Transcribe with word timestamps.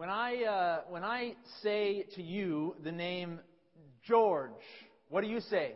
When 0.00 0.08
I, 0.08 0.44
uh, 0.44 0.80
when 0.88 1.04
I 1.04 1.34
say 1.62 2.06
to 2.14 2.22
you 2.22 2.74
the 2.82 2.90
name 2.90 3.38
George, 4.02 4.50
what 5.10 5.20
do 5.20 5.26
you 5.26 5.40
say? 5.40 5.74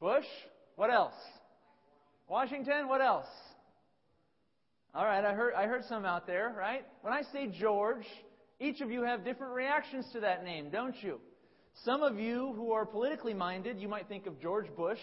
Bush? 0.00 0.24
What 0.74 0.88
else? 0.90 1.12
Washington? 2.26 2.88
What 2.88 3.02
else? 3.02 3.26
All 4.94 5.04
right, 5.04 5.22
I 5.22 5.34
heard, 5.34 5.52
I 5.52 5.66
heard 5.66 5.84
some 5.86 6.06
out 6.06 6.26
there, 6.26 6.54
right? 6.56 6.86
When 7.02 7.12
I 7.12 7.24
say 7.30 7.48
George, 7.60 8.06
each 8.58 8.80
of 8.80 8.90
you 8.90 9.02
have 9.02 9.22
different 9.22 9.52
reactions 9.52 10.06
to 10.14 10.20
that 10.20 10.42
name, 10.42 10.70
don't 10.70 10.96
you? 11.02 11.20
Some 11.84 12.02
of 12.02 12.18
you 12.18 12.54
who 12.56 12.72
are 12.72 12.86
politically 12.86 13.34
minded, 13.34 13.78
you 13.78 13.88
might 13.88 14.08
think 14.08 14.26
of 14.26 14.40
George 14.40 14.74
Bush, 14.74 15.00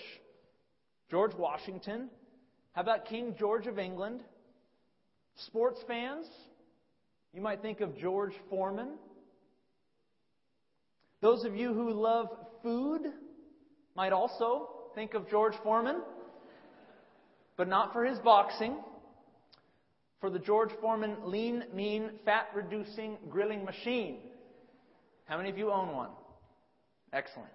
George 1.11 1.35
Washington. 1.35 2.09
How 2.71 2.81
about 2.81 3.05
King 3.05 3.35
George 3.37 3.67
of 3.67 3.77
England? 3.77 4.23
Sports 5.45 5.81
fans, 5.87 6.25
you 7.33 7.41
might 7.41 7.61
think 7.61 7.81
of 7.81 7.97
George 7.97 8.33
Foreman. 8.49 8.89
Those 11.21 11.43
of 11.45 11.55
you 11.55 11.73
who 11.73 11.91
love 11.91 12.27
food 12.61 13.01
might 13.95 14.13
also 14.13 14.69
think 14.93 15.13
of 15.13 15.29
George 15.29 15.55
Foreman, 15.63 16.01
but 17.57 17.67
not 17.67 17.91
for 17.93 18.05
his 18.05 18.19
boxing, 18.19 18.75
for 20.19 20.29
the 20.29 20.39
George 20.39 20.69
Foreman 20.79 21.15
lean, 21.25 21.63
mean, 21.73 22.11
fat 22.23 22.47
reducing 22.53 23.17
grilling 23.29 23.65
machine. 23.65 24.19
How 25.25 25.37
many 25.37 25.49
of 25.49 25.57
you 25.57 25.71
own 25.71 25.93
one? 25.93 26.09
Excellent. 27.11 27.49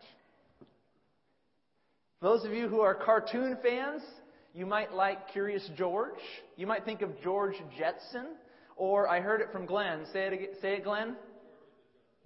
Those 2.20 2.44
of 2.44 2.52
you 2.52 2.68
who 2.68 2.80
are 2.80 2.94
cartoon 2.94 3.56
fans, 3.62 4.02
you 4.54 4.66
might 4.66 4.92
like 4.92 5.30
Curious 5.30 5.68
George. 5.76 6.18
You 6.56 6.66
might 6.66 6.84
think 6.84 7.02
of 7.02 7.20
George 7.22 7.54
Jetson. 7.78 8.26
Or 8.78 9.08
I 9.08 9.20
heard 9.20 9.40
it 9.40 9.48
from 9.52 9.66
Glenn. 9.66 10.06
Say 10.12 10.26
it, 10.28 10.32
again. 10.32 10.48
say 10.62 10.74
it 10.74 10.84
Glenn. 10.84 11.16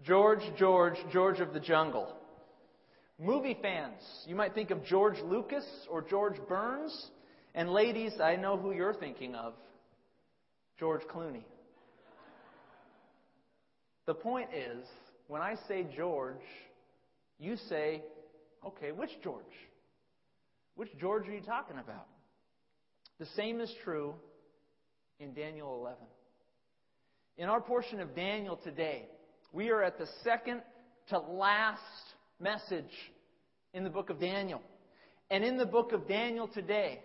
George, 0.05 0.43
George, 0.59 0.97
George 1.11 1.41
of 1.41 1.53
the 1.53 1.61
Jungle. 1.61 2.15
Movie 3.19 3.57
fans, 3.63 4.03
you 4.27 4.35
might 4.35 4.55
think 4.55 4.71
of 4.71 4.85
George 4.85 5.19
Lucas 5.25 5.65
or 5.89 6.03
George 6.03 6.37
Burns. 6.49 7.11
And 7.55 7.71
ladies, 7.71 8.13
I 8.23 8.37
know 8.37 8.57
who 8.57 8.73
you're 8.73 8.95
thinking 8.95 9.35
of 9.35 9.55
George 10.79 11.03
Clooney. 11.03 11.45
The 14.07 14.15
point 14.15 14.49
is, 14.55 14.85
when 15.29 15.41
I 15.41 15.57
say 15.69 15.87
George, 15.97 16.43
you 17.39 17.57
say, 17.69 18.03
okay, 18.67 18.93
which 18.93 19.11
George? 19.23 19.45
Which 20.75 20.91
George 20.99 21.29
are 21.29 21.33
you 21.33 21.41
talking 21.41 21.79
about? 21.79 22.09
The 23.19 23.27
same 23.37 23.61
is 23.61 23.73
true 23.85 24.15
in 25.21 25.33
Daniel 25.33 25.79
11. 25.81 25.99
In 27.39 27.49
our 27.49 27.61
portion 27.61 28.01
of 28.01 28.15
Daniel 28.15 28.57
today, 28.57 29.07
we 29.53 29.71
are 29.71 29.83
at 29.83 29.99
the 29.99 30.07
second 30.23 30.61
to 31.09 31.19
last 31.19 31.81
message 32.39 32.85
in 33.73 33.85
the 33.85 33.91
book 33.91 34.11
of 34.11 34.21
Daniel. 34.21 34.61
And 35.31 35.43
in 35.43 35.57
the 35.57 35.65
book 35.65 35.93
of 35.93 36.07
Daniel 36.07 36.47
today, 36.47 37.01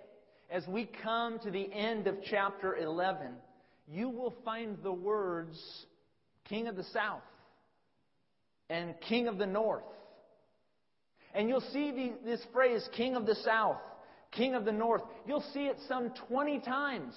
as 0.50 0.68
we 0.68 0.90
come 1.02 1.40
to 1.40 1.50
the 1.50 1.72
end 1.72 2.08
of 2.08 2.18
chapter 2.30 2.76
11, 2.76 3.28
you 3.88 4.10
will 4.10 4.36
find 4.44 4.78
the 4.84 4.92
words 4.92 5.58
King 6.50 6.68
of 6.68 6.76
the 6.76 6.84
South 6.92 7.22
and 8.70 8.96
King 9.08 9.30
of 9.30 9.38
the 9.38 9.46
North. 9.46 9.84
And 11.34 11.48
you'll 11.48 11.62
see 11.72 11.92
the, 11.92 12.12
this 12.26 12.42
phrase, 12.52 12.88
King 12.98 13.16
of 13.16 13.26
the 13.26 13.36
South, 13.36 13.78
King 14.32 14.56
of 14.56 14.66
the 14.66 14.74
North. 14.74 15.04
You'll 15.26 15.46
see 15.54 15.68
it 15.68 15.78
some 15.88 16.12
20 16.28 16.60
times 16.60 17.14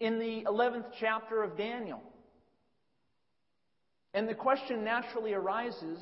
in 0.00 0.18
the 0.18 0.44
11th 0.46 0.86
chapter 1.00 1.42
of 1.42 1.56
Daniel. 1.56 2.02
And 4.14 4.28
the 4.28 4.34
question 4.34 4.84
naturally 4.84 5.32
arises 5.32 5.98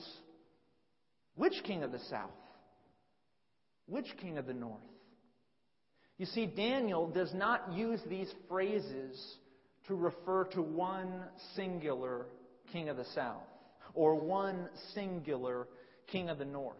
which 1.36 1.54
king 1.64 1.82
of 1.82 1.92
the 1.92 1.98
south? 2.10 2.30
Which 3.86 4.06
king 4.20 4.38
of 4.38 4.46
the 4.46 4.54
north? 4.54 4.80
You 6.16 6.26
see, 6.26 6.46
Daniel 6.46 7.08
does 7.08 7.34
not 7.34 7.72
use 7.72 8.00
these 8.08 8.32
phrases 8.48 9.36
to 9.88 9.94
refer 9.94 10.44
to 10.52 10.62
one 10.62 11.24
singular 11.56 12.26
king 12.72 12.88
of 12.88 12.96
the 12.96 13.04
south 13.14 13.42
or 13.94 14.14
one 14.14 14.68
singular 14.94 15.66
king 16.06 16.28
of 16.28 16.38
the 16.38 16.44
north. 16.44 16.76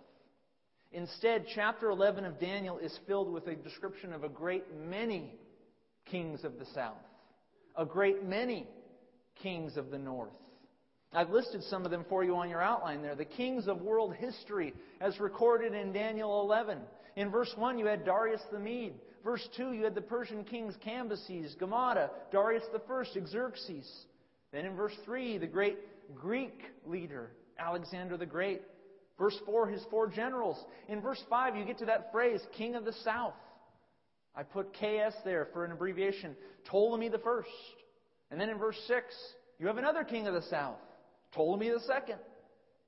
Instead, 0.93 1.47
chapter 1.55 1.91
11 1.91 2.25
of 2.25 2.39
Daniel 2.39 2.79
is 2.79 2.97
filled 3.07 3.33
with 3.33 3.49
a 3.49 3.57
description 3.57 4.13
of 4.13 4.23
a 4.23 4.29
great 4.29 4.65
many 4.89 5.35
kings 6.07 6.45
of 6.45 6.59
the 6.59 6.67
south, 6.67 7.03
a 7.77 7.85
great 7.85 8.25
many 8.25 8.67
kings 9.43 9.77
of 9.77 9.91
the 9.91 9.99
north. 9.99 10.33
I've 11.13 11.31
listed 11.31 11.63
some 11.65 11.85
of 11.85 11.91
them 11.91 12.05
for 12.09 12.25
you 12.25 12.35
on 12.37 12.49
your 12.49 12.61
outline 12.61 13.03
there. 13.03 13.15
The 13.15 13.25
kings 13.25 13.69
of 13.69 13.83
world 13.83 14.15
history, 14.15 14.75
as 15.01 15.21
recorded 15.21 15.73
in 15.73 15.93
Daniel 15.93 16.43
11. 16.43 16.79
In 17.17 17.31
verse 17.31 17.53
1, 17.57 17.79
you 17.79 17.87
had 17.87 18.05
Darius 18.05 18.43
the 18.51 18.59
Mede. 18.59 18.95
Verse 19.23 19.47
2, 19.57 19.73
you 19.73 19.85
had 19.85 19.95
the 19.95 20.01
Persian 20.01 20.45
kings 20.45 20.75
Cambyses, 20.85 21.57
Gaumata, 21.57 22.11
Darius 22.33 22.65
the 22.73 22.81
First, 22.81 23.17
Xerxes. 23.29 23.89
Then 24.53 24.67
in 24.67 24.75
verse 24.75 24.95
3, 25.05 25.39
the 25.39 25.47
great 25.47 25.79
Greek 26.15 26.61
leader, 26.85 27.31
Alexander 27.59 28.17
the 28.17 28.27
Great. 28.27 28.63
Verse 29.17 29.37
4, 29.47 29.69
his 29.69 29.83
four 29.91 30.09
generals. 30.09 30.63
In 30.89 31.01
verse 31.01 31.23
5, 31.31 31.57
you 31.57 31.65
get 31.65 31.79
to 31.79 31.87
that 31.87 32.11
phrase, 32.11 32.41
King 32.57 32.75
of 32.75 32.85
the 32.85 32.95
South. 33.05 33.35
I 34.37 34.43
put 34.43 34.73
KS 34.75 35.15
there 35.25 35.49
for 35.53 35.65
an 35.65 35.73
abbreviation, 35.73 36.37
Ptolemy 36.65 37.09
the 37.09 37.19
First. 37.19 37.49
And 38.31 38.41
then 38.41 38.49
in 38.49 38.59
verse 38.59 38.79
6, 38.89 39.15
you 39.59 39.67
have 39.67 39.79
another 39.79 40.05
king 40.05 40.27
of 40.27 40.35
the 40.35 40.43
south, 40.51 40.79
Ptolemy 41.33 41.71
the 41.71 41.81
second. 41.87 42.19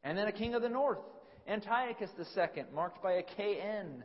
And 0.03 0.17
then 0.17 0.27
a 0.27 0.33
king 0.33 0.55
of 0.55 0.63
the 0.63 0.69
north, 0.69 0.99
Antiochus 1.47 2.11
the 2.19 2.25
second, 2.27 2.67
marked 2.73 3.03
by 3.03 3.13
a 3.13 3.23
KN. 3.23 4.03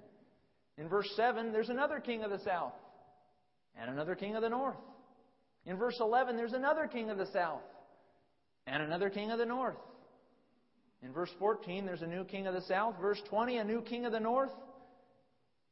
In 0.78 0.88
verse 0.88 1.09
7, 1.16 1.51
there's 1.51 1.69
another 1.69 2.00
king 2.00 2.24
of 2.24 2.31
the 2.31 2.40
south, 2.40 2.74
and 3.80 3.90
another 3.90 4.16
king 4.16 4.35
of 4.35 4.41
the 4.41 4.50
north. 4.50 4.78
In 5.66 5.78
verse 5.78 5.97
11, 6.00 6.38
there's 6.38 6.53
another 6.53 6.88
king 6.88 7.09
of 7.09 7.18
the 7.18 7.28
south, 7.34 7.62
and 8.68 8.81
another 8.81 9.09
king 9.09 9.31
of 9.31 9.40
the 9.40 9.46
north. 9.46 9.78
In 11.03 11.12
verse 11.12 11.30
14, 11.40 11.85
there's 11.85 12.03
a 12.03 12.07
new 12.07 12.24
king 12.24 12.46
of 12.47 12.53
the 12.53 12.62
south. 12.62 12.96
Verse 13.01 13.22
20, 13.30 13.57
a 13.57 13.63
new 13.63 13.81
king 13.81 14.06
of 14.06 14.12
the 14.12 14.19
north. 14.19 14.51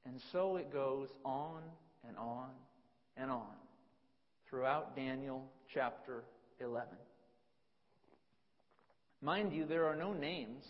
And 0.10 0.20
so 0.32 0.56
it 0.56 0.74
goes 0.74 1.08
on 1.24 1.62
and 2.08 2.18
on 2.18 2.48
and 3.16 3.30
on 3.30 3.54
throughout 4.50 4.96
Daniel 4.96 5.44
chapter 5.72 6.24
11. 6.60 6.88
Mind 9.22 9.54
you, 9.54 9.66
there 9.66 9.86
are 9.86 9.96
no 9.96 10.12
names 10.12 10.64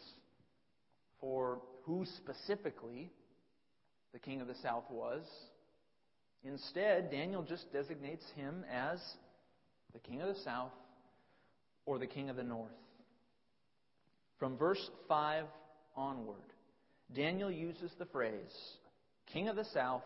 for 1.21 1.61
who 1.83 2.05
specifically 2.17 3.09
the 4.11 4.19
king 4.19 4.41
of 4.41 4.47
the 4.47 4.55
south 4.61 4.83
was. 4.91 5.23
Instead, 6.43 7.09
Daniel 7.09 7.41
just 7.41 7.71
designates 7.71 8.25
him 8.35 8.65
as 8.69 8.99
the 9.93 9.99
king 9.99 10.21
of 10.21 10.35
the 10.35 10.41
south 10.41 10.73
or 11.85 11.97
the 11.97 12.07
king 12.07 12.29
of 12.29 12.35
the 12.35 12.43
north. 12.43 12.71
From 14.37 14.57
verse 14.57 14.89
5 15.07 15.45
onward, 15.95 16.35
Daniel 17.15 17.49
uses 17.49 17.91
the 17.97 18.05
phrase 18.05 18.33
king 19.33 19.47
of 19.47 19.55
the 19.55 19.65
south 19.73 20.03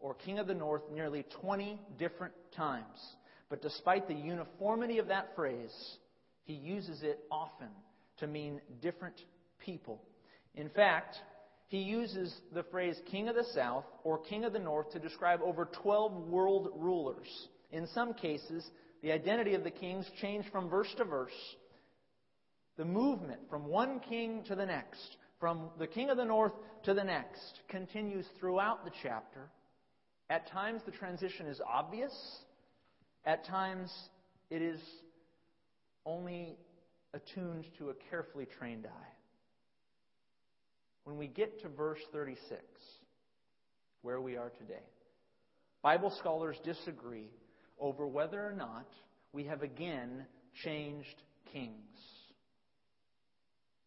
or 0.00 0.14
king 0.14 0.38
of 0.38 0.46
the 0.46 0.54
north 0.54 0.82
nearly 0.92 1.24
20 1.40 1.80
different 1.98 2.34
times. 2.56 2.98
But 3.48 3.62
despite 3.62 4.08
the 4.08 4.14
uniformity 4.14 4.98
of 4.98 5.08
that 5.08 5.34
phrase, 5.34 5.74
he 6.44 6.54
uses 6.54 7.02
it 7.02 7.20
often 7.30 7.68
to 8.18 8.26
mean 8.26 8.60
different 8.80 9.20
people. 9.58 10.02
In 10.54 10.68
fact, 10.70 11.16
he 11.68 11.78
uses 11.78 12.34
the 12.54 12.62
phrase 12.64 12.96
king 13.10 13.28
of 13.28 13.34
the 13.34 13.46
south 13.54 13.84
or 14.04 14.18
king 14.18 14.44
of 14.44 14.52
the 14.52 14.58
north 14.58 14.90
to 14.92 14.98
describe 14.98 15.40
over 15.42 15.68
12 15.82 16.28
world 16.28 16.70
rulers. 16.76 17.48
In 17.72 17.86
some 17.88 18.14
cases, 18.14 18.64
the 19.02 19.12
identity 19.12 19.54
of 19.54 19.64
the 19.64 19.70
kings 19.70 20.06
changed 20.20 20.48
from 20.50 20.68
verse 20.68 20.92
to 20.96 21.04
verse. 21.04 21.32
The 22.76 22.84
movement 22.84 23.40
from 23.50 23.66
one 23.66 24.00
king 24.00 24.44
to 24.46 24.54
the 24.54 24.66
next, 24.66 25.16
from 25.38 25.70
the 25.78 25.86
king 25.86 26.10
of 26.10 26.16
the 26.16 26.24
north 26.24 26.52
to 26.84 26.94
the 26.94 27.04
next, 27.04 27.60
continues 27.68 28.26
throughout 28.38 28.84
the 28.84 28.90
chapter. 29.02 29.50
At 30.30 30.48
times, 30.50 30.82
the 30.84 30.92
transition 30.92 31.46
is 31.46 31.60
obvious. 31.66 32.12
At 33.24 33.44
times, 33.44 33.92
it 34.50 34.62
is 34.62 34.80
only 36.04 36.56
attuned 37.12 37.66
to 37.78 37.90
a 37.90 37.94
carefully 38.10 38.46
trained 38.58 38.86
eye. 38.86 39.12
When 41.04 41.18
we 41.18 41.28
get 41.28 41.60
to 41.62 41.68
verse 41.68 42.00
36, 42.12 42.60
where 44.02 44.20
we 44.20 44.36
are 44.36 44.50
today, 44.50 44.82
Bible 45.82 46.12
scholars 46.18 46.56
disagree 46.64 47.30
over 47.78 48.06
whether 48.06 48.44
or 48.44 48.52
not 48.52 48.88
we 49.32 49.44
have 49.44 49.62
again 49.62 50.26
changed 50.64 51.22
kings. 51.52 52.15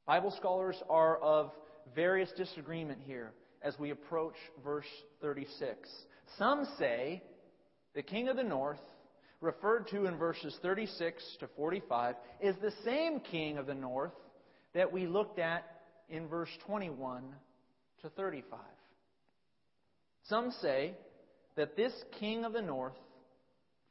Bible 0.10 0.34
scholars 0.38 0.76
are 0.90 1.18
of 1.18 1.52
various 1.94 2.32
disagreement 2.36 2.98
here 3.06 3.32
as 3.62 3.78
we 3.78 3.92
approach 3.92 4.34
verse 4.64 4.88
36. 5.22 5.88
Some 6.36 6.68
say 6.80 7.22
the 7.94 8.02
king 8.02 8.28
of 8.28 8.36
the 8.36 8.42
north 8.42 8.80
referred 9.40 9.88
to 9.90 10.08
in 10.08 10.18
verses 10.18 10.58
36 10.64 11.24
to 11.42 11.48
45, 11.56 12.16
is 12.42 12.56
the 12.60 12.74
same 12.84 13.20
king 13.20 13.60
of 13.60 13.68
the 13.68 13.76
north 13.76 14.14
that 14.74 14.92
we 14.92 15.06
looked 15.06 15.38
at 15.38 15.64
in 16.10 16.28
verse 16.28 16.50
21 16.66 17.22
to 18.02 18.10
35. 18.10 18.58
Some 20.24 20.52
say 20.60 20.96
that 21.56 21.78
this 21.78 21.94
king 22.20 22.46
of 22.46 22.54
the 22.54 22.64
north, 22.64 22.98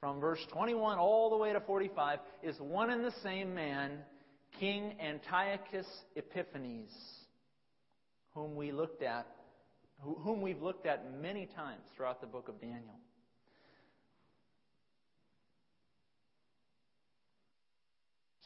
from 0.00 0.18
verse 0.18 0.44
21 0.50 0.98
all 0.98 1.30
the 1.30 1.36
way 1.36 1.52
to 1.52 1.60
45, 1.60 2.18
is 2.42 2.56
one 2.58 2.90
and 2.90 3.04
the 3.04 3.14
same 3.22 3.54
man, 3.54 4.00
King 4.58 4.94
Antiochus 5.00 5.86
Epiphanes, 6.16 6.90
whom 8.34 8.56
we 8.56 8.72
looked 8.72 9.02
at, 9.02 9.26
whom 10.00 10.42
we've 10.42 10.62
looked 10.62 10.86
at 10.86 11.12
many 11.20 11.46
times 11.46 11.82
throughout 11.96 12.20
the 12.20 12.26
book 12.26 12.48
of 12.48 12.60
Daniel. 12.60 12.98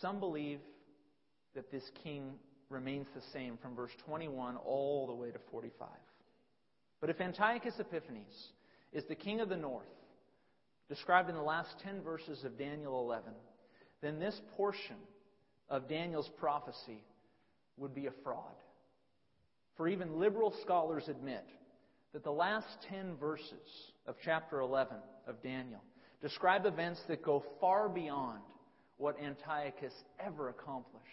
Some 0.01 0.19
believe 0.19 0.59
that 1.55 1.71
this 1.71 1.85
king 2.03 2.33
remains 2.69 3.07
the 3.15 3.23
same 3.33 3.57
from 3.59 3.77
verse 3.77 3.93
21 4.07 4.57
all 4.57 5.07
the 5.07 5.13
way 5.13 5.31
to 5.31 5.39
45. 5.51 5.89
But 7.01 7.11
if 7.11 7.21
Antiochus 7.21 7.75
Epiphanes 7.79 8.49
is 8.93 9.05
the 9.09 9.15
king 9.15 9.41
of 9.41 9.49
the 9.49 9.57
north, 9.57 9.87
described 10.89 11.29
in 11.29 11.37
the 11.37 11.43
last 11.43 11.71
10 11.85 12.03
verses 12.03 12.43
of 12.45 12.59
Daniel 12.59 13.01
11, 13.01 13.33
then 14.01 14.19
this 14.19 14.41
portion 14.57 14.97
of 15.73 15.89
Daniel's 15.89 16.31
prophecy 16.39 17.03
would 17.79 17.95
be 17.95 18.07
a 18.07 18.13
fraud. 18.23 18.55
For 19.77 19.89
even 19.89 20.21
liberal 20.21 20.55
scholars 20.63 21.05
admit 21.09 21.45
that 22.13 22.23
the 22.23 22.31
last 22.31 22.69
10 22.91 23.17
verses 23.17 23.93
of 24.07 24.15
chapter 24.23 24.61
11 24.61 24.97
of 25.27 25.43
Daniel 25.43 25.83
describe 26.21 26.67
events 26.67 27.01
that 27.09 27.25
go 27.25 27.43
far 27.59 27.89
beyond 27.89 28.41
what 28.99 29.17
Antiochus 29.19 29.95
ever 30.25 30.51
accomplished. 30.51 31.07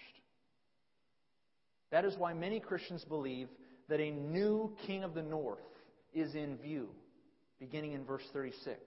That 1.91 2.03
is 2.03 2.15
why 2.17 2.33
many 2.33 2.59
Christians 2.59 3.05
believe 3.05 3.47
that 3.87 4.01
a 4.01 4.11
new 4.11 4.75
king 4.85 5.05
of 5.05 5.13
the 5.13 5.23
north 5.23 5.59
is 6.13 6.35
in 6.35 6.57
view, 6.57 6.89
beginning 7.61 7.93
in 7.93 8.03
verse 8.03 8.27
36. 8.33 8.77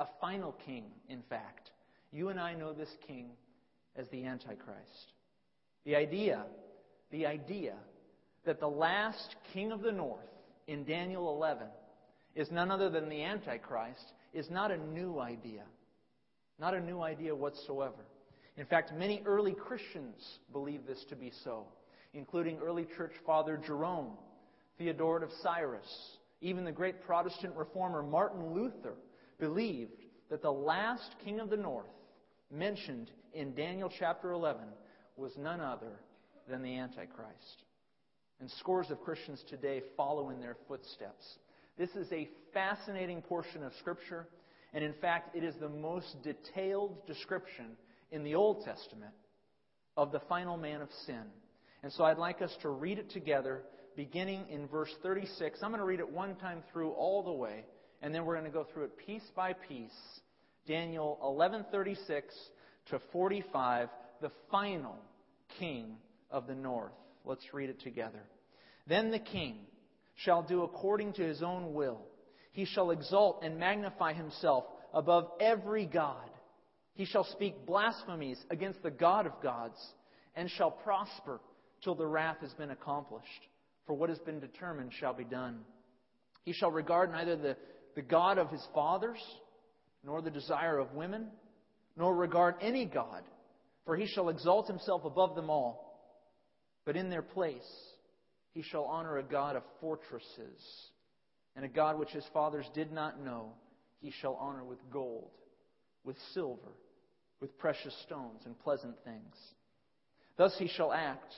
A 0.00 0.06
final 0.18 0.56
king, 0.64 0.86
in 1.10 1.22
fact. 1.28 1.70
You 2.10 2.30
and 2.30 2.40
I 2.40 2.54
know 2.54 2.72
this 2.72 2.96
king 3.06 3.28
as 3.96 4.08
the 4.08 4.24
Antichrist. 4.24 5.12
The 5.84 5.96
idea, 5.96 6.44
the 7.10 7.26
idea 7.26 7.74
that 8.44 8.60
the 8.60 8.68
last 8.68 9.36
king 9.52 9.72
of 9.72 9.82
the 9.82 9.92
north 9.92 10.20
in 10.66 10.84
Daniel 10.84 11.34
11 11.34 11.66
is 12.34 12.50
none 12.50 12.70
other 12.70 12.90
than 12.90 13.08
the 13.08 13.22
Antichrist 13.22 14.12
is 14.32 14.50
not 14.50 14.70
a 14.70 14.76
new 14.76 15.20
idea. 15.20 15.62
Not 16.58 16.74
a 16.74 16.80
new 16.80 17.00
idea 17.00 17.34
whatsoever. 17.34 18.04
In 18.56 18.66
fact, 18.66 18.92
many 18.94 19.22
early 19.26 19.52
Christians 19.52 20.38
believe 20.52 20.86
this 20.86 21.04
to 21.10 21.16
be 21.16 21.32
so, 21.42 21.66
including 22.12 22.58
early 22.58 22.86
church 22.96 23.12
father 23.26 23.60
Jerome, 23.64 24.12
Theodoret 24.78 25.22
of 25.22 25.30
Cyrus, 25.42 26.18
even 26.40 26.64
the 26.64 26.72
great 26.72 27.02
Protestant 27.02 27.54
reformer 27.56 28.02
Martin 28.02 28.52
Luther 28.54 28.94
believed 29.38 30.02
that 30.30 30.42
the 30.42 30.52
last 30.52 31.14
king 31.24 31.40
of 31.40 31.50
the 31.50 31.56
north 31.56 31.86
mentioned 32.54 33.10
in 33.32 33.54
Daniel 33.54 33.90
chapter 33.98 34.32
11 34.32 34.62
was 35.16 35.32
none 35.36 35.60
other 35.60 36.00
than 36.48 36.62
the 36.62 36.78
Antichrist. 36.78 37.62
And 38.40 38.50
scores 38.58 38.90
of 38.90 39.02
Christians 39.02 39.42
today 39.48 39.82
follow 39.96 40.30
in 40.30 40.40
their 40.40 40.56
footsteps. 40.68 41.24
This 41.76 41.90
is 41.90 42.10
a 42.12 42.28
fascinating 42.52 43.22
portion 43.22 43.62
of 43.62 43.72
Scripture, 43.80 44.26
and 44.72 44.84
in 44.84 44.94
fact, 45.00 45.36
it 45.36 45.44
is 45.44 45.54
the 45.60 45.68
most 45.68 46.16
detailed 46.22 47.06
description 47.06 47.76
in 48.10 48.22
the 48.22 48.34
Old 48.34 48.64
Testament 48.64 49.12
of 49.96 50.12
the 50.12 50.20
final 50.28 50.56
man 50.56 50.82
of 50.82 50.88
sin. 51.06 51.24
And 51.82 51.92
so 51.92 52.04
I'd 52.04 52.18
like 52.18 52.42
us 52.42 52.54
to 52.62 52.70
read 52.70 52.98
it 52.98 53.10
together, 53.10 53.62
beginning 53.96 54.46
in 54.50 54.66
verse 54.68 54.92
36. 55.02 55.60
I'm 55.62 55.70
going 55.70 55.80
to 55.80 55.86
read 55.86 56.00
it 56.00 56.10
one 56.10 56.36
time 56.36 56.62
through 56.72 56.90
all 56.92 57.22
the 57.22 57.32
way, 57.32 57.64
and 58.02 58.14
then 58.14 58.24
we're 58.24 58.34
going 58.34 58.50
to 58.50 58.56
go 58.56 58.66
through 58.72 58.84
it 58.84 58.96
piece 58.96 59.30
by 59.36 59.52
piece. 59.52 59.90
Daniel 60.66 61.18
11:36 61.22 62.22
to 62.86 62.98
45, 63.12 63.88
the 64.20 64.30
final 64.50 64.96
king 65.58 65.96
of 66.30 66.46
the 66.46 66.54
north. 66.54 66.92
Let's 67.24 67.52
read 67.52 67.70
it 67.70 67.80
together. 67.80 68.22
Then 68.86 69.10
the 69.10 69.18
king 69.18 69.66
shall 70.16 70.42
do 70.42 70.62
according 70.62 71.14
to 71.14 71.22
his 71.22 71.42
own 71.42 71.74
will. 71.74 72.02
He 72.52 72.64
shall 72.66 72.90
exalt 72.90 73.42
and 73.42 73.58
magnify 73.58 74.12
himself 74.12 74.64
above 74.92 75.30
every 75.40 75.86
god 75.86 76.30
he 76.94 77.04
shall 77.04 77.24
speak 77.24 77.66
blasphemies 77.66 78.38
against 78.50 78.82
the 78.82 78.90
God 78.90 79.26
of 79.26 79.32
gods, 79.42 79.78
and 80.36 80.48
shall 80.50 80.70
prosper 80.70 81.40
till 81.82 81.94
the 81.94 82.06
wrath 82.06 82.38
has 82.40 82.54
been 82.54 82.70
accomplished. 82.70 83.28
For 83.86 83.94
what 83.94 84.08
has 84.08 84.18
been 84.20 84.40
determined 84.40 84.92
shall 84.98 85.12
be 85.12 85.24
done. 85.24 85.60
He 86.44 86.52
shall 86.52 86.70
regard 86.70 87.10
neither 87.10 87.36
the, 87.36 87.56
the 87.96 88.02
God 88.02 88.38
of 88.38 88.48
his 88.50 88.64
fathers, 88.72 89.18
nor 90.04 90.20
the 90.20 90.30
desire 90.30 90.78
of 90.78 90.92
women, 90.92 91.28
nor 91.96 92.14
regard 92.14 92.56
any 92.60 92.84
God, 92.84 93.22
for 93.84 93.96
he 93.96 94.06
shall 94.06 94.28
exalt 94.28 94.66
himself 94.66 95.04
above 95.04 95.34
them 95.34 95.50
all. 95.50 95.84
But 96.84 96.96
in 96.96 97.10
their 97.10 97.22
place 97.22 97.62
he 98.52 98.62
shall 98.62 98.84
honor 98.84 99.18
a 99.18 99.22
God 99.22 99.56
of 99.56 99.62
fortresses, 99.80 100.60
and 101.56 101.64
a 101.64 101.68
God 101.68 101.98
which 101.98 102.10
his 102.10 102.24
fathers 102.32 102.66
did 102.74 102.92
not 102.92 103.20
know, 103.20 103.52
he 104.00 104.12
shall 104.20 104.34
honor 104.34 104.64
with 104.64 104.78
gold, 104.92 105.30
with 106.04 106.16
silver, 106.34 106.72
with 107.40 107.58
precious 107.58 107.94
stones 108.06 108.42
and 108.44 108.58
pleasant 108.60 108.94
things. 109.04 109.34
Thus 110.36 110.54
he 110.58 110.68
shall 110.68 110.92
act 110.92 111.32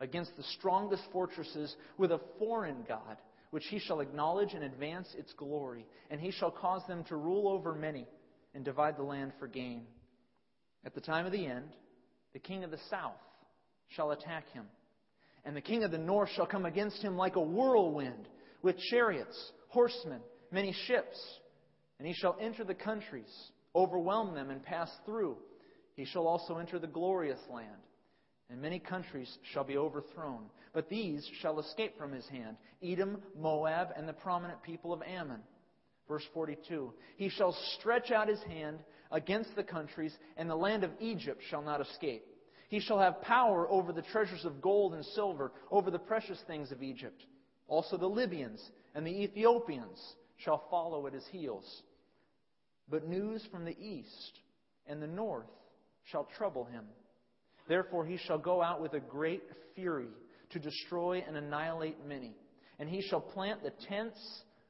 against 0.00 0.36
the 0.36 0.42
strongest 0.58 1.02
fortresses 1.12 1.74
with 1.96 2.10
a 2.10 2.20
foreign 2.38 2.84
God, 2.86 3.16
which 3.52 3.66
he 3.66 3.78
shall 3.78 4.00
acknowledge 4.00 4.54
and 4.54 4.64
advance 4.64 5.14
its 5.16 5.30
glory, 5.34 5.86
and 6.10 6.18
he 6.18 6.30
shall 6.30 6.50
cause 6.50 6.82
them 6.88 7.04
to 7.04 7.16
rule 7.16 7.46
over 7.46 7.74
many 7.74 8.08
and 8.54 8.64
divide 8.64 8.96
the 8.96 9.02
land 9.02 9.30
for 9.38 9.46
gain. 9.46 9.84
At 10.86 10.94
the 10.94 11.02
time 11.02 11.26
of 11.26 11.32
the 11.32 11.46
end, 11.46 11.68
the 12.32 12.38
king 12.38 12.64
of 12.64 12.70
the 12.70 12.80
south 12.88 13.12
shall 13.88 14.12
attack 14.12 14.50
him, 14.52 14.64
and 15.44 15.54
the 15.54 15.60
king 15.60 15.84
of 15.84 15.90
the 15.90 15.98
north 15.98 16.30
shall 16.34 16.46
come 16.46 16.64
against 16.64 17.02
him 17.02 17.14
like 17.18 17.36
a 17.36 17.42
whirlwind, 17.42 18.26
with 18.62 18.78
chariots, 18.90 19.52
horsemen, 19.68 20.22
many 20.50 20.74
ships, 20.86 21.18
and 21.98 22.08
he 22.08 22.14
shall 22.14 22.38
enter 22.40 22.64
the 22.64 22.74
countries 22.74 23.50
overwhelm 23.74 24.34
them 24.34 24.48
and 24.48 24.62
pass 24.62 24.90
through. 25.04 25.36
He 25.94 26.06
shall 26.06 26.26
also 26.26 26.56
enter 26.56 26.78
the 26.78 26.86
glorious 26.86 27.40
land, 27.52 27.68
and 28.52 28.60
many 28.60 28.78
countries 28.78 29.38
shall 29.52 29.64
be 29.64 29.78
overthrown. 29.78 30.44
But 30.74 30.90
these 30.90 31.28
shall 31.40 31.58
escape 31.58 31.96
from 31.98 32.12
his 32.12 32.28
hand 32.28 32.56
Edom, 32.82 33.22
Moab, 33.36 33.88
and 33.96 34.06
the 34.06 34.12
prominent 34.12 34.62
people 34.62 34.92
of 34.92 35.02
Ammon. 35.02 35.40
Verse 36.06 36.24
42 36.34 36.92
He 37.16 37.30
shall 37.30 37.56
stretch 37.78 38.10
out 38.10 38.28
his 38.28 38.42
hand 38.42 38.80
against 39.10 39.56
the 39.56 39.64
countries, 39.64 40.14
and 40.36 40.48
the 40.48 40.54
land 40.54 40.84
of 40.84 40.90
Egypt 41.00 41.42
shall 41.48 41.62
not 41.62 41.80
escape. 41.80 42.24
He 42.68 42.78
shall 42.78 42.98
have 42.98 43.22
power 43.22 43.68
over 43.70 43.92
the 43.92 44.02
treasures 44.02 44.44
of 44.44 44.60
gold 44.60 44.94
and 44.94 45.04
silver, 45.04 45.52
over 45.70 45.90
the 45.90 45.98
precious 45.98 46.38
things 46.46 46.70
of 46.72 46.82
Egypt. 46.82 47.24
Also 47.68 47.96
the 47.96 48.06
Libyans 48.06 48.62
and 48.94 49.06
the 49.06 49.22
Ethiopians 49.22 49.98
shall 50.36 50.64
follow 50.70 51.06
at 51.06 51.14
his 51.14 51.26
heels. 51.32 51.82
But 52.88 53.08
news 53.08 53.46
from 53.50 53.64
the 53.64 53.76
east 53.78 54.40
and 54.86 55.02
the 55.02 55.06
north 55.06 55.46
shall 56.04 56.28
trouble 56.36 56.64
him. 56.64 56.84
Therefore 57.68 58.04
he 58.04 58.16
shall 58.16 58.38
go 58.38 58.62
out 58.62 58.80
with 58.80 58.94
a 58.94 59.00
great 59.00 59.42
fury 59.74 60.08
to 60.50 60.58
destroy 60.58 61.24
and 61.26 61.36
annihilate 61.36 62.06
many. 62.06 62.34
And 62.78 62.88
he 62.88 63.02
shall 63.02 63.20
plant 63.20 63.62
the 63.62 63.72
tents 63.88 64.18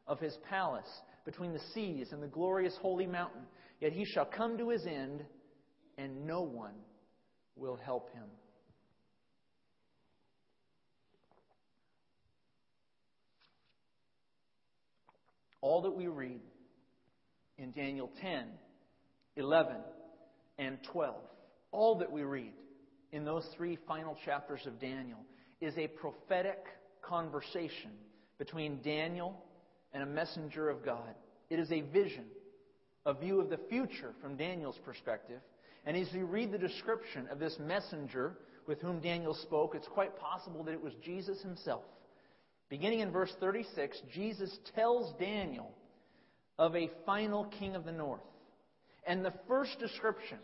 of 0.07 0.21
his 0.21 0.37
palace 0.49 0.89
between 1.25 1.53
the 1.53 1.61
seas 1.75 2.09
and 2.13 2.23
the 2.23 2.29
glorious 2.29 2.77
holy 2.81 3.07
mountain. 3.07 3.43
Yet 3.81 3.93
he 3.93 4.05
shall 4.05 4.25
come 4.25 4.59
to 4.59 4.69
his 4.71 4.85
end, 4.87 5.25
and 5.99 6.27
no 6.27 6.43
one 6.43 6.75
will 7.57 7.77
help 7.77 8.13
him. 8.13 8.25
All 15.61 15.83
that 15.83 15.95
we 15.95 16.09
read 16.09 16.41
in 17.57 17.71
Daniel 17.71 18.11
10, 18.21 18.47
11, 19.37 19.77
and 20.59 20.79
12. 20.93 21.15
All 21.71 21.99
that 21.99 22.11
we 22.11 22.23
read 22.25 22.53
in 23.13 23.25
those 23.25 23.47
three 23.57 23.79
final 23.87 24.17
chapters 24.25 24.67
of 24.67 24.81
Daniel 24.81 25.19
is 25.61 25.77
a 25.77 25.87
prophetic 25.87 26.65
conversation 27.03 27.91
between 28.39 28.81
Daniel 28.83 29.37
and 29.93 30.03
a 30.03 30.07
messenger 30.07 30.69
of 30.69 30.85
God. 30.85 31.15
It 31.51 31.59
is 31.59 31.71
a 31.71 31.83
vision, 31.83 32.25
a 33.05 33.15
view 33.15 33.41
of 33.41 33.51
the 33.51 33.61
future 33.69 34.15
from 34.21 34.37
Daniel's 34.37 34.79
perspective. 34.85 35.41
And 35.85 35.97
as 35.97 36.13
you 36.13 36.25
read 36.25 36.51
the 36.51 36.59
description 36.59 37.29
of 37.31 37.39
this 37.39 37.57
messenger 37.61 38.39
with 38.67 38.81
whom 38.81 39.01
Daniel 39.01 39.35
spoke, 39.35 39.75
it's 39.75 39.89
quite 39.89 40.19
possible 40.19 40.65
that 40.65 40.73
it 40.73 40.83
was 40.83 40.95
Jesus 41.05 41.43
himself. 41.43 41.83
Beginning 42.71 43.01
in 43.01 43.11
verse 43.11 43.33
36, 43.39 44.01
Jesus 44.15 44.59
tells 44.75 45.13
Daniel 45.19 45.71
of 46.59 46.75
a 46.75 46.91
final 47.05 47.45
king 47.59 47.75
of 47.75 47.85
the 47.85 47.93
north. 47.93 48.23
And 49.07 49.25
the 49.25 49.35
first 49.49 49.79
description, 49.79 50.39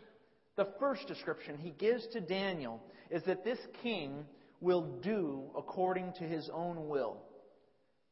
the 0.59 0.67
first 0.77 1.07
description 1.07 1.57
he 1.57 1.69
gives 1.69 2.05
to 2.07 2.19
Daniel 2.19 2.83
is 3.09 3.23
that 3.23 3.45
this 3.45 3.59
king 3.81 4.25
will 4.59 4.81
do 5.01 5.43
according 5.57 6.11
to 6.19 6.25
his 6.25 6.49
own 6.53 6.89
will, 6.89 7.15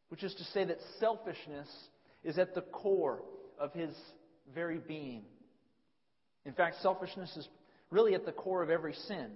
which 0.07 0.23
is 0.23 0.33
to 0.33 0.45
say 0.45 0.63
that 0.63 0.77
selfishness 0.97 1.67
is 2.23 2.37
at 2.37 2.55
the 2.55 2.61
core 2.61 3.21
of 3.59 3.73
his 3.73 3.93
very 4.55 4.77
being. 4.77 5.23
In 6.45 6.53
fact, 6.53 6.77
selfishness 6.81 7.35
is 7.35 7.49
really 7.91 8.15
at 8.15 8.25
the 8.25 8.31
core 8.31 8.63
of 8.63 8.69
every 8.69 8.93
sin, 8.93 9.31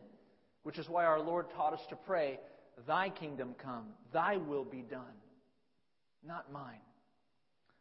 which 0.63 0.79
is 0.79 0.87
why 0.87 1.03
our 1.03 1.19
Lord 1.19 1.47
taught 1.53 1.73
us 1.73 1.85
to 1.89 1.97
pray, 1.97 2.39
Thy 2.87 3.09
kingdom 3.09 3.55
come, 3.61 3.87
Thy 4.13 4.37
will 4.37 4.63
be 4.63 4.83
done, 4.83 5.19
not 6.25 6.49
mine. 6.49 6.79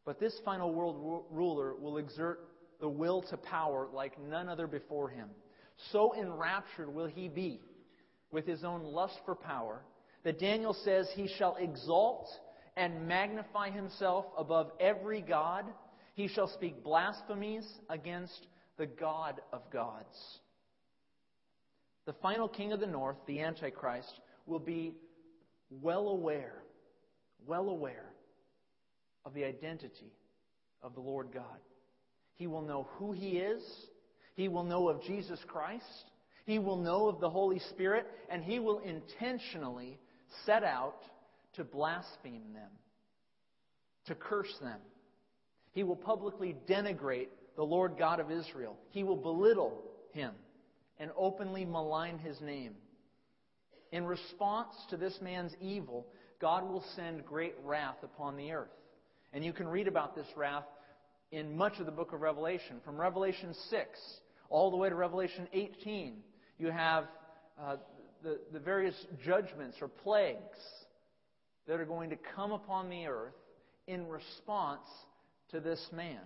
But 0.04 0.18
this 0.18 0.36
final 0.44 0.74
world 0.74 1.24
ruler 1.30 1.76
will 1.76 1.98
exert 1.98 2.40
the 2.80 2.88
will 2.88 3.22
to 3.22 3.36
power 3.36 3.88
like 3.92 4.20
none 4.20 4.48
other 4.48 4.66
before 4.66 5.08
him. 5.08 5.28
So 5.92 6.14
enraptured 6.14 6.92
will 6.92 7.06
he 7.06 7.28
be 7.28 7.60
with 8.30 8.46
his 8.46 8.64
own 8.64 8.82
lust 8.82 9.18
for 9.24 9.34
power 9.34 9.82
that 10.24 10.38
Daniel 10.38 10.74
says 10.84 11.08
he 11.14 11.28
shall 11.38 11.56
exalt 11.56 12.28
and 12.76 13.08
magnify 13.08 13.70
himself 13.70 14.26
above 14.36 14.72
every 14.78 15.20
God. 15.20 15.64
He 16.14 16.28
shall 16.28 16.48
speak 16.48 16.84
blasphemies 16.84 17.66
against 17.88 18.46
the 18.76 18.86
God 18.86 19.40
of 19.52 19.62
gods. 19.70 20.38
The 22.06 22.12
final 22.14 22.48
king 22.48 22.72
of 22.72 22.80
the 22.80 22.86
north, 22.86 23.16
the 23.26 23.40
Antichrist, 23.40 24.20
will 24.46 24.58
be 24.58 24.94
well 25.70 26.08
aware, 26.08 26.62
well 27.46 27.68
aware 27.68 28.10
of 29.24 29.34
the 29.34 29.44
identity 29.44 30.12
of 30.82 30.94
the 30.94 31.00
Lord 31.00 31.28
God. 31.32 31.44
He 32.40 32.46
will 32.46 32.62
know 32.62 32.88
who 32.92 33.12
he 33.12 33.32
is. 33.32 33.62
He 34.34 34.48
will 34.48 34.64
know 34.64 34.88
of 34.88 35.02
Jesus 35.02 35.38
Christ. 35.46 35.84
He 36.46 36.58
will 36.58 36.78
know 36.78 37.06
of 37.06 37.20
the 37.20 37.28
Holy 37.28 37.58
Spirit. 37.68 38.06
And 38.30 38.42
he 38.42 38.58
will 38.58 38.78
intentionally 38.78 39.98
set 40.46 40.64
out 40.64 41.02
to 41.56 41.64
blaspheme 41.64 42.54
them, 42.54 42.70
to 44.06 44.14
curse 44.14 44.56
them. 44.62 44.78
He 45.72 45.82
will 45.82 45.96
publicly 45.96 46.56
denigrate 46.66 47.28
the 47.56 47.62
Lord 47.62 47.98
God 47.98 48.20
of 48.20 48.30
Israel. 48.30 48.78
He 48.88 49.04
will 49.04 49.18
belittle 49.18 49.82
him 50.12 50.32
and 50.98 51.10
openly 51.18 51.66
malign 51.66 52.18
his 52.18 52.40
name. 52.40 52.72
In 53.92 54.06
response 54.06 54.74
to 54.88 54.96
this 54.96 55.18
man's 55.20 55.52
evil, 55.60 56.06
God 56.40 56.66
will 56.66 56.84
send 56.96 57.26
great 57.26 57.56
wrath 57.62 57.98
upon 58.02 58.38
the 58.38 58.52
earth. 58.52 58.70
And 59.34 59.44
you 59.44 59.52
can 59.52 59.68
read 59.68 59.88
about 59.88 60.16
this 60.16 60.26
wrath 60.38 60.64
in 61.32 61.56
much 61.56 61.78
of 61.78 61.86
the 61.86 61.92
book 61.92 62.12
of 62.12 62.20
Revelation. 62.20 62.76
From 62.84 63.00
Revelation 63.00 63.54
6 63.70 63.88
all 64.48 64.70
the 64.70 64.76
way 64.76 64.88
to 64.88 64.94
Revelation 64.94 65.46
18, 65.52 66.16
you 66.58 66.70
have 66.70 67.04
uh, 67.60 67.76
the, 68.22 68.40
the 68.52 68.58
various 68.58 68.94
judgments 69.24 69.76
or 69.80 69.88
plagues 69.88 70.58
that 71.66 71.78
are 71.78 71.84
going 71.84 72.10
to 72.10 72.18
come 72.34 72.52
upon 72.52 72.90
the 72.90 73.06
earth 73.06 73.34
in 73.86 74.06
response 74.08 74.86
to 75.50 75.60
this 75.60 75.84
man 75.92 76.20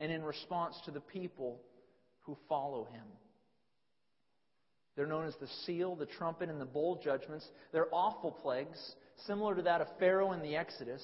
and 0.00 0.12
in 0.12 0.22
response 0.22 0.76
to 0.84 0.90
the 0.90 1.00
people 1.00 1.60
who 2.20 2.36
follow 2.48 2.84
him. 2.84 3.04
They're 4.94 5.06
known 5.06 5.26
as 5.26 5.34
the 5.40 5.48
seal, 5.64 5.96
the 5.96 6.06
trumpet, 6.06 6.48
and 6.48 6.60
the 6.60 6.66
bowl 6.66 7.00
judgments. 7.02 7.46
They're 7.72 7.92
awful 7.92 8.30
plagues, 8.30 8.78
similar 9.26 9.54
to 9.54 9.62
that 9.62 9.80
of 9.80 9.88
Pharaoh 9.98 10.32
in 10.32 10.42
the 10.42 10.56
Exodus 10.56 11.02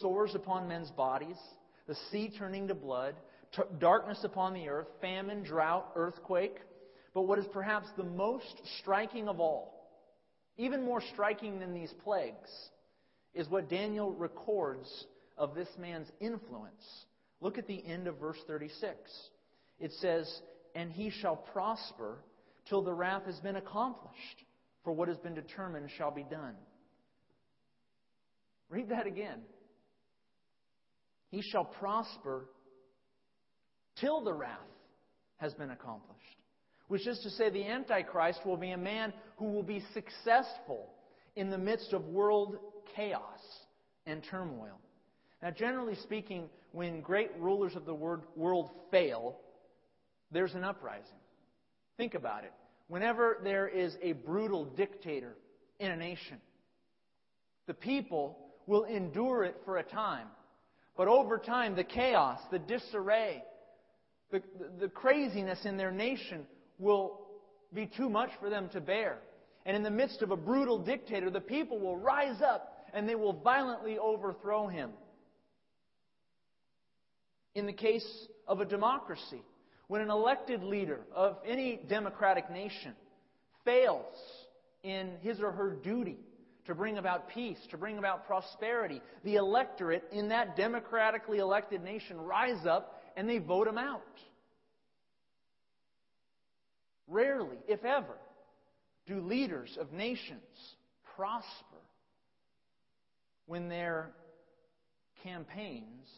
sores 0.00 0.34
upon 0.34 0.68
men's 0.68 0.90
bodies, 0.90 1.36
the 1.86 1.96
sea 2.10 2.32
turning 2.36 2.68
to 2.68 2.74
blood, 2.74 3.14
t- 3.54 3.62
darkness 3.78 4.18
upon 4.24 4.54
the 4.54 4.68
earth, 4.68 4.88
famine, 5.00 5.42
drought, 5.42 5.90
earthquake. 5.94 6.56
But 7.12 7.22
what 7.22 7.38
is 7.38 7.46
perhaps 7.52 7.86
the 7.96 8.04
most 8.04 8.60
striking 8.80 9.28
of 9.28 9.40
all, 9.40 9.88
even 10.56 10.82
more 10.82 11.02
striking 11.12 11.58
than 11.58 11.74
these 11.74 11.92
plagues, 12.02 12.50
is 13.34 13.48
what 13.48 13.68
Daniel 13.68 14.12
records 14.12 15.06
of 15.36 15.54
this 15.54 15.68
man's 15.78 16.08
influence. 16.20 16.84
Look 17.40 17.58
at 17.58 17.66
the 17.66 17.84
end 17.86 18.06
of 18.06 18.18
verse 18.18 18.38
36. 18.46 18.96
It 19.78 19.92
says, 20.00 20.40
And 20.74 20.90
he 20.90 21.10
shall 21.10 21.36
prosper 21.36 22.18
till 22.68 22.82
the 22.82 22.92
wrath 22.92 23.26
has 23.26 23.38
been 23.40 23.56
accomplished, 23.56 24.44
for 24.82 24.92
what 24.92 25.08
has 25.08 25.18
been 25.18 25.34
determined 25.34 25.90
shall 25.96 26.10
be 26.10 26.24
done. 26.24 26.54
Read 28.70 28.88
that 28.88 29.06
again. 29.06 29.40
He 31.34 31.42
shall 31.42 31.64
prosper 31.64 32.44
till 34.00 34.22
the 34.22 34.32
wrath 34.32 34.60
has 35.38 35.52
been 35.54 35.70
accomplished. 35.70 36.22
Which 36.86 37.08
is 37.08 37.18
to 37.24 37.30
say, 37.30 37.50
the 37.50 37.66
Antichrist 37.66 38.46
will 38.46 38.56
be 38.56 38.70
a 38.70 38.78
man 38.78 39.12
who 39.38 39.46
will 39.46 39.64
be 39.64 39.82
successful 39.94 40.90
in 41.34 41.50
the 41.50 41.58
midst 41.58 41.92
of 41.92 42.04
world 42.04 42.58
chaos 42.94 43.40
and 44.06 44.22
turmoil. 44.30 44.78
Now, 45.42 45.50
generally 45.50 45.96
speaking, 46.04 46.48
when 46.70 47.00
great 47.00 47.32
rulers 47.36 47.74
of 47.74 47.84
the 47.84 47.94
world 47.94 48.70
fail, 48.92 49.36
there's 50.30 50.54
an 50.54 50.62
uprising. 50.62 51.18
Think 51.96 52.14
about 52.14 52.44
it. 52.44 52.52
Whenever 52.86 53.38
there 53.42 53.66
is 53.66 53.96
a 54.02 54.12
brutal 54.12 54.66
dictator 54.66 55.34
in 55.80 55.90
a 55.90 55.96
nation, 55.96 56.36
the 57.66 57.74
people 57.74 58.38
will 58.68 58.84
endure 58.84 59.42
it 59.42 59.56
for 59.64 59.78
a 59.78 59.82
time. 59.82 60.28
But 60.96 61.08
over 61.08 61.38
time, 61.38 61.74
the 61.74 61.84
chaos, 61.84 62.38
the 62.50 62.58
disarray, 62.58 63.42
the, 64.30 64.42
the, 64.78 64.88
craziness 64.88 65.64
in 65.64 65.76
their 65.76 65.90
nation 65.90 66.46
will 66.78 67.20
be 67.72 67.86
too 67.86 68.08
much 68.08 68.30
for 68.40 68.48
them 68.48 68.68
to 68.70 68.80
bear. 68.80 69.18
And 69.66 69.76
in 69.76 69.82
the 69.82 69.90
midst 69.90 70.22
of 70.22 70.30
a 70.30 70.36
brutal 70.36 70.78
dictator, 70.78 71.30
the 71.30 71.40
people 71.40 71.80
will 71.80 71.96
rise 71.96 72.40
up 72.42 72.86
and 72.92 73.08
they 73.08 73.14
will 73.14 73.32
violently 73.32 73.98
overthrow 73.98 74.68
him. 74.68 74.90
In 77.54 77.66
the 77.66 77.72
case 77.72 78.06
of 78.46 78.60
a 78.60 78.64
democracy, 78.64 79.42
when 79.88 80.00
an 80.00 80.10
elected 80.10 80.62
leader 80.62 81.00
of 81.14 81.38
any 81.46 81.80
democratic 81.88 82.50
nation 82.50 82.94
fails 83.64 84.14
in 84.82 85.12
his 85.22 85.40
or 85.40 85.52
her 85.52 85.70
duty 85.70 86.18
to 86.66 86.74
bring 86.74 86.98
about 86.98 87.28
peace, 87.28 87.58
to 87.70 87.76
bring 87.76 87.98
about 87.98 88.26
prosperity. 88.26 89.00
The 89.22 89.36
electorate 89.36 90.04
in 90.12 90.28
that 90.28 90.56
democratically 90.56 91.38
elected 91.38 91.82
nation 91.82 92.20
rise 92.20 92.66
up 92.66 93.02
and 93.16 93.28
they 93.28 93.38
vote 93.38 93.68
him 93.68 93.78
out. 93.78 94.02
Rarely, 97.06 97.58
if 97.68 97.84
ever, 97.84 98.16
do 99.06 99.20
leaders 99.20 99.76
of 99.78 99.92
nations 99.92 100.40
prosper 101.14 101.46
when 103.46 103.68
their 103.68 104.10
campaigns 105.22 106.08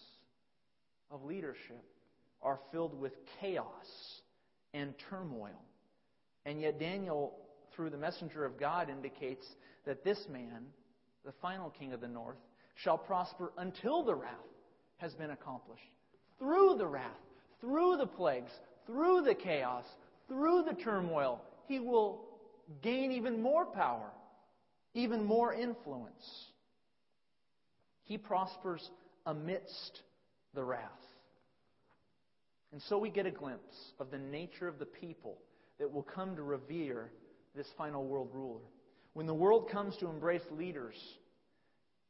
of 1.11 1.25
leadership 1.25 1.85
are 2.43 2.61
filled 2.71 2.99
with 2.99 3.13
chaos 3.41 3.67
and 4.75 4.95
turmoil. 5.11 5.61
And 6.45 6.61
yet, 6.61 6.79
Daniel, 6.79 7.35
through 7.77 7.91
the 7.91 7.97
messenger 7.99 8.45
of 8.45 8.59
God, 8.59 8.89
indicates 8.89 9.47
that 9.85 10.03
this 10.03 10.27
man, 10.31 10.65
the 11.25 11.33
final 11.43 11.71
king 11.71 11.93
of 11.93 12.01
the 12.01 12.09
north, 12.09 12.39
shall 12.75 12.99
prosper 12.99 13.53
until 13.59 14.03
the 14.03 14.15
wrath 14.15 14.33
has 14.97 15.15
been 15.15 15.31
accomplished. 15.31 15.83
Through 16.39 16.77
the 16.79 16.87
wrath, 16.87 17.13
through 17.61 17.99
the 17.99 18.07
plagues, 18.07 18.51
through 18.87 19.23
the 19.23 19.35
chaos, 19.35 19.85
through 20.29 20.65
the 20.65 20.75
turmoil, 20.75 21.43
he 21.69 21.79
will 21.79 22.25
gain 22.83 23.13
even 23.13 23.41
more 23.41 23.67
power, 23.67 24.11
even 24.95 25.25
more 25.25 25.53
influence. 25.53 26.47
He 28.05 28.19
prospers 28.19 28.91
amidst 29.27 30.03
the 30.55 30.65
wrath. 30.65 30.91
And 32.73 32.83
so 32.89 32.99
we 32.99 33.11
get 33.11 33.27
a 33.27 33.31
glimpse 33.31 33.93
of 33.99 34.11
the 34.11 34.19
nature 34.19 34.69
of 34.69 34.79
the 34.79 34.87
people 34.87 35.39
that 35.79 35.93
will 35.93 36.03
come 36.03 36.37
to 36.37 36.43
revere 36.43 37.11
this 37.57 37.67
final 37.77 38.05
world 38.05 38.31
ruler. 38.33 38.61
When 39.15 39.27
the 39.27 39.35
world 39.35 39.71
comes 39.71 39.97
to 39.99 40.09
embrace 40.09 40.43
leaders, 40.51 40.95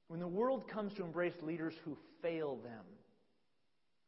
when 0.08 0.20
the 0.20 0.28
world 0.28 0.68
comes 0.68 0.92
to 0.94 1.04
embrace 1.04 1.34
leaders 1.42 1.74
who 1.84 1.96
fail 2.20 2.56
them, 2.56 2.84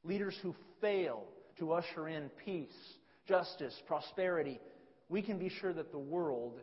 leaders 0.05 0.37
who 0.43 0.55
fail 0.81 1.25
to 1.59 1.73
usher 1.73 2.09
in 2.09 2.31
peace, 2.45 2.77
justice, 3.27 3.75
prosperity, 3.87 4.61
we 5.09 5.23
can 5.23 5.39
be 5.39 5.49
sure 5.49 5.73
that 5.73 5.93
the 5.93 5.99
world 5.99 6.61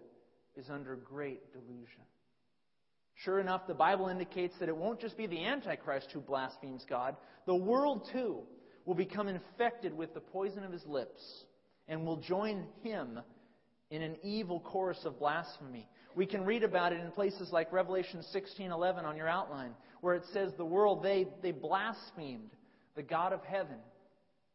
is 0.56 0.70
under 0.70 0.96
great 0.96 1.52
delusion. 1.54 2.04
Sure 3.16 3.40
enough, 3.40 3.66
the 3.68 3.74
Bible 3.74 4.10
indicates 4.10 4.54
that 4.60 4.70
it 4.70 4.76
won't 4.76 5.00
just 5.00 5.18
be 5.18 5.26
the 5.26 5.46
Antichrist 5.46 6.10
who 6.12 6.20
blasphemes 6.20 6.86
God, 6.90 7.16
the 7.46 7.56
world 7.56 8.08
too 8.12 8.40
will 8.86 8.96
become 8.96 9.28
infected 9.28 9.96
with 9.96 10.14
the 10.14 10.20
poison 10.20 10.64
of 10.64 10.72
his 10.72 10.86
lips 10.86 11.22
and 11.88 12.06
will 12.06 12.18
join 12.18 12.66
him 12.84 13.20
in 13.90 14.02
an 14.02 14.18
evil 14.24 14.60
chorus 14.60 15.00
of 15.06 15.20
blasphemy. 15.20 15.88
We 16.16 16.26
can 16.26 16.46
read 16.46 16.64
about 16.64 16.94
it 16.94 17.00
in 17.00 17.12
places 17.12 17.52
like 17.52 17.72
Revelation 17.72 18.24
16:11 18.34 19.06
on 19.06 19.18
your 19.18 19.28
outline, 19.28 19.76
where 20.02 20.16
it 20.16 20.24
says 20.34 20.54
the 20.54 20.66
world 20.66 21.04
they 21.04 21.28
they 21.42 21.52
blasphemed 21.52 22.52
the 22.96 23.04
God 23.04 23.34
of 23.34 23.44
heaven 23.44 23.80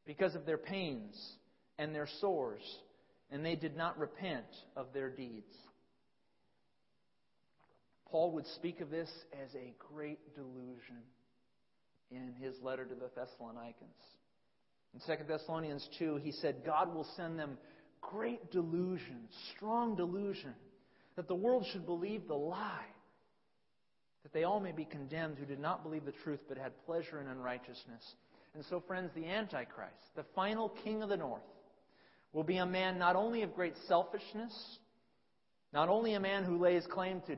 because 0.07 0.35
of 0.35 0.47
their 0.47 0.59
pains 0.59 1.37
and 1.79 1.95
their 1.95 2.09
sores, 2.21 2.63
and 3.31 3.45
they 3.45 3.57
did 3.57 3.77
not 3.77 3.99
repent 3.99 4.47
of 4.77 4.93
their 4.93 5.11
deeds. 5.11 5.55
Paul 8.11 8.33
would 8.33 8.47
speak 8.57 8.81
of 8.81 8.91
this 8.91 9.11
as 9.41 9.55
a 9.55 9.73
great 9.93 10.35
delusion 10.35 11.03
in 12.11 12.35
his 12.41 12.61
letter 12.61 12.85
to 12.85 12.95
the 12.95 13.11
Thessalonians. 13.15 13.95
In 14.95 15.01
2 15.07 15.25
Thessalonians 15.25 15.89
2, 15.99 16.17
he 16.17 16.33
said, 16.33 16.63
God 16.67 16.93
will 16.93 17.07
send 17.17 17.39
them 17.39 17.57
great 18.01 18.51
delusion, 18.51 19.29
strong 19.55 19.97
delusion, 19.97 20.55
that 21.17 21.29
the 21.29 21.35
world 21.35 21.67
should 21.73 21.87
believe 21.87 22.27
the 22.27 22.35
lie, 22.35 22.87
that 24.23 24.33
they 24.33 24.45
all 24.45 24.61
may 24.61 24.73
be 24.73 24.85
condemned 24.85 25.39
who 25.39 25.47
did 25.47 25.61
not 25.61 25.83
believe 25.83 26.05
the 26.05 26.13
truth 26.25 26.41
but 26.49 26.59
had 26.59 26.73
pleasure 26.87 27.21
in 27.21 27.27
unrighteousness. 27.27 28.15
And 28.55 28.65
so, 28.69 28.83
friends, 28.87 29.11
the 29.15 29.27
Antichrist, 29.27 29.95
the 30.17 30.25
final 30.35 30.71
king 30.85 31.03
of 31.03 31.09
the 31.09 31.17
north, 31.17 31.43
will 32.33 32.45
be 32.45 32.59
a 32.59 32.67
man 32.67 32.99
not 32.99 33.17
only 33.17 33.43
of 33.43 33.55
great 33.55 33.75
selfishness, 33.87 34.79
not 35.73 35.89
only 35.89 36.15
a 36.15 36.21
man 36.21 36.45
who 36.45 36.59
lays 36.59 36.85
claim 36.91 37.23
to, 37.27 37.37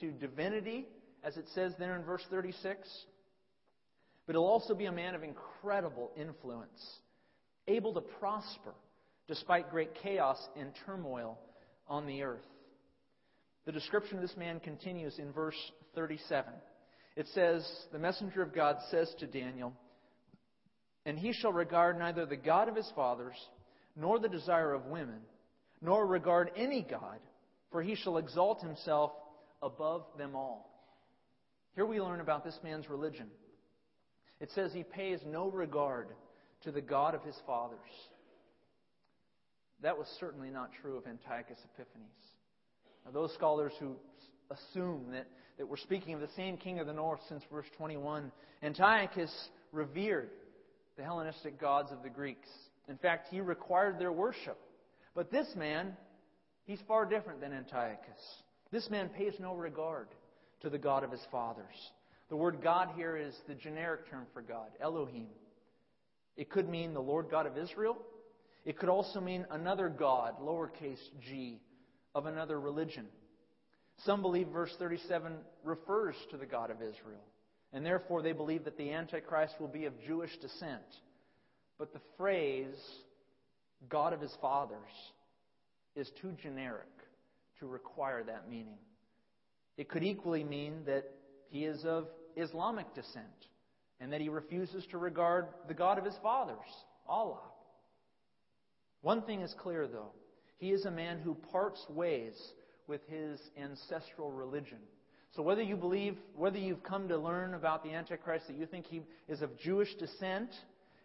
to 0.00 0.10
divinity, 0.12 0.86
as 1.24 1.36
it 1.36 1.46
says 1.54 1.72
there 1.78 1.96
in 1.96 2.04
verse 2.04 2.24
36, 2.30 2.88
but 4.26 4.34
he'll 4.34 4.44
also 4.44 4.74
be 4.74 4.86
a 4.86 4.92
man 4.92 5.14
of 5.14 5.22
incredible 5.22 6.10
influence, 6.16 6.80
able 7.66 7.92
to 7.94 8.00
prosper 8.00 8.74
despite 9.32 9.70
great 9.70 9.94
chaos 10.02 10.38
and 10.58 10.72
turmoil 10.84 11.38
on 11.88 12.06
the 12.06 12.22
earth. 12.22 12.44
The 13.64 13.72
description 13.72 14.16
of 14.16 14.22
this 14.22 14.36
man 14.36 14.60
continues 14.60 15.18
in 15.18 15.32
verse 15.32 15.56
37. 15.94 16.52
It 17.16 17.26
says, 17.34 17.66
The 17.92 17.98
messenger 17.98 18.42
of 18.42 18.54
God 18.54 18.76
says 18.90 19.12
to 19.20 19.26
Daniel, 19.26 19.72
And 21.06 21.18
he 21.18 21.32
shall 21.32 21.52
regard 21.52 21.98
neither 21.98 22.26
the 22.26 22.36
God 22.36 22.68
of 22.68 22.76
his 22.76 22.90
fathers, 22.94 23.36
nor 23.96 24.18
the 24.18 24.28
desire 24.28 24.74
of 24.74 24.86
women, 24.86 25.20
nor 25.80 26.06
regard 26.06 26.50
any 26.56 26.82
God 26.82 27.18
for 27.72 27.82
he 27.82 27.96
shall 27.96 28.18
exalt 28.18 28.60
himself 28.60 29.12
above 29.62 30.04
them 30.18 30.36
all. 30.36 30.70
Here 31.74 31.86
we 31.86 32.00
learn 32.00 32.20
about 32.20 32.44
this 32.44 32.58
man's 32.62 32.88
religion. 32.88 33.28
It 34.38 34.50
says 34.54 34.72
he 34.72 34.84
pays 34.84 35.20
no 35.26 35.50
regard 35.50 36.08
to 36.64 36.70
the 36.70 36.82
God 36.82 37.14
of 37.14 37.24
his 37.24 37.36
fathers. 37.46 37.78
That 39.82 39.98
was 39.98 40.06
certainly 40.20 40.50
not 40.50 40.70
true 40.80 40.96
of 40.96 41.06
Antiochus 41.06 41.58
Epiphanes. 41.74 42.06
Now, 43.04 43.10
those 43.10 43.32
scholars 43.34 43.72
who 43.80 43.96
assume 44.50 45.10
that, 45.12 45.26
that 45.58 45.66
we're 45.66 45.76
speaking 45.76 46.14
of 46.14 46.20
the 46.20 46.28
same 46.36 46.56
king 46.56 46.78
of 46.78 46.86
the 46.86 46.92
north 46.92 47.20
since 47.28 47.42
verse 47.50 47.66
21, 47.76 48.30
Antiochus 48.62 49.32
revered 49.72 50.30
the 50.96 51.02
Hellenistic 51.02 51.60
gods 51.60 51.90
of 51.90 52.02
the 52.02 52.10
Greeks. 52.10 52.48
In 52.88 52.96
fact, 52.96 53.28
he 53.30 53.40
required 53.40 53.98
their 53.98 54.12
worship. 54.12 54.58
But 55.14 55.30
this 55.30 55.48
man 55.56 55.96
He's 56.64 56.80
far 56.86 57.04
different 57.04 57.40
than 57.40 57.52
Antiochus. 57.52 58.20
This 58.70 58.88
man 58.88 59.08
pays 59.08 59.34
no 59.38 59.54
regard 59.54 60.08
to 60.60 60.70
the 60.70 60.78
God 60.78 61.04
of 61.04 61.10
his 61.10 61.20
fathers. 61.30 61.74
The 62.28 62.36
word 62.36 62.62
God 62.62 62.90
here 62.96 63.16
is 63.16 63.34
the 63.48 63.54
generic 63.54 64.08
term 64.08 64.26
for 64.32 64.42
God, 64.42 64.70
Elohim. 64.80 65.26
It 66.36 66.48
could 66.48 66.68
mean 66.68 66.94
the 66.94 67.00
Lord 67.00 67.26
God 67.30 67.46
of 67.46 67.58
Israel. 67.58 67.98
It 68.64 68.78
could 68.78 68.88
also 68.88 69.20
mean 69.20 69.46
another 69.50 69.88
God, 69.88 70.40
lowercase 70.40 71.00
g, 71.20 71.60
of 72.14 72.26
another 72.26 72.60
religion. 72.60 73.06
Some 74.04 74.22
believe 74.22 74.48
verse 74.48 74.74
37 74.78 75.32
refers 75.64 76.14
to 76.30 76.36
the 76.36 76.46
God 76.46 76.70
of 76.70 76.76
Israel, 76.76 77.24
and 77.72 77.84
therefore 77.84 78.22
they 78.22 78.32
believe 78.32 78.64
that 78.64 78.76
the 78.76 78.92
Antichrist 78.92 79.54
will 79.60 79.68
be 79.68 79.86
of 79.86 79.92
Jewish 80.06 80.36
descent. 80.38 80.82
But 81.78 81.92
the 81.92 82.00
phrase, 82.16 82.76
God 83.88 84.12
of 84.12 84.20
his 84.20 84.36
fathers, 84.40 84.78
is 85.96 86.10
too 86.20 86.32
generic 86.42 86.86
to 87.60 87.66
require 87.66 88.22
that 88.24 88.48
meaning. 88.48 88.78
It 89.76 89.88
could 89.88 90.04
equally 90.04 90.44
mean 90.44 90.84
that 90.86 91.04
he 91.50 91.64
is 91.64 91.84
of 91.84 92.06
Islamic 92.36 92.94
descent 92.94 93.26
and 94.00 94.12
that 94.12 94.20
he 94.20 94.28
refuses 94.28 94.84
to 94.90 94.98
regard 94.98 95.46
the 95.68 95.74
God 95.74 95.98
of 95.98 96.04
his 96.04 96.16
fathers, 96.22 96.58
Allah. 97.08 97.40
One 99.02 99.22
thing 99.22 99.42
is 99.42 99.54
clear, 99.58 99.86
though. 99.86 100.12
He 100.58 100.70
is 100.70 100.84
a 100.84 100.90
man 100.90 101.18
who 101.18 101.34
parts 101.34 101.84
ways 101.88 102.34
with 102.86 103.00
his 103.08 103.40
ancestral 103.60 104.30
religion. 104.30 104.78
So 105.34 105.42
whether 105.42 105.62
you 105.62 105.76
believe, 105.76 106.16
whether 106.36 106.58
you've 106.58 106.82
come 106.82 107.08
to 107.08 107.18
learn 107.18 107.54
about 107.54 107.82
the 107.82 107.92
Antichrist 107.92 108.46
that 108.48 108.56
you 108.56 108.66
think 108.66 108.86
he 108.86 109.02
is 109.28 109.42
of 109.42 109.58
Jewish 109.58 109.94
descent 109.94 110.50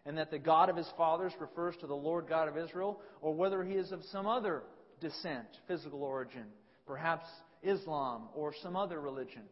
and 0.06 0.18
that 0.18 0.32
the 0.32 0.40
God 0.40 0.70
of 0.70 0.76
his 0.76 0.90
fathers 0.98 1.34
refers 1.40 1.76
to 1.78 1.88
the 1.88 1.96
Lord 1.96 2.28
God 2.30 2.48
of 2.48 2.58
Israel, 2.58 3.02
or 3.22 3.34
whether 3.34 3.64
he 3.64 3.74
is 3.74 3.92
of 3.92 4.04
some 4.12 4.26
other 4.26 4.64
descent, 5.02 5.48
physical 5.68 6.04
origin, 6.04 6.46
perhaps 6.86 7.26
Islam 7.64 8.30
or 8.34 8.54
some 8.62 8.76
other 8.76 9.02
religion. 9.02 9.44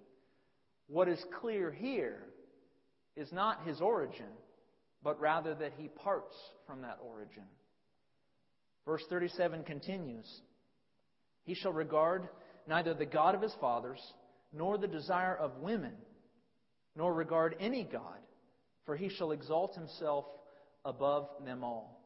What 0.88 1.10
is 1.10 1.24
clear 1.42 1.72
here 1.72 2.24
is 3.16 3.32
not 3.32 3.66
his 3.66 3.82
origin, 3.82 4.32
but 5.04 5.20
rather 5.20 5.56
that 5.56 5.74
he 5.78 5.88
parts 5.88 6.36
from 6.68 6.82
that 6.84 7.00
origin. 7.04 7.44
Verse 8.86 9.04
37 9.10 9.64
continues 9.64 10.42
He 11.44 11.56
shall 11.56 11.74
regard 11.74 12.30
neither 12.68 12.94
the 12.94 13.06
God 13.06 13.36
of 13.36 13.42
his 13.42 13.54
fathers, 13.60 14.00
nor 14.54 14.78
the 14.78 14.88
desire 14.88 15.36
of 15.36 15.58
women, 15.58 15.94
nor 16.96 17.14
regard 17.14 17.56
any 17.60 17.84
God, 17.84 18.20
for 18.86 18.96
he 18.96 19.10
shall 19.10 19.32
exalt 19.32 19.76
himself 19.76 20.26
above 20.84 21.28
them 21.44 21.64
all. 21.64 22.02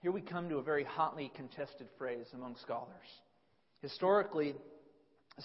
Here 0.00 0.12
we 0.12 0.20
come 0.20 0.50
to 0.50 0.58
a 0.58 0.62
very 0.62 0.84
hotly 0.84 1.32
contested 1.34 1.86
phrase 1.96 2.26
among 2.34 2.56
scholars. 2.56 3.08
Historically, 3.80 4.54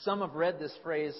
some 0.03 0.19
have 0.19 0.35
read 0.35 0.59
this 0.59 0.77
phrase, 0.83 1.15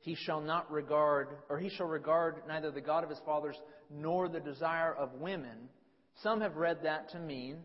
he 0.00 0.16
shall 0.16 0.40
not 0.40 0.70
regard, 0.70 1.28
or 1.48 1.58
he 1.58 1.70
shall 1.70 1.86
regard 1.86 2.42
neither 2.48 2.72
the 2.72 2.80
God 2.80 3.04
of 3.04 3.10
his 3.10 3.20
fathers 3.24 3.56
nor 3.88 4.28
the 4.28 4.40
desire 4.40 4.92
of 4.92 5.12
women. 5.14 5.68
Some 6.22 6.40
have 6.40 6.56
read 6.56 6.78
that 6.84 7.10
to 7.10 7.18
mean 7.18 7.58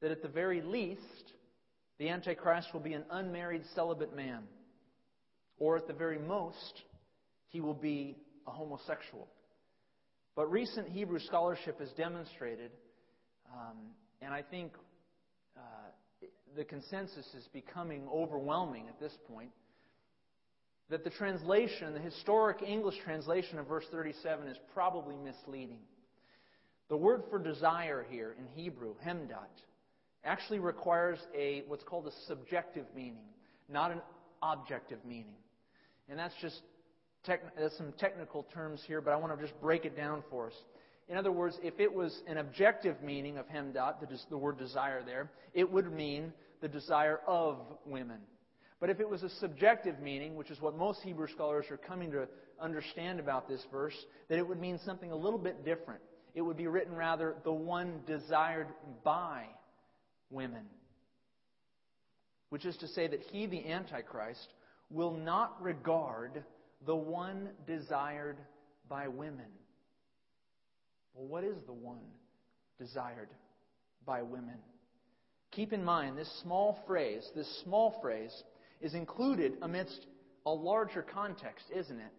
that 0.00 0.10
at 0.10 0.22
the 0.22 0.28
very 0.28 0.62
least, 0.62 1.32
the 1.98 2.08
Antichrist 2.08 2.68
will 2.72 2.80
be 2.80 2.94
an 2.94 3.04
unmarried 3.10 3.62
celibate 3.74 4.14
man. 4.14 4.44
Or 5.58 5.76
at 5.76 5.86
the 5.86 5.92
very 5.92 6.18
most, 6.18 6.82
he 7.48 7.60
will 7.60 7.74
be 7.74 8.16
a 8.46 8.50
homosexual. 8.50 9.28
But 10.34 10.50
recent 10.50 10.88
Hebrew 10.88 11.18
scholarship 11.18 11.80
has 11.80 11.90
demonstrated 11.92 12.70
um, 13.52 13.76
and 14.22 14.32
I 14.32 14.42
think 14.42 14.72
uh, 15.56 15.60
the 16.56 16.64
consensus 16.64 17.26
is 17.36 17.48
becoming 17.52 18.06
overwhelming 18.12 18.88
at 18.88 19.00
this 19.00 19.12
point 19.28 19.50
that 20.88 21.04
the 21.04 21.10
translation, 21.10 21.94
the 21.94 22.00
historic 22.00 22.62
English 22.62 22.96
translation 23.04 23.58
of 23.58 23.66
verse 23.66 23.84
37, 23.90 24.48
is 24.48 24.56
probably 24.74 25.16
misleading. 25.16 25.78
The 26.90 26.96
word 26.96 27.22
for 27.30 27.38
desire 27.38 28.04
here 28.10 28.34
in 28.36 28.46
Hebrew, 28.60 28.94
hemdat, 29.06 29.48
actually 30.24 30.58
requires 30.58 31.20
a 31.34 31.62
what's 31.68 31.84
called 31.84 32.08
a 32.08 32.12
subjective 32.26 32.84
meaning, 32.94 33.28
not 33.68 33.92
an 33.92 34.02
objective 34.42 34.98
meaning. 35.06 35.36
And 36.08 36.18
that's 36.18 36.34
just 36.42 36.60
tech, 37.24 37.42
that's 37.56 37.76
some 37.78 37.92
technical 37.96 38.42
terms 38.52 38.82
here, 38.86 39.00
but 39.00 39.12
I 39.12 39.16
want 39.16 39.38
to 39.38 39.40
just 39.40 39.58
break 39.60 39.84
it 39.84 39.96
down 39.96 40.24
for 40.28 40.48
us. 40.48 40.52
In 41.08 41.16
other 41.16 41.30
words, 41.30 41.56
if 41.62 41.78
it 41.78 41.92
was 41.92 42.22
an 42.26 42.38
objective 42.38 43.00
meaning 43.04 43.38
of 43.38 43.46
hemdat, 43.48 44.00
the, 44.00 44.18
the 44.28 44.36
word 44.36 44.58
desire 44.58 45.04
there, 45.04 45.30
it 45.54 45.70
would 45.70 45.92
mean 45.92 46.32
the 46.60 46.68
desire 46.68 47.20
of 47.24 47.58
women. 47.86 48.18
But 48.80 48.90
if 48.90 48.98
it 48.98 49.08
was 49.08 49.22
a 49.22 49.30
subjective 49.38 50.00
meaning, 50.00 50.34
which 50.34 50.50
is 50.50 50.60
what 50.60 50.76
most 50.76 51.02
Hebrew 51.02 51.28
scholars 51.28 51.66
are 51.70 51.76
coming 51.76 52.10
to 52.10 52.26
understand 52.60 53.20
about 53.20 53.48
this 53.48 53.64
verse, 53.70 53.94
that 54.28 54.38
it 54.38 54.46
would 54.46 54.60
mean 54.60 54.80
something 54.84 55.12
a 55.12 55.16
little 55.16 55.38
bit 55.38 55.64
different. 55.64 56.00
It 56.34 56.42
would 56.42 56.56
be 56.56 56.66
written 56.66 56.94
rather, 56.94 57.36
the 57.44 57.52
one 57.52 58.00
desired 58.06 58.68
by 59.04 59.44
women. 60.30 60.64
Which 62.50 62.64
is 62.64 62.76
to 62.78 62.88
say 62.88 63.06
that 63.08 63.22
he, 63.30 63.46
the 63.46 63.70
Antichrist, 63.70 64.48
will 64.90 65.12
not 65.12 65.60
regard 65.62 66.44
the 66.86 66.96
one 66.96 67.50
desired 67.66 68.38
by 68.88 69.08
women. 69.08 69.46
Well, 71.14 71.26
what 71.26 71.44
is 71.44 71.56
the 71.66 71.72
one 71.72 72.00
desired 72.78 73.28
by 74.04 74.22
women? 74.22 74.58
Keep 75.52 75.72
in 75.72 75.84
mind, 75.84 76.16
this 76.16 76.30
small 76.42 76.80
phrase, 76.86 77.28
this 77.34 77.62
small 77.64 77.98
phrase, 78.00 78.32
is 78.80 78.94
included 78.94 79.54
amidst 79.62 80.06
a 80.46 80.50
larger 80.50 81.02
context, 81.02 81.66
isn't 81.74 81.98
it? 81.98 82.12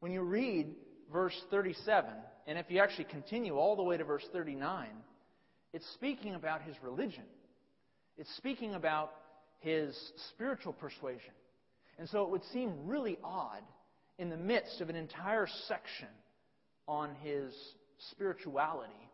When 0.00 0.12
you 0.12 0.22
read 0.22 0.74
verse 1.12 1.38
37, 1.50 2.10
and 2.48 2.58
if 2.58 2.70
you 2.70 2.80
actually 2.80 3.04
continue 3.04 3.56
all 3.56 3.76
the 3.76 3.82
way 3.82 3.98
to 3.98 4.04
verse 4.04 4.24
39, 4.32 4.88
it's 5.74 5.86
speaking 5.92 6.34
about 6.34 6.62
his 6.62 6.74
religion. 6.82 7.24
It's 8.16 8.34
speaking 8.36 8.74
about 8.74 9.12
his 9.60 9.94
spiritual 10.30 10.72
persuasion. 10.72 11.34
And 11.98 12.08
so 12.08 12.22
it 12.22 12.30
would 12.30 12.44
seem 12.52 12.72
really 12.86 13.18
odd 13.22 13.62
in 14.18 14.30
the 14.30 14.36
midst 14.38 14.80
of 14.80 14.88
an 14.88 14.96
entire 14.96 15.46
section 15.66 16.08
on 16.88 17.10
his 17.22 17.52
spirituality 18.12 19.10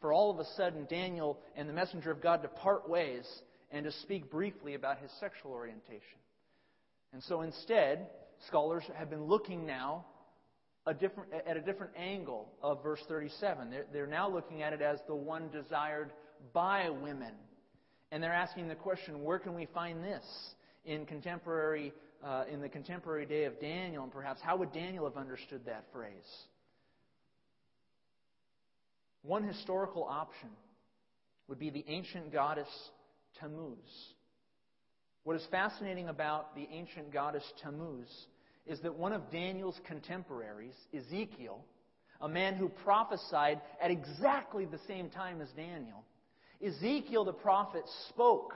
for 0.00 0.12
all 0.12 0.30
of 0.30 0.38
a 0.38 0.44
sudden 0.56 0.86
Daniel 0.88 1.36
and 1.56 1.68
the 1.68 1.72
messenger 1.72 2.12
of 2.12 2.22
God 2.22 2.42
to 2.42 2.48
part 2.48 2.88
ways 2.88 3.26
and 3.72 3.84
to 3.86 3.92
speak 4.02 4.30
briefly 4.30 4.74
about 4.74 4.98
his 4.98 5.10
sexual 5.18 5.50
orientation. 5.50 6.20
And 7.12 7.24
so 7.24 7.40
instead, 7.40 8.06
scholars 8.46 8.84
have 8.94 9.10
been 9.10 9.24
looking 9.24 9.66
now 9.66 10.04
a 10.88 10.94
different, 10.94 11.30
at 11.46 11.56
a 11.58 11.60
different 11.60 11.92
angle 11.98 12.48
of 12.62 12.82
verse 12.82 13.00
37. 13.08 13.70
They're, 13.70 13.84
they're 13.92 14.06
now 14.06 14.28
looking 14.28 14.62
at 14.62 14.72
it 14.72 14.80
as 14.80 14.98
the 15.06 15.14
one 15.14 15.50
desired 15.50 16.10
by 16.54 16.88
women. 16.88 17.34
And 18.10 18.22
they're 18.22 18.32
asking 18.32 18.68
the 18.68 18.74
question, 18.74 19.22
where 19.22 19.38
can 19.38 19.54
we 19.54 19.66
find 19.66 20.02
this 20.02 20.24
in 20.86 21.04
contemporary, 21.04 21.92
uh, 22.24 22.44
in 22.50 22.62
the 22.62 22.70
contemporary 22.70 23.26
day 23.26 23.44
of 23.44 23.60
Daniel, 23.60 24.02
and 24.02 24.10
perhaps 24.10 24.40
how 24.42 24.56
would 24.56 24.72
Daniel 24.72 25.04
have 25.04 25.18
understood 25.18 25.60
that 25.66 25.84
phrase? 25.92 26.12
One 29.22 29.42
historical 29.42 30.04
option 30.04 30.48
would 31.48 31.58
be 31.58 31.68
the 31.68 31.84
ancient 31.86 32.32
goddess 32.32 32.68
Tammuz. 33.38 33.76
What 35.24 35.36
is 35.36 35.46
fascinating 35.50 36.08
about 36.08 36.54
the 36.56 36.66
ancient 36.72 37.12
goddess 37.12 37.44
Tammuz 37.62 38.08
is 38.68 38.80
that 38.80 38.94
one 38.94 39.12
of 39.12 39.30
Daniel's 39.30 39.78
contemporaries, 39.86 40.74
Ezekiel, 40.94 41.64
a 42.20 42.28
man 42.28 42.54
who 42.54 42.68
prophesied 42.68 43.60
at 43.80 43.90
exactly 43.90 44.66
the 44.66 44.80
same 44.86 45.08
time 45.08 45.40
as 45.40 45.48
Daniel, 45.50 46.04
Ezekiel 46.64 47.24
the 47.24 47.32
prophet 47.32 47.82
spoke 48.08 48.52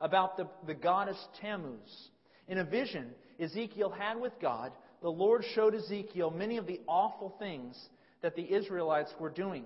about 0.00 0.36
the, 0.36 0.46
the 0.66 0.74
goddess 0.74 1.18
Tammuz. 1.40 2.10
In 2.48 2.58
a 2.58 2.64
vision 2.64 3.10
Ezekiel 3.40 3.90
had 3.90 4.20
with 4.20 4.32
God, 4.40 4.72
the 5.02 5.08
Lord 5.08 5.44
showed 5.54 5.74
Ezekiel 5.74 6.30
many 6.30 6.58
of 6.58 6.66
the 6.66 6.80
awful 6.86 7.34
things 7.38 7.76
that 8.22 8.36
the 8.36 8.54
Israelites 8.54 9.12
were 9.18 9.30
doing. 9.30 9.64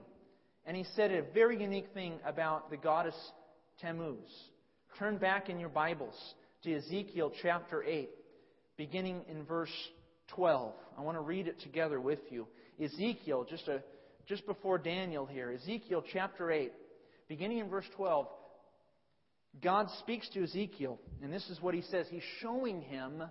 And 0.66 0.76
he 0.76 0.84
said 0.94 1.10
a 1.10 1.22
very 1.22 1.60
unique 1.60 1.88
thing 1.94 2.14
about 2.24 2.70
the 2.70 2.76
goddess 2.76 3.14
Tammuz. 3.80 4.30
Turn 4.98 5.18
back 5.18 5.48
in 5.48 5.58
your 5.58 5.68
Bibles 5.68 6.14
to 6.62 6.74
Ezekiel 6.74 7.32
chapter 7.42 7.82
8 7.82 8.10
beginning 8.80 9.20
in 9.28 9.44
verse 9.44 9.68
12. 10.28 10.72
I 10.96 11.02
want 11.02 11.18
to 11.18 11.20
read 11.20 11.46
it 11.46 11.60
together 11.60 12.00
with 12.00 12.20
you. 12.30 12.46
Ezekiel, 12.82 13.46
just, 13.46 13.68
a, 13.68 13.82
just 14.26 14.46
before 14.46 14.78
Daniel 14.78 15.26
here, 15.26 15.50
Ezekiel 15.52 16.02
chapter 16.10 16.50
8, 16.50 16.72
beginning 17.28 17.58
in 17.58 17.68
verse 17.68 17.84
12, 17.94 18.26
God 19.62 19.88
speaks 19.98 20.30
to 20.30 20.42
Ezekiel, 20.42 20.98
and 21.22 21.30
this 21.30 21.46
is 21.50 21.60
what 21.60 21.74
he 21.74 21.82
says. 21.82 22.06
He's 22.08 22.22
showing 22.40 22.80
him 22.80 23.22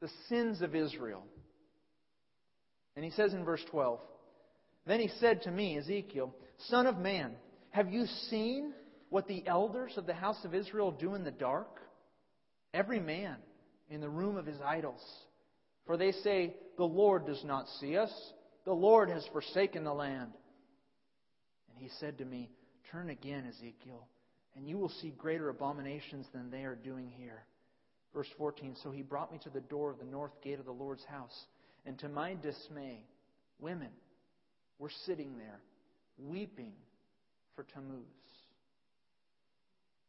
the 0.00 0.08
sins 0.30 0.62
of 0.62 0.74
Israel. 0.74 1.24
And 2.96 3.04
he 3.04 3.10
says 3.10 3.34
in 3.34 3.44
verse 3.44 3.62
12, 3.70 4.00
Then 4.86 4.98
he 4.98 5.10
said 5.20 5.42
to 5.42 5.50
me, 5.50 5.76
Ezekiel, 5.76 6.34
Son 6.68 6.86
of 6.86 6.96
man, 6.96 7.32
have 7.68 7.92
you 7.92 8.06
seen 8.30 8.72
what 9.10 9.28
the 9.28 9.46
elders 9.46 9.92
of 9.98 10.06
the 10.06 10.14
house 10.14 10.42
of 10.46 10.54
Israel 10.54 10.90
do 10.90 11.14
in 11.14 11.22
the 11.22 11.30
dark? 11.30 11.82
Every 12.72 12.98
man 12.98 13.36
in 13.90 14.00
the 14.00 14.08
room 14.08 14.36
of 14.36 14.46
his 14.46 14.60
idols. 14.64 15.02
For 15.86 15.96
they 15.96 16.12
say, 16.12 16.54
The 16.76 16.84
Lord 16.84 17.26
does 17.26 17.42
not 17.44 17.66
see 17.80 17.96
us, 17.96 18.12
the 18.64 18.72
Lord 18.72 19.08
has 19.10 19.26
forsaken 19.32 19.84
the 19.84 19.94
land. 19.94 20.32
And 21.70 21.78
he 21.78 21.88
said 21.98 22.18
to 22.18 22.24
me, 22.24 22.50
Turn 22.90 23.10
again, 23.10 23.44
Ezekiel, 23.48 24.06
and 24.56 24.68
you 24.68 24.78
will 24.78 24.88
see 25.00 25.12
greater 25.16 25.48
abominations 25.48 26.26
than 26.32 26.50
they 26.50 26.64
are 26.64 26.74
doing 26.74 27.10
here. 27.16 27.44
Verse 28.14 28.28
14 28.36 28.76
So 28.82 28.90
he 28.90 29.02
brought 29.02 29.32
me 29.32 29.38
to 29.44 29.50
the 29.50 29.60
door 29.60 29.90
of 29.90 29.98
the 29.98 30.04
north 30.04 30.32
gate 30.42 30.58
of 30.58 30.64
the 30.66 30.72
Lord's 30.72 31.04
house, 31.04 31.46
and 31.86 31.98
to 31.98 32.08
my 32.08 32.34
dismay, 32.42 33.02
women 33.60 33.90
were 34.78 34.90
sitting 35.06 35.36
there, 35.38 35.60
weeping 36.18 36.72
for 37.54 37.64
Tammuz, 37.64 38.04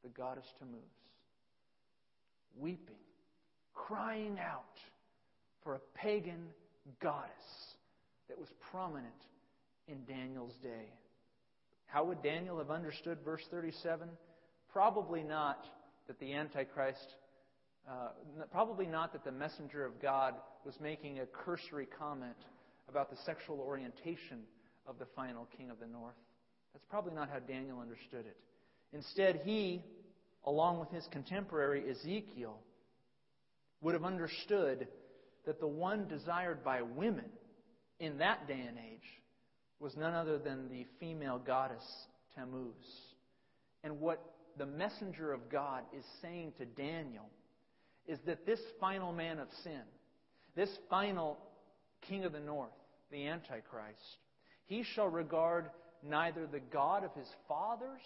the 0.04 0.10
goddess 0.10 0.46
Tammuz. 0.60 0.82
Weeping 2.58 2.96
crying 3.88 4.38
out 4.40 4.64
for 5.64 5.76
a 5.76 5.80
pagan 5.96 6.48
goddess 7.02 7.30
that 8.28 8.38
was 8.38 8.50
prominent 8.72 9.08
in 9.88 10.04
Daniel's 10.06 10.54
day. 10.62 10.92
How 11.86 12.06
would 12.06 12.22
Daniel 12.22 12.58
have 12.60 12.70
understood 12.70 13.18
verse 13.26 13.42
37? 13.50 14.08
Probably 14.72 15.24
not 15.24 15.66
that 16.08 16.20
the 16.20 16.34
Antichrist, 16.34 17.16
uh, 17.90 18.10
probably 18.52 18.86
not 18.86 19.12
that 19.14 19.24
the 19.24 19.32
messenger 19.32 19.86
of 19.86 20.00
God 20.02 20.36
was 20.66 20.76
making 20.80 21.20
a 21.20 21.26
cursory 21.26 21.88
comment 21.98 22.38
about 22.88 23.10
the 23.10 23.18
sexual 23.26 23.60
orientation 23.60 24.42
of 24.88 25.00
the 25.00 25.06
final 25.16 25.48
king 25.58 25.70
of 25.70 25.80
the 25.80 25.88
north. 25.88 26.16
That's 26.74 26.86
probably 26.90 27.14
not 27.14 27.30
how 27.30 27.40
Daniel 27.40 27.80
understood 27.80 28.26
it. 28.26 28.38
Instead, 28.94 29.42
he, 29.44 29.84
along 30.46 30.80
with 30.80 30.90
his 30.90 31.08
contemporary 31.12 31.90
Ezekiel, 31.90 32.60
would 33.82 33.94
have 33.94 34.04
understood 34.04 34.88
that 35.46 35.60
the 35.60 35.68
one 35.68 36.08
desired 36.08 36.64
by 36.64 36.82
women 36.82 37.30
in 38.00 38.18
that 38.18 38.48
day 38.48 38.62
and 38.68 38.78
age 38.78 39.08
was 39.80 39.96
none 39.96 40.14
other 40.14 40.38
than 40.38 40.70
the 40.70 40.86
female 41.00 41.40
goddess 41.40 41.86
Tammuz. 42.36 42.74
And 43.84 44.00
what 44.00 44.24
the 44.58 44.66
messenger 44.66 45.32
of 45.32 45.50
God 45.50 45.84
is 45.98 46.04
saying 46.22 46.54
to 46.58 46.66
Daniel 46.66 47.30
is 48.08 48.20
that 48.26 48.46
this 48.46 48.60
final 48.80 49.14
man 49.14 49.40
of 49.40 49.48
sin, 49.64 49.82
this 50.56 50.70
final 50.90 51.38
king 52.08 52.26
of 52.26 52.34
the 52.34 52.40
north, 52.40 52.72
the 53.12 53.28
Antichrist, 53.28 54.18
he 54.66 54.84
shall 54.96 55.08
regard 55.08 55.70
neither 56.08 56.46
the 56.46 56.60
God 56.60 57.04
of 57.04 57.14
his 57.14 57.28
fathers, 57.48 58.02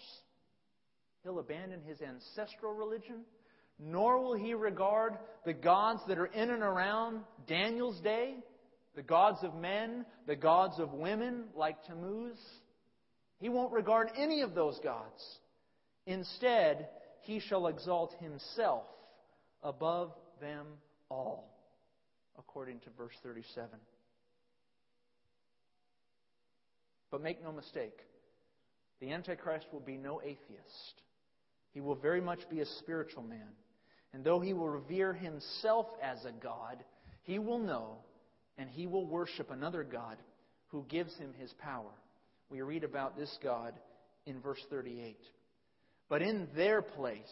he'll 1.22 1.38
abandon 1.38 1.80
his 1.86 2.00
ancestral 2.00 2.74
religion, 2.74 3.22
nor 3.78 4.20
will 4.20 4.34
he 4.34 4.54
regard 4.54 5.18
the 5.44 5.52
gods 5.52 6.00
that 6.08 6.18
are 6.18 6.26
in 6.26 6.50
and 6.50 6.62
around 6.62 7.20
Daniel's 7.46 8.00
day, 8.00 8.36
the 8.94 9.02
gods 9.02 9.38
of 9.42 9.54
men, 9.54 10.06
the 10.26 10.36
gods 10.36 10.78
of 10.78 10.92
women 10.92 11.44
like 11.54 11.84
Tammuz. 11.84 12.38
He 13.40 13.48
won't 13.48 13.72
regard 13.72 14.10
any 14.16 14.42
of 14.42 14.54
those 14.54 14.78
gods. 14.82 15.22
Instead, 16.06 16.88
he 17.22 17.40
shall 17.40 17.66
exalt 17.66 18.14
himself 18.20 18.84
above 19.62 20.12
them 20.40 20.66
all, 21.10 21.50
according 22.38 22.80
to 22.80 22.90
verse 22.96 23.14
37. 23.22 23.68
But 27.10 27.22
make 27.22 27.42
no 27.42 27.52
mistake, 27.52 27.98
the 29.00 29.12
Antichrist 29.12 29.66
will 29.72 29.80
be 29.80 29.96
no 29.96 30.20
atheist. 30.22 31.02
He 31.72 31.80
will 31.80 31.94
very 31.96 32.20
much 32.20 32.40
be 32.48 32.60
a 32.60 32.66
spiritual 32.66 33.22
man. 33.22 33.48
And 34.14 34.22
though 34.22 34.38
he 34.38 34.52
will 34.52 34.68
revere 34.68 35.12
himself 35.12 35.86
as 36.00 36.24
a 36.24 36.30
God, 36.30 36.84
he 37.24 37.40
will 37.40 37.58
know 37.58 37.96
and 38.56 38.70
he 38.70 38.86
will 38.86 39.04
worship 39.04 39.50
another 39.50 39.82
God 39.82 40.16
who 40.68 40.84
gives 40.88 41.12
him 41.16 41.34
his 41.36 41.52
power. 41.54 41.90
We 42.48 42.62
read 42.62 42.84
about 42.84 43.18
this 43.18 43.36
God 43.42 43.74
in 44.24 44.40
verse 44.40 44.60
38. 44.70 45.18
But 46.08 46.22
in 46.22 46.46
their 46.54 46.80
place, 46.80 47.24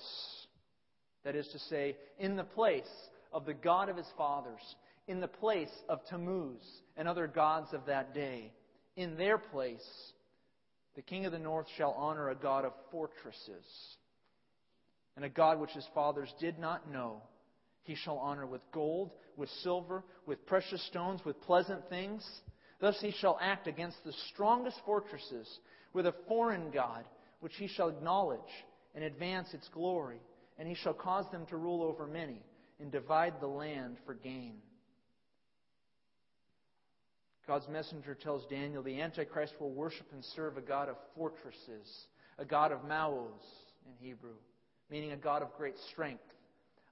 that 1.24 1.36
is 1.36 1.46
to 1.52 1.58
say, 1.60 1.96
in 2.18 2.34
the 2.34 2.42
place 2.42 2.90
of 3.32 3.46
the 3.46 3.54
God 3.54 3.88
of 3.88 3.96
his 3.96 4.10
fathers, 4.16 4.60
in 5.06 5.20
the 5.20 5.28
place 5.28 5.70
of 5.88 6.04
Tammuz 6.10 6.62
and 6.96 7.06
other 7.06 7.28
gods 7.28 7.72
of 7.72 7.86
that 7.86 8.12
day, 8.12 8.52
in 8.96 9.16
their 9.16 9.38
place, 9.38 9.86
the 10.96 11.02
king 11.02 11.26
of 11.26 11.32
the 11.32 11.38
north 11.38 11.66
shall 11.76 11.92
honor 11.92 12.30
a 12.30 12.34
God 12.34 12.64
of 12.64 12.72
fortresses 12.90 13.96
and 15.16 15.24
a 15.24 15.28
God 15.28 15.60
which 15.60 15.70
his 15.70 15.86
fathers 15.94 16.32
did 16.40 16.58
not 16.58 16.90
know, 16.90 17.22
he 17.84 17.94
shall 17.94 18.18
honor 18.18 18.46
with 18.46 18.60
gold, 18.72 19.10
with 19.36 19.48
silver, 19.62 20.04
with 20.26 20.46
precious 20.46 20.84
stones, 20.86 21.20
with 21.24 21.40
pleasant 21.42 21.88
things. 21.88 22.26
Thus 22.80 22.98
he 23.00 23.12
shall 23.12 23.38
act 23.40 23.66
against 23.66 24.02
the 24.04 24.12
strongest 24.32 24.76
fortresses 24.84 25.48
with 25.92 26.06
a 26.06 26.14
foreign 26.28 26.70
God, 26.70 27.04
which 27.40 27.54
he 27.56 27.66
shall 27.66 27.88
acknowledge 27.88 28.40
and 28.94 29.04
advance 29.04 29.52
its 29.52 29.68
glory. 29.68 30.20
And 30.58 30.68
he 30.68 30.74
shall 30.74 30.94
cause 30.94 31.26
them 31.32 31.46
to 31.46 31.56
rule 31.56 31.82
over 31.82 32.06
many 32.06 32.40
and 32.80 32.92
divide 32.92 33.34
the 33.40 33.46
land 33.46 33.96
for 34.06 34.14
gain. 34.14 34.54
God's 37.46 37.68
messenger 37.68 38.14
tells 38.14 38.46
Daniel 38.46 38.82
the 38.82 39.00
Antichrist 39.00 39.54
will 39.58 39.72
worship 39.72 40.06
and 40.12 40.24
serve 40.36 40.56
a 40.56 40.60
God 40.60 40.88
of 40.88 40.96
fortresses, 41.16 42.06
a 42.38 42.44
God 42.44 42.70
of 42.70 42.80
Maoz 42.84 43.42
in 43.86 44.06
Hebrew 44.06 44.34
meaning 44.92 45.12
a 45.12 45.16
God 45.16 45.40
of 45.40 45.48
great 45.56 45.76
strength, 45.90 46.22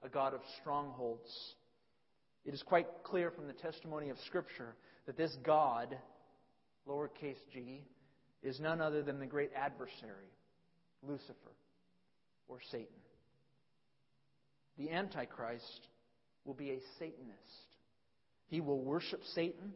a 0.02 0.08
God 0.08 0.32
of 0.32 0.40
strongholds. 0.58 1.30
It 2.46 2.54
is 2.54 2.62
quite 2.62 2.86
clear 3.04 3.30
from 3.30 3.46
the 3.46 3.52
testimony 3.52 4.08
of 4.08 4.16
Scripture 4.26 4.74
that 5.04 5.18
this 5.18 5.36
God, 5.44 5.94
lowercase 6.88 7.36
g, 7.52 7.84
is 8.42 8.58
none 8.58 8.80
other 8.80 9.02
than 9.02 9.20
the 9.20 9.26
great 9.26 9.50
adversary, 9.54 10.32
Lucifer, 11.06 11.52
or 12.48 12.60
Satan. 12.70 12.86
The 14.78 14.90
Antichrist 14.90 15.88
will 16.46 16.54
be 16.54 16.70
a 16.70 16.78
Satanist. 16.98 17.76
He 18.46 18.62
will 18.62 18.80
worship 18.80 19.20
Satan. 19.34 19.74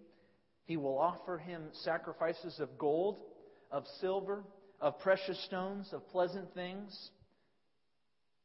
He 0.64 0.78
will 0.78 0.98
offer 0.98 1.36
him 1.36 1.64
sacrifices 1.82 2.58
of 2.58 2.78
gold, 2.78 3.18
of 3.70 3.84
silver, 4.00 4.44
of 4.80 4.98
precious 5.00 5.38
stones, 5.44 5.90
of 5.92 6.08
pleasant 6.08 6.54
things. 6.54 7.10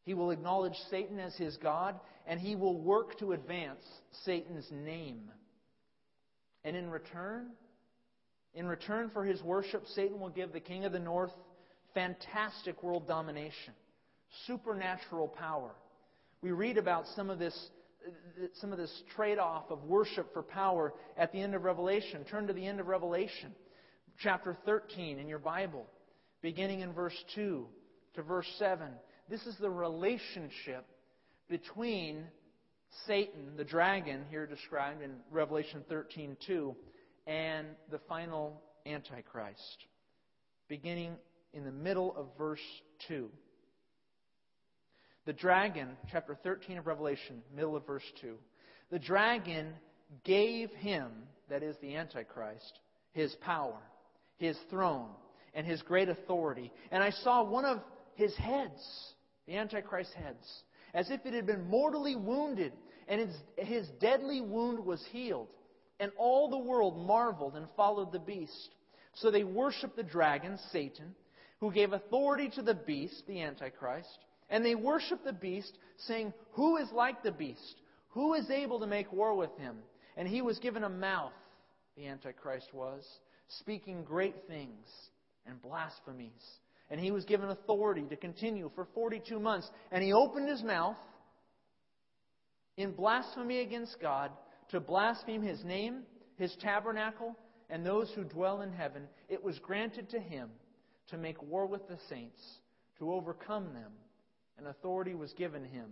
He 0.10 0.16
will 0.16 0.32
acknowledge 0.32 0.74
Satan 0.90 1.20
as 1.20 1.36
his 1.36 1.56
God, 1.58 2.00
and 2.26 2.40
he 2.40 2.56
will 2.56 2.76
work 2.76 3.20
to 3.20 3.34
advance 3.34 3.86
Satan's 4.26 4.68
name. 4.72 5.30
And 6.64 6.76
in 6.76 6.90
return, 6.90 7.50
in 8.56 8.66
return 8.66 9.12
for 9.12 9.24
his 9.24 9.44
worship, 9.44 9.86
Satan 9.94 10.20
will 10.20 10.32
give 10.32 10.52
the 10.52 10.60
king 10.60 10.84
of 10.84 10.94
the 10.94 11.00
north 11.00 11.30
fantastic 11.94 12.82
world 12.82 13.08
domination, 13.08 13.76
supernatural 14.48 15.28
power. 15.28 15.76
We 16.42 16.54
read 16.54 16.80
about 16.80 17.06
some 17.16 17.30
of 17.30 17.38
this 17.38 17.70
some 18.56 18.72
of 18.72 18.80
this 18.80 19.04
trade-off 19.16 19.70
of 19.70 19.84
worship 19.84 20.34
for 20.34 20.42
power 20.42 20.92
at 21.18 21.32
the 21.32 21.40
end 21.40 21.54
of 21.54 21.66
Revelation. 21.66 22.26
Turn 22.32 22.48
to 22.48 22.54
the 22.54 22.66
end 22.66 22.80
of 22.80 22.88
Revelation, 22.88 23.54
chapter 24.24 24.58
13 24.66 25.20
in 25.20 25.28
your 25.28 25.38
Bible, 25.38 25.86
beginning 26.42 26.80
in 26.80 26.94
verse 26.94 27.14
2 27.36 27.68
to 28.16 28.24
verse 28.24 28.52
7. 28.58 28.90
This 29.30 29.46
is 29.46 29.56
the 29.58 29.70
relationship 29.70 30.86
between 31.50 32.26
Satan, 33.06 33.56
the 33.58 33.64
dragon, 33.64 34.26
here 34.32 34.48
described 34.48 35.04
in 35.04 35.12
Revelation 35.30 35.84
13:2, 35.88 36.76
and 37.28 37.68
the 37.92 38.00
final 38.00 38.60
Antichrist, 38.88 39.86
beginning 40.68 41.16
in 41.54 41.64
the 41.64 41.72
middle 41.72 42.16
of 42.16 42.36
verse 42.40 42.82
2. 43.08 43.30
The 45.26 45.34
dragon, 45.34 45.96
chapter 46.12 46.34
13 46.34 46.80
of 46.80 46.88
Revelation, 46.88 47.44
middle 47.54 47.76
of 47.76 47.86
verse 47.86 48.12
2. 48.22 48.36
The 48.90 48.98
dragon 48.98 49.76
gave 50.24 50.72
him, 50.72 51.12
that 51.50 51.62
is 51.62 51.78
the 51.82 51.96
Antichrist, 51.96 52.80
his 53.12 53.36
power, 53.36 53.80
his 54.38 54.58
throne, 54.72 55.12
and 55.54 55.68
his 55.68 55.84
great 55.84 56.10
authority. 56.10 56.72
And 56.90 57.04
I 57.04 57.12
saw 57.12 57.44
one 57.44 57.66
of 57.66 57.80
his 58.16 58.36
heads, 58.38 59.14
the 59.50 59.58
Antichrist's 59.58 60.14
heads, 60.14 60.64
as 60.94 61.10
if 61.10 61.26
it 61.26 61.34
had 61.34 61.46
been 61.46 61.68
mortally 61.68 62.16
wounded, 62.16 62.72
and 63.08 63.20
his, 63.20 63.36
his 63.58 63.88
deadly 64.00 64.40
wound 64.40 64.86
was 64.86 65.04
healed. 65.12 65.48
And 66.00 66.12
all 66.18 66.50
the 66.50 66.58
world 66.58 67.06
marveled 67.06 67.56
and 67.56 67.68
followed 67.76 68.14
the 68.14 68.20
beast. 68.20 68.70
So 69.16 69.30
they 69.30 69.44
worshiped 69.44 69.98
the 69.98 70.04
dragon, 70.04 70.58
Satan, 70.72 71.14
who 71.60 71.74
gave 71.74 71.92
authority 71.92 72.50
to 72.56 72.62
the 72.62 72.76
beast, 72.76 73.24
the 73.28 73.42
Antichrist 73.42 74.20
and 74.50 74.66
they 74.66 74.76
worshiped 74.76 75.24
the 75.24 75.34
beast, 75.34 75.78
saying, 76.08 76.34
Who 76.54 76.78
is 76.78 76.92
like 76.92 77.24
the 77.24 77.32
beast? 77.32 77.82
Who 78.10 78.34
is 78.34 78.50
able 78.50 78.80
to 78.80 78.88
make 78.88 79.12
war 79.14 79.36
with 79.36 79.56
him? 79.58 79.78
And 80.18 80.28
he 80.28 80.42
was 80.42 80.60
given 80.60 80.84
a 80.84 80.90
mouth, 80.90 81.34
the 81.96 82.08
Antichrist 82.08 82.74
was, 82.74 83.06
speaking 83.60 84.04
great 84.04 84.36
things 84.48 84.88
and 85.46 85.62
blasphemies. 85.62 86.32
And 86.90 87.00
he 87.00 87.12
was 87.12 87.26
given 87.26 87.50
authority 87.50 88.04
to 88.10 88.16
continue 88.16 88.72
for 88.74 88.88
42 88.94 89.40
months. 89.40 89.70
And 89.92 90.04
he 90.04 90.14
opened 90.14 90.50
his 90.50 90.64
mouth 90.64 90.98
in 92.78 92.92
blasphemy 92.92 93.60
against 93.60 94.00
God 94.02 94.32
to 94.70 94.80
blaspheme 94.80 95.42
his 95.42 95.64
name, 95.64 96.04
his 96.38 96.56
tabernacle, 96.62 97.36
and 97.70 97.86
those 97.86 98.12
who 98.16 98.24
dwell 98.24 98.62
in 98.62 98.72
heaven. 98.72 99.04
It 99.28 99.44
was 99.44 99.60
granted 99.60 100.10
to 100.10 100.20
him 100.20 100.50
to 101.10 101.18
make 101.18 101.42
war 101.44 101.66
with 101.66 101.88
the 101.88 101.98
saints, 102.10 102.42
to 102.98 103.12
overcome 103.14 103.74
them 103.74 103.92
and 104.60 104.68
authority 104.68 105.16
was 105.16 105.34
given 105.34 105.64
him 105.64 105.88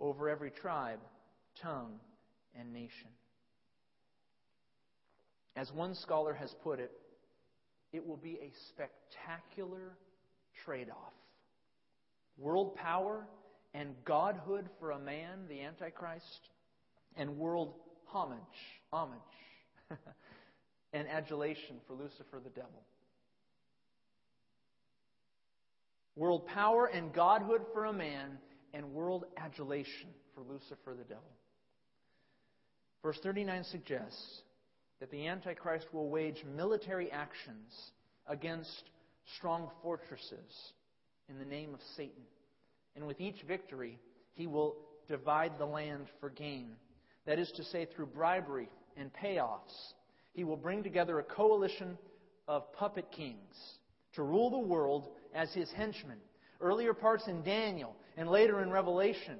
over 0.00 0.28
every 0.28 0.50
tribe, 0.50 0.98
tongue, 1.62 2.00
and 2.58 2.72
nation. 2.72 3.10
As 5.54 5.70
one 5.72 5.94
scholar 5.94 6.34
has 6.34 6.52
put 6.62 6.80
it, 6.80 6.90
it 7.92 8.06
will 8.06 8.16
be 8.16 8.38
a 8.42 8.50
spectacular 8.68 9.96
trade 10.64 10.90
off. 10.90 11.12
World 12.38 12.74
power 12.76 13.26
and 13.74 13.94
godhood 14.04 14.68
for 14.78 14.92
a 14.92 14.98
man, 14.98 15.46
the 15.48 15.62
Antichrist, 15.62 16.48
and 17.16 17.38
world 17.38 17.74
homage, 18.06 18.40
homage, 18.92 19.20
and 20.92 21.08
adulation 21.08 21.76
for 21.86 21.94
Lucifer 21.94 22.40
the 22.42 22.50
devil. 22.50 22.82
world 26.16 26.46
power 26.46 26.86
and 26.86 27.12
godhood 27.12 27.62
for 27.72 27.84
a 27.84 27.92
man, 27.92 28.38
and 28.72 28.92
world 28.92 29.24
adulation 29.36 30.08
for 30.34 30.42
Lucifer 30.42 30.94
the 30.96 31.04
devil. 31.04 31.30
Verse 33.02 33.18
39 33.22 33.64
suggests 33.64 34.42
that 34.98 35.10
the 35.10 35.26
Antichrist 35.26 35.86
will 35.92 36.08
wage 36.08 36.42
military 36.56 37.12
actions 37.12 37.72
against 38.26 38.90
strong 39.36 39.70
fortresses 39.82 40.72
in 41.28 41.38
the 41.38 41.44
name 41.44 41.74
of 41.74 41.80
Satan. 41.96 42.22
And 42.94 43.06
with 43.06 43.20
each 43.20 43.42
victory, 43.42 43.98
he 44.34 44.46
will 44.46 44.76
divide 45.08 45.58
the 45.58 45.66
land 45.66 46.06
for 46.20 46.30
gain. 46.30 46.76
That 47.26 47.38
is 47.38 47.50
to 47.56 47.64
say, 47.64 47.86
through 47.86 48.06
bribery 48.06 48.68
and 48.96 49.10
payoffs, 49.12 49.92
he 50.32 50.44
will 50.44 50.56
bring 50.56 50.82
together 50.82 51.18
a 51.18 51.24
coalition 51.24 51.98
of 52.48 52.72
puppet 52.72 53.10
kings 53.10 53.56
to 54.14 54.22
rule 54.22 54.50
the 54.50 54.58
world 54.58 55.08
as 55.34 55.52
his 55.52 55.70
henchmen. 55.72 56.18
Earlier 56.60 56.94
parts 56.94 57.26
in 57.26 57.42
Daniel 57.42 57.94
and 58.16 58.30
later 58.30 58.62
in 58.62 58.70
Revelation 58.70 59.38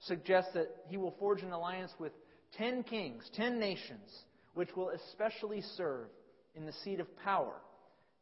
suggest 0.00 0.48
that 0.54 0.68
he 0.88 0.96
will 0.96 1.14
forge 1.18 1.42
an 1.42 1.52
alliance 1.52 1.92
with 1.98 2.12
ten 2.56 2.82
kings, 2.82 3.28
ten 3.34 3.58
nations, 3.60 4.24
which 4.54 4.74
will 4.74 4.90
especially 4.90 5.62
serve 5.76 6.08
in 6.54 6.64
the 6.64 6.72
seat 6.84 7.00
of 7.00 7.16
power 7.18 7.54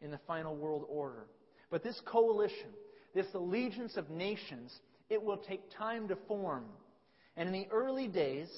in 0.04 0.10
the 0.10 0.20
final 0.26 0.54
world 0.54 0.84
order. 0.88 1.26
But 1.70 1.82
this 1.82 2.00
coalition, 2.04 2.70
this 3.14 3.26
allegiance 3.34 3.96
of 3.96 4.10
nations, 4.10 4.72
it 5.08 5.20
will 5.20 5.38
take 5.38 5.62
time 5.76 6.06
to 6.08 6.16
form. 6.28 6.66
And 7.36 7.48
in 7.48 7.52
the 7.52 7.66
early 7.72 8.06
days, 8.06 8.48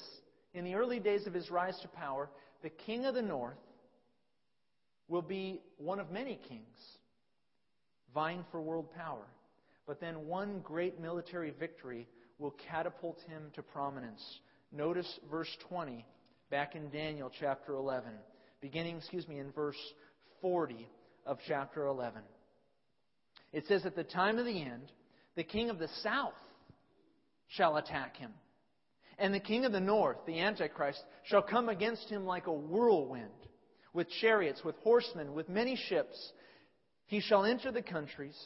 in 0.53 0.65
the 0.65 0.75
early 0.75 0.99
days 0.99 1.25
of 1.25 1.33
his 1.33 1.49
rise 1.49 1.79
to 1.81 1.87
power, 1.87 2.29
the 2.61 2.69
king 2.69 3.05
of 3.05 3.15
the 3.15 3.21
north 3.21 3.57
will 5.07 5.21
be 5.21 5.61
one 5.77 5.99
of 5.99 6.11
many 6.11 6.37
kings 6.49 6.77
vying 8.13 8.43
for 8.51 8.61
world 8.61 8.93
power. 8.93 9.25
But 9.87 10.01
then 10.01 10.27
one 10.27 10.59
great 10.59 10.99
military 10.99 11.51
victory 11.51 12.07
will 12.39 12.55
catapult 12.69 13.19
him 13.27 13.43
to 13.55 13.63
prominence. 13.63 14.21
Notice 14.71 15.19
verse 15.31 15.49
20 15.69 16.05
back 16.51 16.75
in 16.75 16.89
Daniel 16.89 17.31
chapter 17.39 17.73
11, 17.73 18.11
beginning, 18.59 18.97
excuse 18.97 19.27
me, 19.29 19.39
in 19.39 19.51
verse 19.51 19.77
40 20.41 20.87
of 21.27 21.37
chapter 21.47 21.85
11. 21.85 22.21
It 23.53 23.65
says, 23.67 23.85
At 23.85 23.95
the 23.95 24.03
time 24.03 24.37
of 24.37 24.45
the 24.45 24.61
end, 24.61 24.91
the 25.35 25.43
king 25.43 25.69
of 25.69 25.77
the 25.77 25.89
south 26.01 26.33
shall 27.49 27.77
attack 27.77 28.17
him. 28.17 28.31
And 29.19 29.33
the 29.33 29.39
king 29.39 29.65
of 29.65 29.71
the 29.71 29.79
north, 29.79 30.17
the 30.25 30.39
Antichrist, 30.39 31.01
shall 31.25 31.41
come 31.41 31.69
against 31.69 32.09
him 32.09 32.25
like 32.25 32.47
a 32.47 32.53
whirlwind, 32.53 33.29
with 33.93 34.07
chariots, 34.21 34.63
with 34.63 34.75
horsemen, 34.83 35.33
with 35.33 35.49
many 35.49 35.75
ships. 35.75 36.31
He 37.07 37.19
shall 37.19 37.45
enter 37.45 37.71
the 37.71 37.81
countries, 37.81 38.37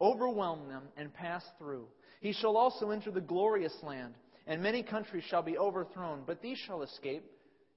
overwhelm 0.00 0.68
them, 0.68 0.84
and 0.96 1.12
pass 1.12 1.42
through. 1.58 1.86
He 2.20 2.32
shall 2.32 2.56
also 2.56 2.90
enter 2.90 3.10
the 3.10 3.20
glorious 3.20 3.74
land, 3.82 4.14
and 4.46 4.62
many 4.62 4.82
countries 4.82 5.24
shall 5.28 5.42
be 5.42 5.56
overthrown, 5.56 6.22
but 6.26 6.42
these 6.42 6.58
shall 6.58 6.82
escape 6.82 7.24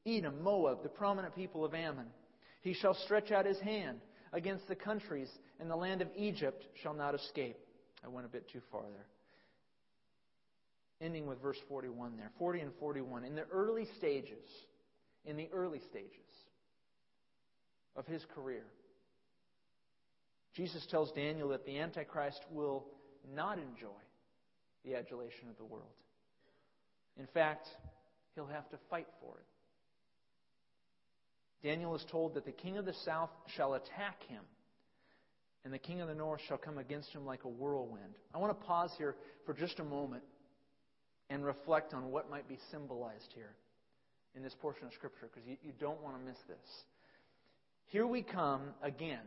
Edom, 0.05 0.41
Moab, 0.41 0.83
the 0.83 0.89
prominent 0.89 1.35
people 1.35 1.63
of 1.63 1.73
Ammon. 1.73 2.07
He 2.61 2.73
shall 2.73 2.95
stretch 2.95 3.31
out 3.31 3.45
his 3.45 3.59
hand 3.59 3.99
against 4.33 4.67
the 4.67 4.75
countries, 4.75 5.29
and 5.59 5.69
the 5.69 5.75
land 5.75 6.01
of 6.01 6.07
Egypt 6.15 6.65
shall 6.81 6.93
not 6.93 7.15
escape. 7.15 7.57
I 8.03 8.07
went 8.07 8.25
a 8.25 8.29
bit 8.29 8.49
too 8.49 8.61
far 8.71 8.81
there. 8.81 9.07
Ending 11.05 11.25
with 11.25 11.41
verse 11.41 11.57
41 11.67 12.17
there. 12.17 12.31
40 12.37 12.59
and 12.59 12.71
41. 12.79 13.23
In 13.23 13.35
the 13.35 13.45
early 13.51 13.87
stages, 13.97 14.47
in 15.25 15.35
the 15.35 15.49
early 15.51 15.79
stages 15.89 16.11
of 17.95 18.05
his 18.05 18.23
career, 18.35 18.63
Jesus 20.55 20.85
tells 20.91 21.11
Daniel 21.11 21.49
that 21.49 21.65
the 21.65 21.79
Antichrist 21.79 22.41
will 22.51 22.85
not 23.33 23.57
enjoy 23.57 23.87
the 24.85 24.95
adulation 24.95 25.49
of 25.49 25.57
the 25.57 25.63
world. 25.63 25.85
In 27.17 27.27
fact, 27.27 27.67
he'll 28.35 28.47
have 28.47 28.69
to 28.69 28.77
fight 28.89 29.07
for 29.21 29.37
it. 29.37 29.45
Daniel 31.63 31.95
is 31.95 32.05
told 32.09 32.33
that 32.35 32.45
the 32.45 32.51
king 32.51 32.77
of 32.77 32.85
the 32.85 32.93
south 33.05 33.29
shall 33.55 33.75
attack 33.75 34.23
him, 34.27 34.43
and 35.63 35.73
the 35.73 35.79
king 35.79 36.01
of 36.01 36.07
the 36.07 36.15
north 36.15 36.41
shall 36.47 36.57
come 36.57 36.77
against 36.77 37.11
him 37.11 37.25
like 37.25 37.43
a 37.43 37.49
whirlwind. 37.49 38.15
I 38.33 38.39
want 38.39 38.59
to 38.59 38.65
pause 38.65 38.91
here 38.97 39.15
for 39.45 39.53
just 39.53 39.79
a 39.79 39.83
moment 39.83 40.23
and 41.29 41.45
reflect 41.45 41.93
on 41.93 42.11
what 42.11 42.29
might 42.29 42.47
be 42.49 42.57
symbolized 42.71 43.31
here 43.35 43.55
in 44.35 44.41
this 44.43 44.55
portion 44.59 44.87
of 44.87 44.93
Scripture, 44.93 45.29
because 45.31 45.47
you, 45.47 45.57
you 45.61 45.71
don't 45.79 46.01
want 46.01 46.17
to 46.17 46.23
miss 46.25 46.37
this. 46.47 46.83
Here 47.85 48.07
we 48.07 48.21
come 48.21 48.61
again 48.81 49.19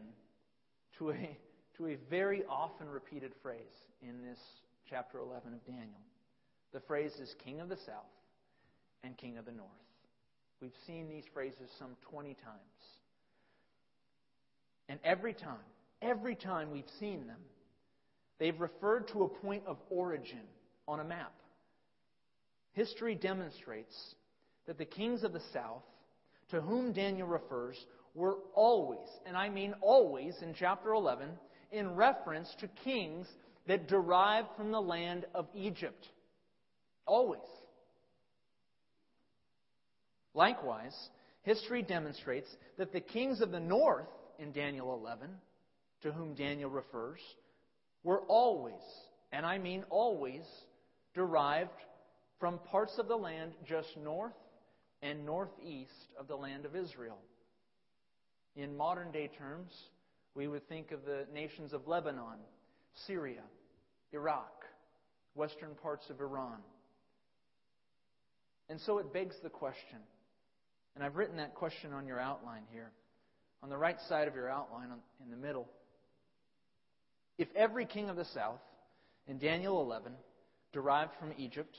to 0.99 1.11
a, 1.11 1.39
to 1.77 1.89
a 1.89 1.97
very 2.11 2.43
often 2.49 2.89
repeated 2.89 3.33
phrase 3.43 3.59
in 4.03 4.23
this 4.23 4.39
chapter 4.89 5.19
11 5.19 5.53
of 5.55 5.65
Daniel. 5.67 6.01
The 6.73 6.81
phrase 6.81 7.13
is 7.21 7.35
King 7.45 7.61
of 7.61 7.69
the 7.69 7.77
South 7.87 8.11
and 9.03 9.17
King 9.17 9.39
of 9.39 9.45
the 9.45 9.53
North. 9.53 9.71
We've 10.65 10.73
seen 10.87 11.11
these 11.11 11.25
phrases 11.35 11.69
some 11.79 11.91
20 12.11 12.33
times. 12.43 12.57
And 14.89 14.99
every 15.05 15.35
time, 15.35 15.59
every 16.01 16.35
time 16.35 16.71
we've 16.71 16.89
seen 16.99 17.27
them, 17.27 17.37
they've 18.39 18.59
referred 18.59 19.09
to 19.09 19.25
a 19.25 19.29
point 19.29 19.65
of 19.67 19.77
origin 19.91 20.41
on 20.89 21.01
a 21.01 21.05
map. 21.05 21.35
History 22.73 23.15
demonstrates 23.15 23.95
that 24.67 24.79
the 24.79 24.87
kings 24.87 25.23
of 25.23 25.35
the 25.35 25.43
south, 25.53 25.83
to 26.49 26.63
whom 26.63 26.95
Daniel 26.95 27.29
refers, 27.29 27.77
were 28.15 28.37
always, 28.55 29.07
and 29.27 29.37
I 29.37 29.51
mean 29.51 29.75
always, 29.83 30.35
in 30.41 30.55
chapter 30.59 30.95
11, 30.95 31.29
in 31.73 31.95
reference 31.95 32.49
to 32.61 32.69
kings 32.69 33.27
that 33.67 33.87
derived 33.87 34.49
from 34.57 34.73
the 34.73 34.81
land 34.81 35.27
of 35.35 35.47
Egypt. 35.55 36.09
Always. 37.05 37.41
Likewise, 40.35 40.95
history 41.43 41.83
demonstrates 41.83 42.49
that 42.77 42.93
the 42.93 43.01
kings 43.01 43.41
of 43.41 43.53
the 43.53 43.61
north 43.61 44.09
in 44.39 44.53
Daniel 44.53 44.95
11, 44.95 45.29
to 46.03 46.13
whom 46.13 46.35
Daniel 46.35 46.71
refers, 46.71 47.21
were 48.03 48.21
always, 48.23 48.83
and 49.33 49.47
I 49.47 49.59
mean 49.59 49.85
always, 49.91 50.43
derived 51.15 51.71
from 52.41 52.59
parts 52.71 52.99
of 52.99 53.09
the 53.09 53.17
land 53.17 53.53
just 53.67 53.89
north 53.97 54.35
and 55.03 55.25
northeast 55.25 55.93
of 56.19 56.27
the 56.27 56.37
land 56.37 56.67
of 56.67 56.75
Israel. 56.75 57.19
In 58.57 58.77
modern 58.77 59.13
day 59.13 59.31
terms, 59.39 59.73
we 60.35 60.49
would 60.49 60.69
think 60.69 60.91
of 60.91 61.05
the 61.05 61.27
nations 61.33 61.73
of 61.73 61.87
Lebanon, 61.87 62.39
Syria, 63.07 63.43
Iraq, 64.13 64.65
western 65.35 65.75
parts 65.83 66.09
of 66.11 66.21
Iran. 66.21 66.59
And 68.69 68.81
so 68.81 68.99
it 68.99 69.13
begs 69.13 69.37
the 69.43 69.51
question, 69.51 69.99
and 70.95 71.05
I've 71.05 71.17
written 71.17 71.37
that 71.39 71.55
question 71.55 71.93
on 71.93 72.07
your 72.07 72.21
outline 72.21 72.63
here, 72.73 72.91
on 73.63 73.69
the 73.69 73.77
right 73.77 73.99
side 74.09 74.29
of 74.29 74.35
your 74.35 74.49
outline 74.49 74.89
in 75.23 75.31
the 75.31 75.37
middle. 75.37 75.69
If 77.39 77.49
every 77.57 77.87
king 77.87 78.09
of 78.09 78.17
the 78.17 78.25
south 78.27 78.61
in 79.27 79.39
Daniel 79.39 79.81
11 79.81 80.13
derived 80.73 81.13
from 81.19 81.33
Egypt, 81.37 81.77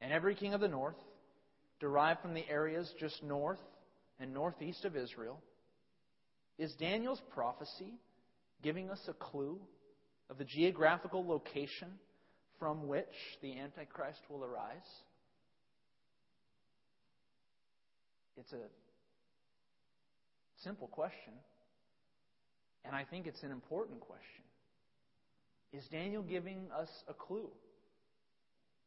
and 0.00 0.12
every 0.12 0.34
king 0.34 0.54
of 0.54 0.60
the 0.60 0.68
north 0.68 0.96
derived 1.80 2.20
from 2.20 2.34
the 2.34 2.48
areas 2.48 2.92
just 3.00 3.22
north 3.22 3.60
and 4.20 4.32
northeast 4.32 4.84
of 4.84 4.96
Israel, 4.96 5.40
is 6.58 6.72
Daniel's 6.74 7.22
prophecy 7.32 7.94
giving 8.62 8.90
us 8.90 9.00
a 9.08 9.12
clue 9.12 9.58
of 10.30 10.38
the 10.38 10.44
geographical 10.44 11.26
location 11.26 11.88
from 12.58 12.86
which 12.86 13.06
the 13.42 13.58
Antichrist 13.58 14.20
will 14.30 14.44
arise? 14.44 14.86
It's 18.36 18.52
a 18.52 18.66
simple 20.62 20.88
question, 20.88 21.34
and 22.84 22.94
I 22.94 23.04
think 23.04 23.26
it's 23.26 23.42
an 23.42 23.52
important 23.52 24.00
question. 24.00 24.44
Is 25.72 25.84
Daniel 25.90 26.22
giving 26.22 26.66
us 26.76 26.88
a 27.08 27.14
clue? 27.14 27.48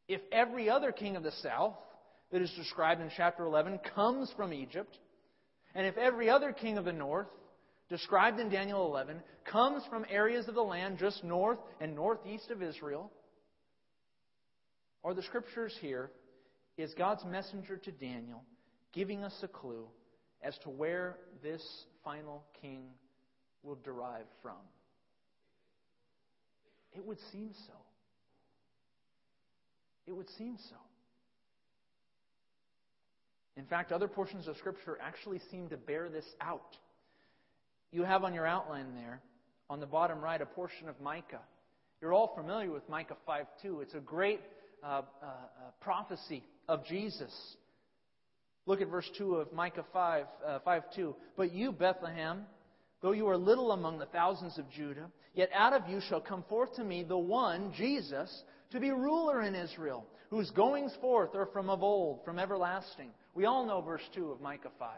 If 0.08 0.22
every 0.32 0.70
other 0.70 0.92
king 0.92 1.16
of 1.16 1.24
the 1.24 1.32
south 1.44 1.76
that 2.32 2.42
is 2.42 2.52
described 2.58 3.02
in 3.02 3.10
chapter 3.16 3.46
11 3.46 3.80
comes 3.96 4.32
from 4.36 4.54
Egypt, 4.54 4.98
and 5.76 5.86
if 5.86 5.98
every 5.98 6.30
other 6.30 6.52
king 6.52 6.78
of 6.78 6.86
the 6.86 6.94
north 6.94 7.28
described 7.90 8.40
in 8.40 8.50
Daniel 8.50 8.86
11 8.86 9.22
comes 9.50 9.84
from 9.90 10.06
areas 10.10 10.48
of 10.48 10.56
the 10.56 10.62
land 10.62 10.98
just 10.98 11.24
north 11.24 11.60
and 11.80 11.96
northeast 11.96 12.52
of 12.52 12.62
Israel, 12.62 13.12
are 15.04 15.14
the 15.14 15.24
scriptures 15.24 15.74
here, 15.80 16.12
is 16.78 16.94
God's 16.96 17.24
messenger 17.26 17.78
to 17.78 17.92
Daniel 17.92 18.44
giving 18.98 19.24
us 19.24 19.36
a 19.44 19.48
clue 19.48 19.86
as 20.42 20.58
to 20.64 20.72
where 20.72 21.18
this 21.44 21.62
final 22.04 22.44
king 22.60 22.82
will 23.62 23.78
derive 23.84 24.26
from? 24.42 24.58
It 26.96 27.06
would 27.06 27.20
seem 27.32 27.52
so. 27.68 27.74
It 30.08 30.14
would 30.14 30.28
seem 30.40 30.58
so. 30.70 30.76
In 33.56 33.66
fact, 33.66 33.92
other 33.92 34.08
portions 34.08 34.48
of 34.48 34.58
Scripture 34.58 34.98
actually 35.00 35.42
seem 35.52 35.70
to 35.70 35.78
bear 35.78 36.10
this 36.10 36.26
out. 36.42 36.76
You 37.92 38.04
have 38.04 38.24
on 38.24 38.34
your 38.34 38.48
outline 38.48 38.96
there, 38.96 39.22
on 39.70 39.80
the 39.80 39.86
bottom 39.86 40.22
right, 40.22 40.42
a 40.42 40.46
portion 40.46 40.90
of 40.90 41.00
Micah. 41.00 41.42
You're 42.02 42.14
all 42.14 42.34
familiar 42.36 42.72
with 42.72 42.88
Micah 42.90 43.18
5:2. 43.28 43.82
It's 43.82 43.94
a 43.94 44.00
great 44.00 44.42
uh, 44.84 44.88
uh, 44.88 45.26
uh, 45.26 45.32
prophecy 45.82 46.44
of 46.68 46.84
Jesus. 46.86 47.34
Look 48.68 48.82
at 48.82 48.90
verse 48.90 49.10
2 49.18 49.36
of 49.36 49.54
Micah 49.54 49.86
5, 49.94 50.26
uh, 50.46 50.60
5 50.60 50.84
2. 50.94 51.16
But 51.38 51.54
you, 51.54 51.72
Bethlehem, 51.72 52.46
though 53.02 53.14
you 53.14 53.28
are 53.30 53.38
little 53.38 53.72
among 53.72 53.98
the 53.98 54.06
thousands 54.08 54.58
of 54.60 54.70
Judah, 54.70 55.10
yet 55.34 55.50
out 55.56 55.72
of 55.72 55.90
you 55.90 56.02
shall 56.02 56.20
come 56.20 56.44
forth 56.50 56.76
to 56.76 56.84
me 56.84 57.04
the 57.04 57.18
one, 57.18 57.72
Jesus, 57.74 58.44
to 58.72 58.82
be 58.82 58.92
ruler 58.92 59.42
in 59.42 59.56
Israel, 59.56 60.06
whose 60.30 60.52
goings 60.52 60.92
forth 61.00 61.34
are 61.34 61.46
from 61.46 61.70
of 61.70 61.82
old, 61.82 62.26
from 62.26 62.38
everlasting. 62.38 63.10
We 63.34 63.46
all 63.46 63.66
know 63.66 63.80
verse 63.80 64.02
2 64.14 64.32
of 64.32 64.42
Micah 64.42 64.72
5. 64.78 64.90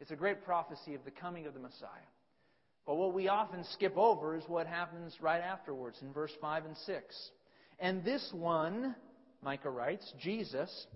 It's 0.00 0.10
a 0.10 0.16
great 0.16 0.44
prophecy 0.44 0.94
of 0.94 1.04
the 1.04 1.12
coming 1.12 1.46
of 1.46 1.54
the 1.54 1.60
Messiah. 1.60 1.88
But 2.86 2.96
what 2.96 3.14
we 3.14 3.28
often 3.28 3.62
skip 3.72 3.96
over 3.96 4.34
is 4.34 4.42
what 4.48 4.66
happens 4.66 5.14
right 5.20 5.40
afterwards 5.40 5.98
in 6.02 6.12
verse 6.12 6.32
5 6.40 6.64
and 6.64 6.76
6. 6.76 7.30
And 7.78 8.02
this 8.02 8.28
one, 8.32 8.96
Micah 9.42 9.70
writes, 9.70 10.12
Jesus, 10.18 10.86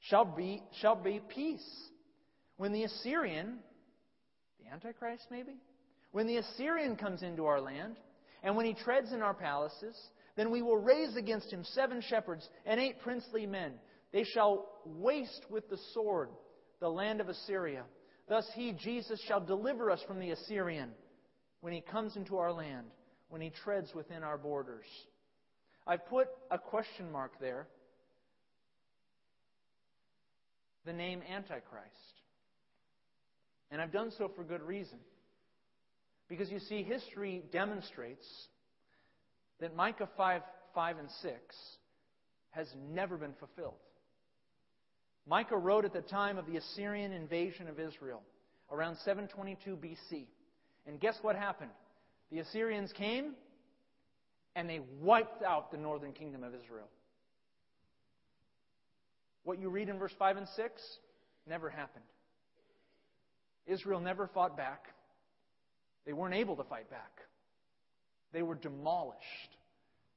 shall 0.00 0.24
be, 0.24 0.62
shall 0.80 0.96
be 0.96 1.20
peace. 1.28 1.66
When 2.56 2.72
the 2.72 2.84
Assyrian, 2.84 3.58
the 4.62 4.72
Antichrist 4.72 5.26
maybe, 5.30 5.56
when 6.12 6.26
the 6.26 6.38
Assyrian 6.38 6.96
comes 6.96 7.22
into 7.22 7.46
our 7.46 7.60
land, 7.60 7.96
and 8.42 8.56
when 8.56 8.66
he 8.66 8.74
treads 8.74 9.12
in 9.12 9.22
our 9.22 9.34
palaces, 9.34 9.96
then 10.36 10.50
we 10.50 10.62
will 10.62 10.76
raise 10.78 11.16
against 11.16 11.52
him 11.52 11.64
seven 11.64 12.00
shepherds 12.00 12.48
and 12.66 12.80
eight 12.80 13.00
princely 13.00 13.46
men. 13.46 13.74
They 14.12 14.24
shall 14.24 14.66
waste 14.84 15.46
with 15.50 15.68
the 15.68 15.78
sword 15.92 16.30
the 16.80 16.88
land 16.88 17.20
of 17.20 17.28
Assyria. 17.28 17.84
Thus 18.28 18.46
he, 18.54 18.72
Jesus, 18.72 19.20
shall 19.26 19.40
deliver 19.40 19.90
us 19.90 20.00
from 20.06 20.18
the 20.18 20.30
Assyrian 20.30 20.90
when 21.60 21.72
he 21.72 21.80
comes 21.80 22.16
into 22.16 22.38
our 22.38 22.52
land, 22.52 22.86
when 23.28 23.40
he 23.40 23.50
treads 23.50 23.94
within 23.94 24.22
our 24.22 24.38
borders. 24.38 24.86
I've 25.86 26.06
put 26.06 26.28
a 26.50 26.58
question 26.58 27.10
mark 27.12 27.32
there. 27.40 27.68
The 30.84 30.92
name 30.92 31.22
Antichrist. 31.28 32.20
And 33.70 33.80
I've 33.80 33.92
done 33.92 34.10
so 34.16 34.30
for 34.34 34.42
good 34.42 34.62
reason. 34.62 34.98
Because 36.28 36.50
you 36.50 36.58
see, 36.60 36.82
history 36.82 37.42
demonstrates 37.52 38.26
that 39.60 39.76
Micah 39.76 40.08
5, 40.16 40.42
5 40.74 40.98
and 40.98 41.08
6 41.22 41.34
has 42.50 42.66
never 42.92 43.16
been 43.16 43.34
fulfilled. 43.38 43.74
Micah 45.26 45.56
wrote 45.56 45.84
at 45.84 45.92
the 45.92 46.00
time 46.00 46.38
of 46.38 46.46
the 46.46 46.56
Assyrian 46.56 47.12
invasion 47.12 47.68
of 47.68 47.78
Israel, 47.78 48.22
around 48.70 48.96
722 49.04 49.76
BC. 49.76 50.26
And 50.86 50.98
guess 50.98 51.16
what 51.22 51.36
happened? 51.36 51.70
The 52.32 52.38
Assyrians 52.38 52.92
came 52.92 53.34
and 54.56 54.68
they 54.68 54.80
wiped 55.00 55.42
out 55.42 55.70
the 55.70 55.78
northern 55.78 56.12
kingdom 56.12 56.42
of 56.42 56.54
Israel. 56.54 56.88
What 59.44 59.58
you 59.58 59.68
read 59.68 59.88
in 59.88 59.98
verse 59.98 60.12
5 60.18 60.36
and 60.36 60.48
6 60.48 60.82
never 61.46 61.70
happened. 61.70 62.04
Israel 63.66 64.00
never 64.00 64.26
fought 64.26 64.56
back. 64.56 64.84
They 66.06 66.12
weren't 66.12 66.34
able 66.34 66.56
to 66.56 66.64
fight 66.64 66.90
back. 66.90 67.20
They 68.32 68.42
were 68.42 68.54
demolished 68.54 69.20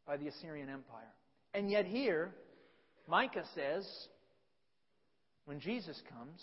by 0.05 0.17
the 0.17 0.27
Assyrian 0.27 0.69
Empire. 0.69 1.13
And 1.53 1.69
yet, 1.69 1.85
here, 1.85 2.31
Micah 3.07 3.43
says, 3.55 3.87
when 5.45 5.59
Jesus 5.59 6.01
comes, 6.09 6.41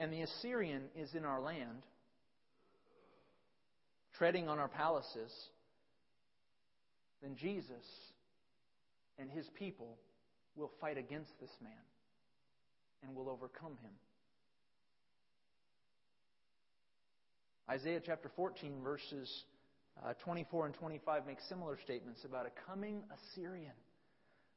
and 0.00 0.12
the 0.12 0.22
Assyrian 0.22 0.82
is 0.96 1.14
in 1.14 1.24
our 1.24 1.40
land, 1.40 1.84
treading 4.16 4.48
on 4.48 4.58
our 4.58 4.68
palaces, 4.68 5.32
then 7.22 7.36
Jesus 7.36 7.84
and 9.18 9.30
his 9.30 9.48
people 9.54 9.98
will 10.56 10.70
fight 10.80 10.98
against 10.98 11.30
this 11.40 11.50
man 11.62 11.72
and 13.02 13.14
will 13.14 13.28
overcome 13.28 13.76
him. 13.82 13.92
Isaiah 17.70 18.00
chapter 18.04 18.30
14, 18.36 18.82
verses 18.82 19.44
uh, 20.04 20.12
24 20.24 20.66
and 20.66 20.74
25 20.74 21.26
make 21.26 21.38
similar 21.48 21.78
statements 21.82 22.24
about 22.24 22.46
a 22.46 22.50
coming 22.70 23.02
Assyrian 23.10 23.72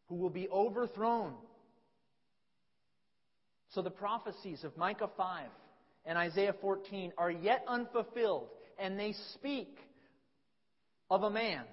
who 0.08 0.16
will 0.16 0.30
be 0.30 0.48
overthrown. 0.50 1.34
So 3.74 3.82
the 3.82 3.90
prophecies 3.90 4.64
of 4.64 4.76
Micah 4.78 5.10
5 5.18 5.48
and 6.06 6.18
Isaiah 6.18 6.56
14 6.62 7.14
are 7.18 7.32
yet 7.32 7.64
unfulfilled, 7.68 8.48
and 8.80 9.00
they 9.00 9.14
speak 9.34 9.78
of 11.10 11.24
a 11.24 11.30
man, 11.30 11.64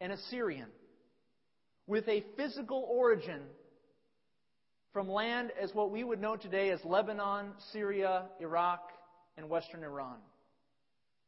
an 0.00 0.10
Assyrian, 0.12 0.68
with 1.86 2.08
a 2.08 2.24
physical 2.36 2.86
origin 2.90 3.40
from 4.92 5.08
land 5.08 5.50
as 5.60 5.74
what 5.74 5.90
we 5.90 6.04
would 6.04 6.20
know 6.20 6.36
today 6.36 6.70
as 6.70 6.84
Lebanon, 6.84 7.52
Syria, 7.72 8.26
Iraq, 8.40 8.80
and 9.36 9.48
western 9.48 9.82
Iran. 9.82 10.18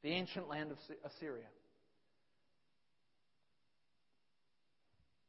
the 0.03 0.11
ancient 0.11 0.51
land 0.51 0.71
of 0.71 0.77
Assyria. 1.03 1.47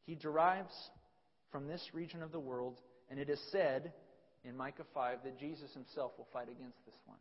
He 0.05 0.15
derives 0.15 0.73
from 1.49 1.65
this 1.67 1.81
region 1.93 2.21
of 2.21 2.33
the 2.33 2.39
world, 2.39 2.77
and 3.09 3.17
it 3.17 3.29
is 3.29 3.39
said 3.53 3.93
in 4.43 4.55
Micah 4.57 4.83
5 4.93 5.19
that 5.23 5.39
Jesus 5.39 5.73
himself 5.73 6.11
will 6.17 6.27
fight 6.33 6.49
against 6.49 6.77
this 6.85 6.95
one. 7.05 7.17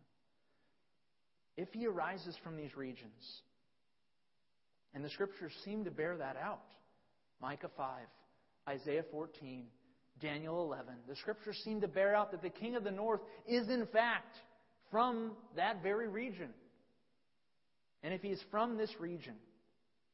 If 1.56 1.68
he 1.72 1.86
arises 1.86 2.36
from 2.42 2.56
these 2.56 2.76
regions, 2.76 3.40
and 4.92 5.04
the 5.04 5.10
scriptures 5.10 5.52
seem 5.64 5.84
to 5.84 5.92
bear 5.92 6.16
that 6.16 6.36
out 6.36 6.66
Micah 7.40 7.70
5, 7.76 8.02
Isaiah 8.68 9.04
14, 9.10 9.64
Daniel 10.20 10.62
11. 10.64 10.94
The 11.08 11.16
scriptures 11.16 11.60
seem 11.64 11.80
to 11.80 11.88
bear 11.88 12.14
out 12.14 12.30
that 12.30 12.42
the 12.42 12.50
king 12.50 12.76
of 12.76 12.84
the 12.84 12.90
north 12.90 13.20
is, 13.46 13.68
in 13.68 13.86
fact, 13.86 14.36
from 14.90 15.32
that 15.56 15.82
very 15.82 16.08
region. 16.08 16.50
And 18.02 18.14
if 18.14 18.22
he 18.22 18.28
is 18.28 18.40
from 18.50 18.76
this 18.76 18.90
region, 19.00 19.34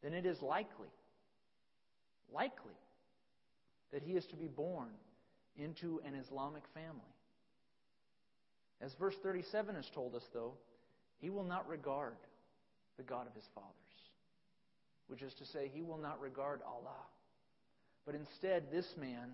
then 0.02 0.14
it 0.14 0.24
is 0.24 0.40
likely, 0.40 0.88
likely, 2.32 2.78
that 3.92 4.02
he 4.02 4.12
is 4.12 4.24
to 4.26 4.36
be 4.36 4.46
born 4.46 4.88
into 5.56 6.00
an 6.06 6.14
Islamic 6.14 6.62
family. 6.72 7.00
As 8.80 8.92
verse 8.98 9.14
37 9.22 9.74
has 9.74 9.86
told 9.94 10.14
us, 10.14 10.22
though, 10.32 10.54
he 11.18 11.28
will 11.28 11.44
not 11.44 11.68
regard 11.68 12.16
the 12.96 13.02
God 13.02 13.26
of 13.26 13.34
his 13.34 13.44
fathers, 13.54 13.68
which 15.10 15.22
is 15.22 15.34
to 15.34 15.46
say, 15.46 15.70
he 15.72 15.82
will 15.82 15.98
not 15.98 16.20
regard 16.20 16.60
Allah. 16.66 17.04
But 18.06 18.14
instead, 18.14 18.70
this 18.70 18.86
man 18.98 19.32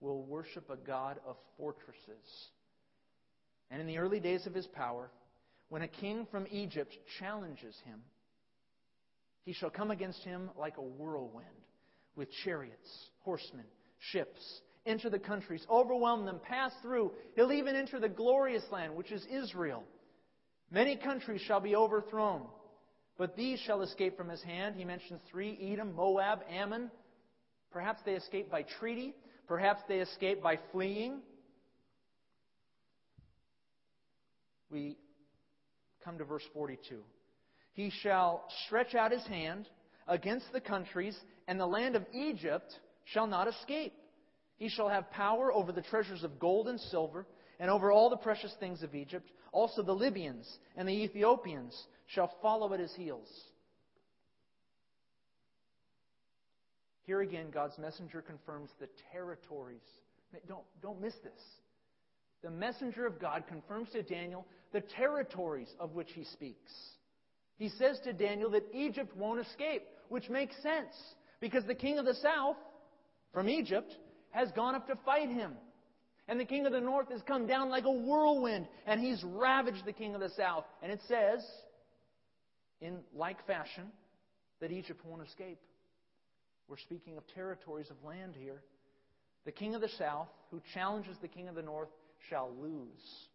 will 0.00 0.22
worship 0.22 0.68
a 0.70 0.76
God 0.76 1.18
of 1.26 1.36
fortresses. 1.56 2.48
And 3.70 3.80
in 3.80 3.86
the 3.86 3.98
early 3.98 4.20
days 4.20 4.46
of 4.46 4.54
his 4.54 4.66
power, 4.66 5.10
when 5.68 5.82
a 5.82 5.88
king 5.88 6.26
from 6.30 6.46
Egypt 6.50 6.96
challenges 7.18 7.76
him, 7.84 8.00
he 9.44 9.52
shall 9.52 9.70
come 9.70 9.90
against 9.90 10.22
him 10.24 10.50
like 10.58 10.76
a 10.76 10.82
whirlwind, 10.82 11.46
with 12.16 12.28
chariots, 12.44 12.88
horsemen, 13.20 13.64
ships, 14.12 14.40
enter 14.84 15.08
the 15.08 15.18
countries, 15.18 15.64
overwhelm 15.70 16.24
them, 16.24 16.40
pass 16.42 16.72
through. 16.82 17.12
He'll 17.34 17.52
even 17.52 17.76
enter 17.76 18.00
the 18.00 18.08
glorious 18.08 18.64
land, 18.70 18.94
which 18.94 19.12
is 19.12 19.24
Israel. 19.30 19.84
Many 20.70 20.96
countries 20.96 21.40
shall 21.42 21.60
be 21.60 21.76
overthrown, 21.76 22.42
but 23.18 23.36
these 23.36 23.58
shall 23.58 23.82
escape 23.82 24.16
from 24.16 24.28
his 24.28 24.42
hand. 24.42 24.76
He 24.76 24.84
mentions 24.84 25.20
three 25.30 25.58
Edom, 25.60 25.94
Moab, 25.94 26.38
Ammon. 26.48 26.90
Perhaps 27.72 28.00
they 28.06 28.12
escape 28.12 28.48
by 28.50 28.64
treaty. 28.78 29.14
Perhaps 29.48 29.82
they 29.88 29.98
escape 29.98 30.40
by 30.40 30.58
fleeing. 30.70 31.20
We 34.70 34.96
come 36.04 36.16
to 36.18 36.24
verse 36.24 36.44
42. 36.54 37.00
He 37.72 37.90
shall 38.02 38.44
stretch 38.66 38.94
out 38.94 39.10
his 39.10 39.26
hand 39.26 39.68
against 40.06 40.46
the 40.52 40.60
countries, 40.60 41.18
and 41.48 41.58
the 41.58 41.66
land 41.66 41.96
of 41.96 42.06
Egypt 42.14 42.72
shall 43.04 43.26
not 43.26 43.48
escape. 43.48 43.94
He 44.58 44.68
shall 44.68 44.88
have 44.88 45.10
power 45.10 45.52
over 45.52 45.72
the 45.72 45.82
treasures 45.82 46.22
of 46.22 46.38
gold 46.38 46.68
and 46.68 46.78
silver, 46.80 47.26
and 47.58 47.70
over 47.70 47.90
all 47.90 48.10
the 48.10 48.16
precious 48.16 48.54
things 48.60 48.82
of 48.82 48.94
Egypt. 48.94 49.28
Also 49.50 49.82
the 49.82 49.92
Libyans 49.92 50.58
and 50.76 50.88
the 50.88 51.02
Ethiopians 51.02 51.74
shall 52.08 52.32
follow 52.42 52.72
at 52.74 52.80
his 52.80 52.94
heels. 52.94 53.28
Here 57.04 57.20
again, 57.22 57.46
God's 57.50 57.78
messenger 57.78 58.20
confirms 58.20 58.70
the 58.80 58.88
territories. 59.12 59.80
Don't, 60.46 60.64
don't 60.82 61.00
miss 61.00 61.14
this. 61.24 61.40
The 62.42 62.50
messenger 62.50 63.06
of 63.06 63.18
God 63.18 63.44
confirms 63.48 63.90
to 63.92 64.02
Daniel 64.02 64.46
the 64.72 64.82
territories 64.82 65.68
of 65.80 65.94
which 65.94 66.10
he 66.14 66.24
speaks. 66.24 66.70
He 67.56 67.70
says 67.70 67.98
to 68.04 68.12
Daniel 68.12 68.50
that 68.50 68.64
Egypt 68.74 69.16
won't 69.16 69.40
escape, 69.40 69.82
which 70.08 70.28
makes 70.28 70.54
sense 70.62 70.94
because 71.40 71.64
the 71.64 71.74
king 71.74 71.98
of 71.98 72.04
the 72.04 72.14
south 72.14 72.56
from 73.32 73.48
Egypt 73.48 73.96
has 74.30 74.50
gone 74.52 74.74
up 74.74 74.86
to 74.86 74.96
fight 75.04 75.28
him. 75.28 75.52
And 76.28 76.38
the 76.38 76.44
king 76.44 76.66
of 76.66 76.72
the 76.72 76.80
north 76.80 77.10
has 77.10 77.22
come 77.22 77.46
down 77.46 77.70
like 77.70 77.84
a 77.84 77.90
whirlwind, 77.90 78.68
and 78.86 79.00
he's 79.00 79.24
ravaged 79.24 79.86
the 79.86 79.92
king 79.92 80.14
of 80.14 80.20
the 80.20 80.30
south. 80.36 80.64
And 80.82 80.92
it 80.92 81.00
says, 81.08 81.42
in 82.80 82.98
like 83.14 83.44
fashion, 83.46 83.84
that 84.60 84.72
Egypt 84.72 85.04
won't 85.04 85.26
escape. 85.26 85.58
We're 86.68 86.78
speaking 86.78 87.16
of 87.16 87.24
territories 87.34 87.90
of 87.90 87.96
land 88.04 88.34
here. 88.38 88.62
The 89.44 89.52
king 89.52 89.74
of 89.74 89.80
the 89.80 89.88
south, 89.98 90.28
who 90.50 90.60
challenges 90.74 91.16
the 91.20 91.28
king 91.28 91.48
of 91.48 91.54
the 91.54 91.62
north, 91.62 91.88
shall 92.28 92.50
lose. 92.60 93.28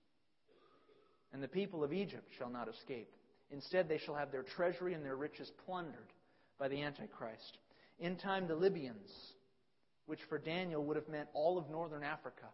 And 1.31 1.41
the 1.41 1.47
people 1.47 1.83
of 1.83 1.93
Egypt 1.93 2.27
shall 2.37 2.49
not 2.49 2.67
escape. 2.67 3.09
Instead, 3.51 3.89
they 3.89 3.97
shall 3.97 4.15
have 4.15 4.31
their 4.31 4.43
treasury 4.43 4.93
and 4.93 5.03
their 5.03 5.15
riches 5.15 5.51
plundered 5.65 6.11
by 6.59 6.67
the 6.67 6.81
Antichrist. 6.81 7.57
In 7.99 8.15
time, 8.17 8.47
the 8.47 8.55
Libyans, 8.55 9.11
which 10.05 10.19
for 10.29 10.37
Daniel 10.37 10.83
would 10.85 10.95
have 10.95 11.07
meant 11.07 11.29
all 11.33 11.57
of 11.57 11.69
northern 11.69 12.03
Africa, 12.03 12.45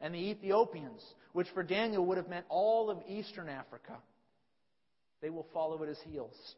and 0.00 0.14
the 0.14 0.30
Ethiopians, 0.30 1.02
which 1.32 1.48
for 1.54 1.62
Daniel 1.62 2.04
would 2.06 2.16
have 2.16 2.28
meant 2.28 2.46
all 2.48 2.90
of 2.90 2.98
eastern 3.08 3.48
Africa, 3.48 3.96
they 5.20 5.30
will 5.30 5.46
follow 5.52 5.82
at 5.82 5.88
his 5.88 6.00
heels. 6.10 6.54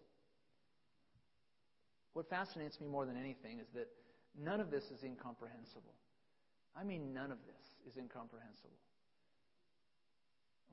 What 2.12 2.28
fascinates 2.28 2.80
me 2.80 2.86
more 2.86 3.06
than 3.06 3.16
anything 3.16 3.58
is 3.58 3.66
that 3.74 3.88
none 4.38 4.60
of 4.60 4.70
this 4.70 4.84
is 4.84 5.02
incomprehensible. 5.02 5.94
I 6.76 6.84
mean, 6.84 7.12
none 7.12 7.30
of 7.32 7.38
this 7.46 7.92
is 7.92 7.98
incomprehensible. 7.98 8.70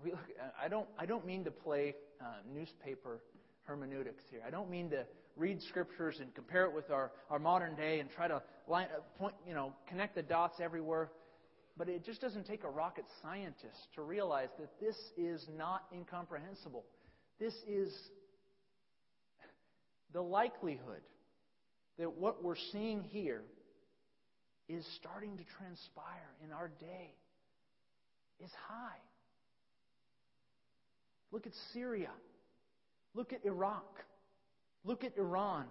We 0.04 0.12
look, 0.12 0.20
I, 0.62 0.68
don't, 0.68 0.88
I 0.98 1.06
don't 1.06 1.26
mean 1.26 1.44
to 1.44 1.52
play 1.52 1.96
uh, 2.22 2.26
newspaper 2.54 3.20
hermeneutics 3.64 4.24
here. 4.32 4.42
I 4.46 4.50
don't 4.50 4.70
mean 4.70 4.90
to 4.92 5.06
read 5.36 5.62
scriptures 5.62 6.18
and 6.22 6.34
compare 6.36 6.66
it 6.66 6.74
with 6.74 6.90
our, 6.90 7.12
our 7.30 7.40
modern 7.40 7.76
day 7.76 8.00
and 8.00 8.10
try 8.10 8.28
to 8.28 8.42
line, 8.68 8.88
uh, 8.96 9.02
point, 9.18 9.36
you 9.48 9.54
know, 9.54 9.74
connect 9.88 10.16
the 10.16 10.22
dots 10.22 10.60
everywhere. 10.62 11.12
But 11.78 11.88
it 11.88 12.06
just 12.06 12.20
doesn't 12.20 12.46
take 12.46 12.64
a 12.64 12.70
rocket 12.70 13.06
scientist 13.22 13.88
to 13.96 14.02
realize 14.02 14.50
that 14.60 14.70
this 14.82 14.98
is 15.18 15.48
not 15.58 15.84
incomprehensible. 15.94 16.84
This 17.40 17.54
is 17.68 17.94
the 20.14 20.22
likelihood 20.22 21.02
that 21.98 22.18
what 22.18 22.44
we're 22.44 22.56
seeing 22.72 23.04
here 23.04 23.44
is 24.68 24.86
starting 25.00 25.38
to 25.38 25.44
transpire 25.58 26.36
in 26.44 26.52
our 26.52 26.70
day 26.80 27.14
is 28.44 28.52
high. 28.68 29.00
Look 31.32 31.46
at 31.46 31.54
Syria. 31.74 32.10
Look 33.14 33.34
at 33.34 33.46
Iraq. 33.46 34.04
Look 34.84 35.04
at 35.04 35.18
Iran. 35.18 35.66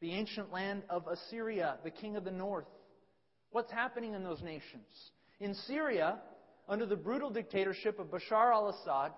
The 0.00 0.12
ancient 0.12 0.52
land 0.52 0.82
of 0.88 1.06
Assyria, 1.06 1.78
the 1.84 1.90
king 1.90 2.16
of 2.16 2.24
the 2.24 2.30
north. 2.30 2.66
What's 3.50 3.72
happening 3.72 4.14
in 4.14 4.22
those 4.22 4.42
nations? 4.42 4.86
In 5.40 5.54
Syria, 5.66 6.18
under 6.68 6.86
the 6.86 6.96
brutal 6.96 7.30
dictatorship 7.30 7.98
of 7.98 8.08
Bashar 8.08 8.52
al 8.52 8.68
Assad, 8.68 9.12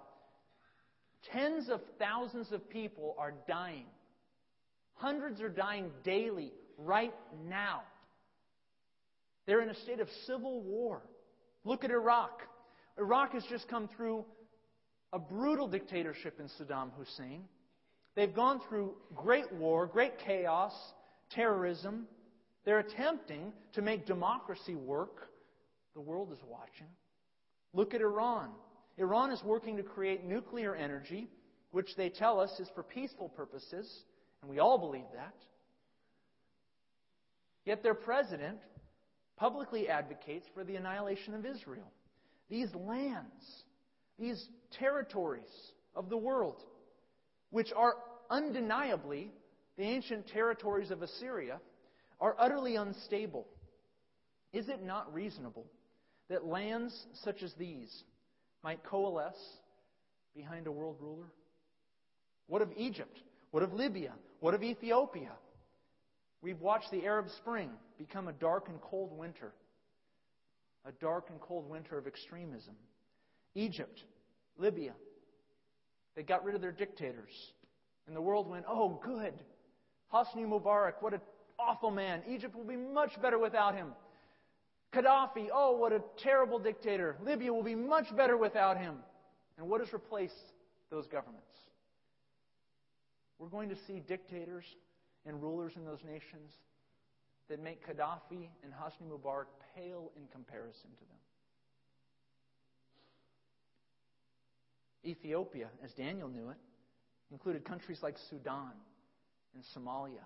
tens 1.33 1.69
of 1.69 1.81
thousands 1.99 2.53
of 2.53 2.69
people 2.71 3.15
are 3.19 3.35
dying 3.47 3.87
Hundreds 5.01 5.41
are 5.41 5.49
dying 5.49 5.91
daily, 6.05 6.53
right 6.77 7.15
now. 7.49 7.81
They're 9.47 9.63
in 9.63 9.71
a 9.71 9.75
state 9.75 9.99
of 9.99 10.09
civil 10.27 10.61
war. 10.61 11.01
Look 11.65 11.85
at 11.85 11.91
Iraq. 11.91 12.43
Iraq 12.99 13.33
has 13.33 13.43
just 13.49 13.67
come 13.67 13.89
through 13.97 14.27
a 15.15 15.19
brutal 15.19 15.69
dictatorship 15.69 16.39
in 16.39 16.49
Saddam 16.49 16.91
Hussein. 16.99 17.45
They've 18.15 18.35
gone 18.35 18.61
through 18.69 18.93
great 19.17 19.51
war, 19.55 19.87
great 19.87 20.19
chaos, 20.19 20.75
terrorism. 21.31 22.07
They're 22.67 22.81
attempting 22.81 23.55
to 23.73 23.81
make 23.81 24.05
democracy 24.05 24.75
work. 24.75 25.31
The 25.95 26.03
world 26.03 26.31
is 26.31 26.39
watching. 26.47 26.89
Look 27.73 27.95
at 27.95 28.03
Iran. 28.03 28.51
Iran 28.97 29.31
is 29.31 29.43
working 29.45 29.77
to 29.77 29.83
create 29.83 30.25
nuclear 30.25 30.75
energy, 30.75 31.29
which 31.71 31.97
they 31.97 32.09
tell 32.09 32.41
us 32.41 32.51
is 32.59 32.69
for 32.75 32.83
peaceful 32.83 33.29
purposes. 33.29 33.89
And 34.43 34.51
we 34.51 34.59
all 34.59 34.79
believe 34.79 35.07
that. 35.15 35.35
Yet 37.65 37.83
their 37.83 37.95
president 37.95 38.59
publicly 39.37 39.89
advocates 39.89 40.47
for 40.55 40.65
the 40.65 40.77
annihilation 40.77 41.35
of 41.35 41.47
Israel. 41.47 41.91
These 42.49 42.75
lands, 42.75 43.65
these 44.19 44.49
territories 44.79 45.73
of 45.95 46.09
the 46.09 46.17
world, 46.17 46.63
which 47.51 47.73
are 47.75 47.95
undeniably 48.29 49.31
the 49.77 49.85
ancient 49.85 50.29
territories 50.29 50.91
of 50.91 51.03
Assyria, 51.03 51.61
are 52.21 52.37
utterly 52.39 52.77
unstable. 52.77 53.47
Is 54.53 54.69
it 54.69 54.83
not 54.83 55.13
reasonable 55.15 55.67
that 56.29 56.45
lands 56.45 57.07
such 57.25 57.43
as 57.43 57.55
these 57.55 58.05
might 58.63 58.83
coalesce 58.85 59.61
behind 60.35 60.67
a 60.67 60.73
world 60.73 60.97
ruler? 61.01 61.33
What 62.47 62.63
of 62.63 62.71
Egypt? 62.77 63.19
What 63.51 63.63
of 63.63 63.73
Libya? 63.73 64.13
What 64.41 64.55
of 64.55 64.63
Ethiopia? 64.63 65.33
We've 66.43 66.61
watched 66.61 66.91
the 66.91 67.05
Arab 67.05 67.29
Spring 67.37 67.71
become 67.99 68.29
a 68.29 68.33
dark 68.33 68.69
and 68.69 68.81
cold 68.81 69.17
winter, 69.17 69.53
a 70.87 70.93
dark 70.93 71.27
and 71.31 71.41
cold 71.41 71.69
winter 71.69 71.99
of 71.99 72.07
extremism. 72.07 72.75
Egypt, 73.55 74.05
Libya, 74.59 74.93
They 76.17 76.23
got 76.23 76.45
rid 76.45 76.55
of 76.55 76.61
their 76.61 76.73
dictators. 76.73 77.53
And 78.07 78.17
the 78.17 78.21
world 78.21 78.49
went, 78.49 78.65
oh, 78.69 79.01
good. 79.05 79.35
Hosni 80.13 80.45
Mubarak, 80.47 80.95
what 81.01 81.15
an 81.15 81.21
awful 81.59 81.91
man. 81.91 82.23
Egypt 82.29 82.55
will 82.57 82.65
be 82.65 82.77
much 82.77 83.21
better 83.23 83.39
without 83.39 83.75
him. 83.75 83.89
Gaddafi, 84.93 85.49
oh, 85.53 85.77
what 85.77 85.93
a 85.93 86.03
terrible 86.17 86.59
dictator. 86.59 87.17
Libya 87.23 87.53
will 87.53 87.63
be 87.63 87.77
much 87.77 88.15
better 88.17 88.37
without 88.37 88.77
him. 88.77 88.97
And 89.57 89.69
what 89.69 89.81
has 89.81 89.93
replaced 89.93 90.35
those 90.91 91.07
governments? 91.07 91.47
We're 93.39 93.49
going 93.49 93.69
to 93.69 93.77
see 93.87 94.01
dictators 94.01 94.65
and 95.27 95.41
rulers 95.41 95.73
in 95.77 95.85
those 95.85 96.01
nations 96.05 96.53
that 97.49 97.63
make 97.63 97.87
Gaddafi 97.87 98.49
and 98.63 98.73
Hosni 98.73 99.09
Mubarak 99.11 99.47
pale 99.77 100.11
in 100.17 100.27
comparison 100.33 100.91
to 100.99 101.05
them. 101.05 101.17
Ethiopia, 105.05 105.69
as 105.85 105.93
Daniel 105.93 106.29
knew 106.29 106.51
it, 106.51 106.57
included 107.31 107.65
countries 107.65 108.01
like 108.03 108.17
Sudan 108.29 108.73
and 109.55 109.65
Somalia, 109.77 110.25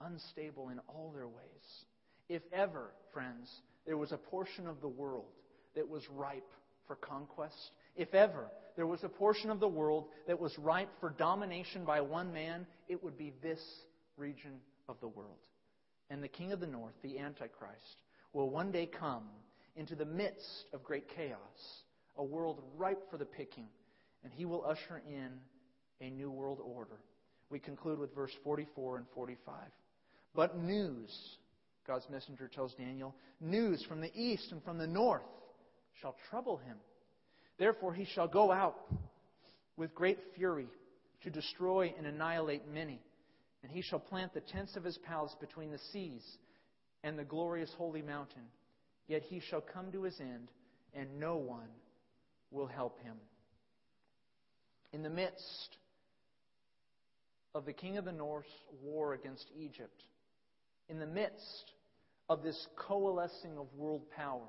unstable 0.00 0.68
in 0.68 0.78
all 0.88 1.12
their 1.14 1.26
ways. 1.26 1.84
If 2.30 2.42
ever, 2.52 2.92
friends, 3.12 3.50
there 3.86 3.96
was 3.96 4.12
a 4.12 4.16
portion 4.16 4.68
of 4.68 4.80
the 4.80 4.88
world 4.88 5.32
that 5.74 5.88
was 5.88 6.08
ripe 6.10 6.48
for 6.86 6.94
conquest, 6.94 7.72
if 7.96 8.14
ever 8.14 8.46
there 8.76 8.86
was 8.86 9.02
a 9.02 9.08
portion 9.08 9.50
of 9.50 9.58
the 9.58 9.66
world 9.66 10.06
that 10.28 10.38
was 10.38 10.56
ripe 10.56 10.90
for 11.00 11.10
domination 11.10 11.84
by 11.84 12.00
one 12.00 12.32
man, 12.32 12.68
it 12.88 13.02
would 13.02 13.18
be 13.18 13.32
this 13.42 13.60
region 14.16 14.60
of 14.88 14.94
the 15.00 15.08
world. 15.08 15.38
And 16.08 16.22
the 16.22 16.28
king 16.28 16.52
of 16.52 16.60
the 16.60 16.68
north, 16.68 16.94
the 17.02 17.18
Antichrist, 17.18 18.02
will 18.32 18.48
one 18.48 18.70
day 18.70 18.86
come 18.86 19.24
into 19.74 19.96
the 19.96 20.04
midst 20.04 20.66
of 20.72 20.84
great 20.84 21.08
chaos, 21.08 21.82
a 22.16 22.22
world 22.22 22.62
ripe 22.76 23.10
for 23.10 23.16
the 23.16 23.24
picking, 23.24 23.66
and 24.22 24.32
he 24.32 24.44
will 24.44 24.64
usher 24.64 25.02
in 25.04 25.30
a 26.00 26.10
new 26.10 26.30
world 26.30 26.60
order. 26.64 27.00
We 27.50 27.58
conclude 27.58 27.98
with 27.98 28.14
verse 28.14 28.32
44 28.44 28.98
and 28.98 29.06
45. 29.16 29.54
But 30.32 30.56
news 30.62 31.10
God's 31.86 32.08
messenger 32.10 32.48
tells 32.48 32.74
Daniel, 32.74 33.14
news 33.40 33.84
from 33.88 34.00
the 34.00 34.12
east 34.14 34.52
and 34.52 34.62
from 34.62 34.78
the 34.78 34.86
north 34.86 35.22
shall 36.00 36.16
trouble 36.30 36.58
him. 36.58 36.76
Therefore, 37.58 37.92
he 37.92 38.04
shall 38.04 38.28
go 38.28 38.52
out 38.52 38.76
with 39.76 39.94
great 39.94 40.18
fury 40.36 40.68
to 41.22 41.30
destroy 41.30 41.92
and 41.96 42.06
annihilate 42.06 42.68
many. 42.68 43.00
And 43.62 43.70
he 43.70 43.82
shall 43.82 43.98
plant 43.98 44.32
the 44.32 44.40
tents 44.40 44.76
of 44.76 44.84
his 44.84 44.98
palace 44.98 45.34
between 45.40 45.70
the 45.70 45.80
seas 45.92 46.24
and 47.02 47.18
the 47.18 47.24
glorious 47.24 47.70
holy 47.76 48.02
mountain. 48.02 48.42
Yet 49.06 49.22
he 49.22 49.40
shall 49.40 49.60
come 49.60 49.92
to 49.92 50.04
his 50.04 50.18
end, 50.20 50.48
and 50.94 51.18
no 51.18 51.36
one 51.36 51.68
will 52.50 52.66
help 52.66 53.00
him. 53.02 53.16
In 54.92 55.02
the 55.02 55.10
midst 55.10 55.76
of 57.54 57.64
the 57.64 57.72
king 57.72 57.96
of 57.98 58.04
the 58.04 58.12
north's 58.12 58.48
war 58.82 59.14
against 59.14 59.46
Egypt, 59.58 60.02
in 60.90 60.98
the 60.98 61.06
midst 61.06 61.72
of 62.28 62.42
this 62.42 62.66
coalescing 62.76 63.56
of 63.56 63.66
world 63.76 64.02
power, 64.14 64.48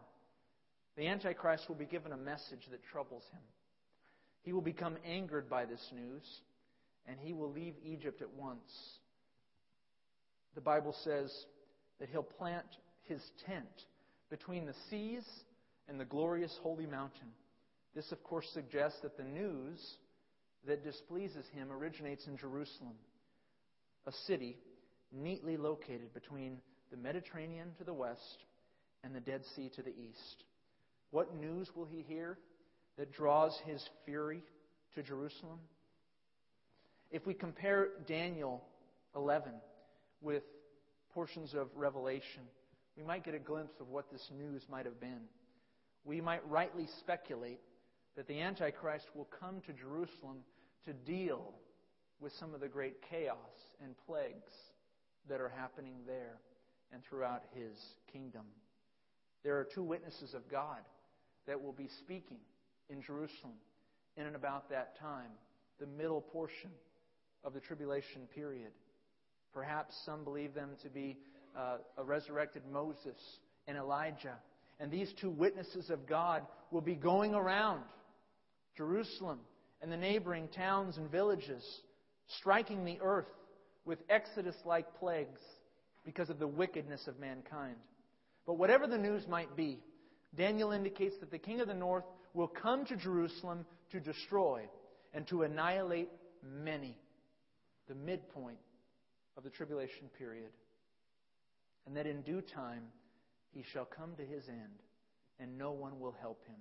the 0.97 1.07
Antichrist 1.07 1.69
will 1.69 1.75
be 1.75 1.85
given 1.85 2.11
a 2.11 2.17
message 2.17 2.67
that 2.71 2.83
troubles 2.91 3.23
him. 3.31 3.41
He 4.41 4.51
will 4.51 4.61
become 4.61 4.97
angered 5.05 5.47
by 5.49 5.65
this 5.65 5.85
news, 5.93 6.23
and 7.07 7.17
he 7.19 7.31
will 7.31 7.51
leave 7.51 7.75
Egypt 7.85 8.21
at 8.21 8.33
once. 8.33 8.71
The 10.55 10.61
Bible 10.61 10.95
says 11.03 11.31
that 11.99 12.09
he'll 12.09 12.23
plant 12.23 12.65
his 13.03 13.21
tent 13.45 13.85
between 14.29 14.65
the 14.65 14.75
seas 14.89 15.23
and 15.87 15.99
the 15.99 16.05
glorious 16.05 16.57
holy 16.63 16.87
mountain. 16.87 17.29
This, 17.93 18.11
of 18.11 18.23
course, 18.23 18.47
suggests 18.53 18.99
that 19.03 19.15
the 19.15 19.23
news 19.23 19.79
that 20.65 20.83
displeases 20.83 21.45
him 21.53 21.71
originates 21.71 22.25
in 22.27 22.37
Jerusalem, 22.37 22.95
a 24.07 24.11
city 24.25 24.57
neatly 25.12 25.57
located 25.57 26.14
between 26.14 26.57
the 26.91 26.97
Mediterranean 26.97 27.70
to 27.78 27.84
the 27.84 27.93
west 27.93 28.45
and 29.03 29.16
the 29.16 29.20
Dead 29.20 29.41
Sea 29.55 29.70
to 29.76 29.82
the 29.82 29.89
east. 29.89 30.43
What 31.12 31.36
news 31.36 31.70
will 31.76 31.86
he 31.86 32.03
hear 32.07 32.38
that 32.97 33.12
draws 33.12 33.57
his 33.66 33.84
fury 34.05 34.43
to 34.95 35.03
Jerusalem? 35.03 35.59
If 37.12 37.26
we 37.26 37.34
compare 37.34 37.89
Daniel 38.07 38.64
11 39.16 39.51
with 40.22 40.43
portions 41.14 41.53
of 41.53 41.68
Revelation, 41.76 42.43
we 42.97 43.03
might 43.03 43.26
get 43.26 43.34
a 43.34 43.39
glimpse 43.39 43.74
of 43.80 43.89
what 43.89 44.12
this 44.12 44.30
news 44.38 44.64
might 44.70 44.86
have 44.86 44.99
been. 44.99 45.22
We 46.05 46.22
might 46.22 46.47
rightly 46.49 46.88
speculate 46.99 47.59
that 48.16 48.28
the 48.28 48.39
Antichrist 48.39 49.05
will 49.16 49.28
come 49.39 49.62
to 49.66 49.74
Jerusalem 49.74 50.38
to 50.86 50.93
deal 50.93 51.53
with 52.20 52.34
some 52.39 52.53
of 52.53 52.62
the 52.62 52.68
great 52.68 52.97
chaos 53.09 53.38
and 53.84 53.95
plagues 54.05 54.51
that 55.30 55.41
are 55.41 55.49
happening 55.49 55.95
there 56.05 56.38
and 56.93 57.01
throughout 57.03 57.43
his 57.53 57.78
kingdom. 58.11 58.45
There 59.43 59.57
are 59.57 59.67
two 59.74 59.84
witnesses 59.84 60.34
of 60.34 60.49
God 60.49 60.80
that 61.47 61.61
will 61.61 61.74
be 61.74 61.89
speaking 61.99 62.38
in 62.89 63.01
Jerusalem 63.01 63.55
in 64.17 64.26
and 64.26 64.36
about 64.36 64.69
that 64.69 64.99
time, 64.99 65.32
the 65.80 65.88
middle 65.88 66.22
portion 66.22 66.69
of 67.43 67.53
the 67.53 67.59
tribulation 67.59 68.28
period. 68.34 68.72
Perhaps 69.53 69.95
some 70.05 70.24
believe 70.24 70.53
them 70.53 70.72
to 70.84 70.89
be 70.89 71.17
uh, 71.57 71.78
a 71.97 72.03
resurrected 72.03 72.63
Moses 72.72 73.17
and 73.67 73.78
Elijah. 73.78 74.38
And 74.80 74.91
these 74.91 75.11
two 75.19 75.30
witnesses 75.30 75.89
of 75.89 76.07
God 76.07 76.43
will 76.72 76.82
be 76.82 76.95
going 76.95 77.34
around 77.34 77.82
Jerusalem 78.78 79.39
and 79.82 79.91
the 79.91 79.97
neighboring 79.97 80.47
towns 80.49 80.97
and 80.97 81.09
villages, 81.09 81.63
striking 82.39 82.86
the 82.86 82.99
earth 83.01 83.28
with 83.86 83.99
Exodus 84.09 84.55
like 84.65 84.99
plagues 84.99 85.39
because 86.05 86.29
of 86.29 86.39
the 86.39 86.47
wickedness 86.47 87.07
of 87.07 87.19
mankind. 87.19 87.75
But 88.45 88.57
whatever 88.57 88.88
the 88.88 88.97
news 88.97 89.27
might 89.27 89.55
be, 89.55 89.79
Daniel 90.36 90.71
indicates 90.71 91.15
that 91.19 91.32
the 91.32 91.38
king 91.38 91.61
of 91.61 91.67
the 91.67 91.73
north 91.73 92.05
will 92.34 92.47
come 92.47 92.86
to 92.86 92.95
Jerusalem 92.95 93.65
to 93.91 93.99
destroy 93.99 94.63
and 95.13 95.27
to 95.27 95.43
annihilate 95.43 96.09
many, 96.63 96.97
the 97.88 97.95
midpoint 97.95 98.57
of 99.38 99.43
the 99.43 99.49
tribulation 99.49 100.09
period. 100.17 100.49
And 101.86 101.95
that 101.97 102.07
in 102.07 102.21
due 102.21 102.41
time 102.41 102.84
he 103.53 103.63
shall 103.73 103.86
come 103.86 104.15
to 104.15 104.23
his 104.23 104.47
end, 104.47 104.79
and 105.39 105.57
no 105.57 105.71
one 105.71 105.99
will 105.99 106.15
help 106.21 106.45
him. 106.47 106.59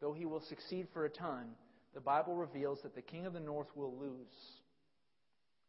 Though 0.00 0.12
he 0.12 0.26
will 0.26 0.42
succeed 0.48 0.86
for 0.92 1.04
a 1.04 1.10
time, 1.10 1.48
the 1.94 2.00
Bible 2.00 2.34
reveals 2.36 2.80
that 2.82 2.94
the 2.94 3.02
king 3.02 3.26
of 3.26 3.32
the 3.32 3.40
north 3.40 3.68
will 3.74 3.96
lose. 3.98 4.60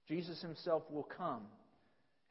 Jesus 0.07 0.41
himself 0.41 0.83
will 0.89 1.07
come 1.17 1.43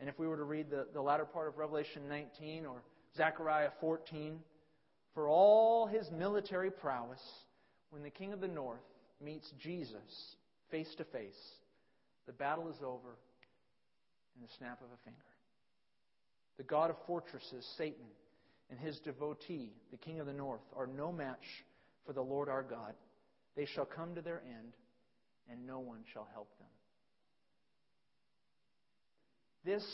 and 0.03 0.09
if 0.09 0.19
we 0.19 0.27
were 0.27 0.37
to 0.37 0.43
read 0.43 0.69
the, 0.69 0.89
the 0.93 1.01
latter 1.01 1.25
part 1.25 1.47
of 1.47 1.59
Revelation 1.59 2.09
19 2.09 2.67
or 2.67 2.83
Zechariah 3.17 3.71
14, 3.81 4.41
for 5.15 5.29
all 5.29 5.87
his 5.87 6.11
military 6.11 6.73
prowess, 6.73 7.21
when 7.91 8.03
the 8.03 8.11
king 8.11 8.33
of 8.33 8.41
the 8.41 8.49
north 8.49 8.81
meets 9.25 9.49
Jesus 9.63 10.35
face 10.73 10.93
to 10.99 11.05
face, 11.05 11.39
the 12.27 12.33
battle 12.33 12.69
is 12.69 12.83
over 12.85 13.17
in 14.35 14.43
the 14.43 14.49
snap 14.59 14.81
of 14.81 14.89
a 14.93 15.05
finger. 15.05 15.21
The 16.57 16.65
God 16.65 16.91
of 16.91 16.97
fortresses, 17.07 17.65
Satan, 17.79 18.07
and 18.71 18.81
his 18.81 18.99
devotee, 19.05 19.71
the 19.93 19.99
king 19.99 20.19
of 20.19 20.27
the 20.27 20.33
north, 20.33 20.63
are 20.77 20.89
no 20.89 21.13
match 21.13 21.65
for 22.05 22.13
the 22.13 22.23
Lord 22.23 22.49
our 22.49 22.65
God. 22.65 22.95
They 23.55 23.67
shall 23.67 23.85
come 23.85 24.17
to 24.17 24.21
their 24.21 24.43
end, 24.49 24.73
and 25.49 25.65
no 25.65 25.79
one 25.79 26.01
shall 26.13 26.27
help 26.35 26.49
them. 26.59 26.72
This 29.65 29.85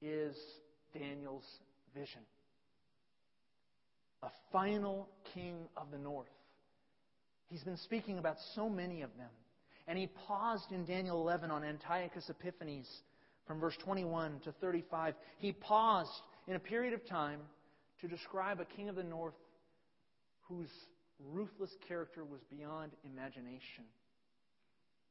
is 0.00 0.34
Daniel's 0.94 1.44
vision. 1.94 2.22
A 4.22 4.30
final 4.52 5.08
king 5.34 5.56
of 5.76 5.90
the 5.90 5.98
north. 5.98 6.28
He's 7.50 7.62
been 7.62 7.76
speaking 7.76 8.18
about 8.18 8.36
so 8.54 8.70
many 8.70 9.02
of 9.02 9.10
them. 9.18 9.28
And 9.86 9.98
he 9.98 10.06
paused 10.26 10.72
in 10.72 10.86
Daniel 10.86 11.20
11 11.20 11.50
on 11.50 11.62
Antiochus 11.62 12.30
Epiphanes 12.30 12.88
from 13.46 13.60
verse 13.60 13.76
21 13.84 14.40
to 14.44 14.52
35. 14.52 15.14
He 15.38 15.52
paused 15.52 16.22
in 16.48 16.56
a 16.56 16.58
period 16.58 16.94
of 16.94 17.06
time 17.06 17.40
to 18.00 18.08
describe 18.08 18.60
a 18.60 18.64
king 18.64 18.88
of 18.88 18.96
the 18.96 19.04
north 19.04 19.34
whose 20.48 20.70
ruthless 21.32 21.70
character 21.86 22.24
was 22.24 22.40
beyond 22.50 22.92
imagination. 23.04 23.84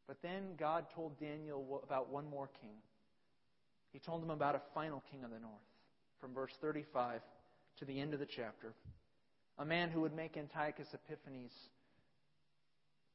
But 0.08 0.18
then 0.24 0.56
God 0.60 0.86
told 0.96 1.20
Daniel 1.20 1.82
about 1.84 2.10
one 2.10 2.28
more 2.28 2.50
king 2.60 2.78
he 3.94 4.00
told 4.00 4.24
them 4.24 4.32
about 4.32 4.56
a 4.56 4.62
final 4.74 5.04
king 5.12 5.24
of 5.24 5.30
the 5.30 5.40
north 5.40 5.54
from 6.20 6.34
verse 6.34 6.52
35 6.60 7.22
to 7.78 7.86
the 7.86 8.00
end 8.00 8.14
of 8.14 8.20
the 8.20 8.26
chapter. 8.26 8.74
A 9.60 9.66
man 9.66 9.90
who 9.90 10.02
would 10.02 10.16
make 10.16 10.36
Antiochus 10.36 10.88
Epiphanes 10.94 11.52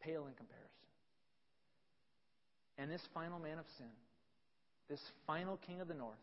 pale 0.01 0.27
in 0.29 0.35
comparison. 0.35 0.69
And 2.79 2.91
this 2.91 3.03
final 3.13 3.41
man 3.41 3.59
of 3.59 3.65
sin, 3.77 3.91
this 4.89 5.01
final 5.27 5.59
king 5.67 5.81
of 5.81 5.89
the 5.89 5.95
north, 5.95 6.15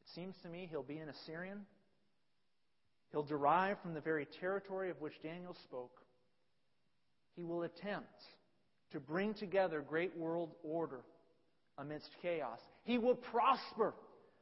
it 0.00 0.08
seems 0.14 0.34
to 0.42 0.48
me 0.48 0.66
he'll 0.70 0.82
be 0.82 0.96
an 0.96 1.10
Assyrian. 1.10 1.66
He'll 3.12 3.24
derive 3.24 3.76
from 3.82 3.92
the 3.92 4.00
very 4.00 4.26
territory 4.40 4.88
of 4.90 5.00
which 5.00 5.12
Daniel 5.22 5.54
spoke. 5.64 6.00
he 7.36 7.44
will 7.44 7.64
attempt 7.64 8.22
to 8.92 9.00
bring 9.00 9.34
together 9.34 9.80
great 9.86 10.16
world 10.16 10.50
order 10.62 11.00
amidst 11.78 12.10
chaos. 12.22 12.58
He 12.84 12.98
will 12.98 13.14
prosper 13.14 13.94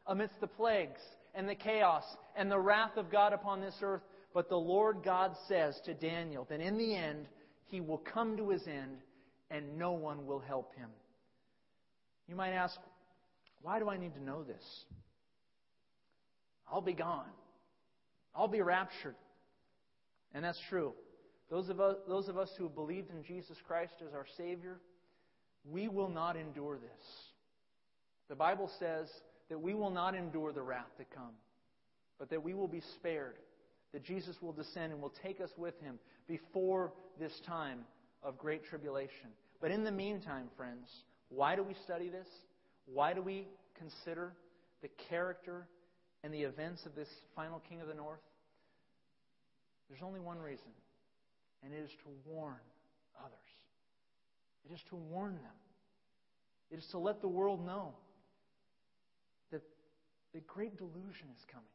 amidst 0.07 0.41
the 0.41 0.47
plagues 0.47 1.01
and 1.35 1.49
the 1.49 1.55
chaos 1.55 2.05
and 2.37 2.51
the 2.51 2.59
wrath 2.59 2.97
of 2.97 3.11
God 3.11 3.33
upon 3.33 3.61
this 3.61 3.77
earth. 3.83 4.03
But 4.35 4.49
the 4.49 4.57
Lord 4.57 4.99
God 5.05 5.33
says 5.49 5.79
to 5.85 5.95
Daniel 5.95 6.47
that 6.49 6.61
in 6.61 6.79
the 6.79 6.95
end, 6.95 7.29
he 7.67 7.81
will 7.81 7.99
come 7.99 8.37
to 8.37 8.51
his 8.51 8.67
end 8.67 8.99
and 9.51 9.79
no 9.79 9.93
one 9.93 10.27
will 10.27 10.41
help 10.41 10.75
him. 10.77 10.89
You 12.29 12.37
might 12.37 12.53
ask, 12.53 12.79
why 13.61 13.79
do 13.79 13.89
I 13.89 13.97
need 13.97 14.15
to 14.15 14.23
know 14.23 14.43
this? 14.43 14.65
I'll 16.71 16.81
be 16.81 16.95
gone. 16.95 17.29
I'll 18.35 18.49
be 18.49 18.63
raptured. 18.63 19.15
And 20.35 20.43
that's 20.45 20.61
true. 20.71 20.95
Those 21.51 21.69
of 21.69 21.81
us, 21.81 21.97
those 22.09 22.29
of 22.29 22.39
us 22.39 22.51
who 22.57 22.65
have 22.65 22.75
believed 22.75 23.11
in 23.11 23.23
Jesus 23.23 23.59
Christ 23.67 23.93
as 24.07 24.15
our 24.15 24.27
Savior, 24.39 24.81
we 25.71 25.89
will 25.89 26.09
not 26.09 26.37
endure 26.37 26.77
this. 26.77 27.07
The 28.29 28.35
Bible 28.35 28.71
says 28.79 29.09
that 29.49 29.61
we 29.61 29.75
will 29.75 29.91
not 29.91 30.15
endure 30.15 30.53
the 30.53 30.63
wrath 30.63 30.97
to 30.99 31.05
come, 31.15 31.35
but 32.19 32.31
that 32.31 32.43
we 32.43 32.55
will 32.55 32.69
be 32.69 32.83
spared, 32.97 33.37
that 33.93 34.05
Jesus 34.05 34.37
will 34.41 34.53
descend 34.53 34.93
and 34.93 35.01
will 35.01 35.13
take 35.23 35.41
us 35.41 35.51
with 35.57 35.79
him 35.81 35.99
before 36.27 36.93
this 37.19 37.33
time 37.47 37.81
of 38.23 38.39
great 38.39 38.65
tribulation. 38.65 39.29
But 39.61 39.71
in 39.71 39.85
the 39.85 39.93
meantime, 39.93 40.49
friends, 40.57 40.89
why 41.29 41.57
do 41.57 41.63
we 41.63 41.75
study 41.85 42.09
this? 42.09 42.27
Why 42.87 43.13
do 43.13 43.23
we 43.23 43.47
consider 43.79 44.33
the 44.83 44.89
character 45.09 45.67
and 46.25 46.33
the 46.33 46.43
events 46.43 46.85
of 46.87 46.95
this 46.95 47.09
final 47.37 47.61
king 47.69 47.81
of 47.81 47.89
the 47.89 47.95
north? 47.95 48.21
There's 49.89 50.03
only 50.03 50.21
one 50.21 50.39
reason, 50.39 50.73
and 51.63 51.73
it 51.73 51.79
is 51.79 51.91
to 51.91 52.31
warn 52.31 52.57
others. 53.19 53.52
It 54.69 54.73
is 54.73 54.81
to 54.91 54.97
warn 54.97 55.35
them. 55.35 55.59
It 56.71 56.79
is 56.79 56.87
to 56.93 56.99
let 56.99 57.21
the 57.21 57.29
world 57.29 57.65
know 57.65 57.95
that 59.51 59.63
the 60.33 60.41
great 60.41 60.77
delusion 60.77 61.27
is 61.37 61.45
coming. 61.51 61.67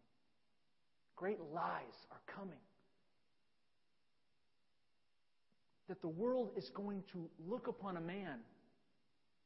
Great 1.16 1.40
lies 1.54 1.82
are 2.12 2.22
coming. 2.36 2.60
That 5.88 6.02
the 6.02 6.08
world 6.08 6.52
is 6.58 6.70
going 6.74 7.04
to 7.14 7.30
look 7.48 7.68
upon 7.68 7.98
a 7.98 8.02
man 8.02 8.40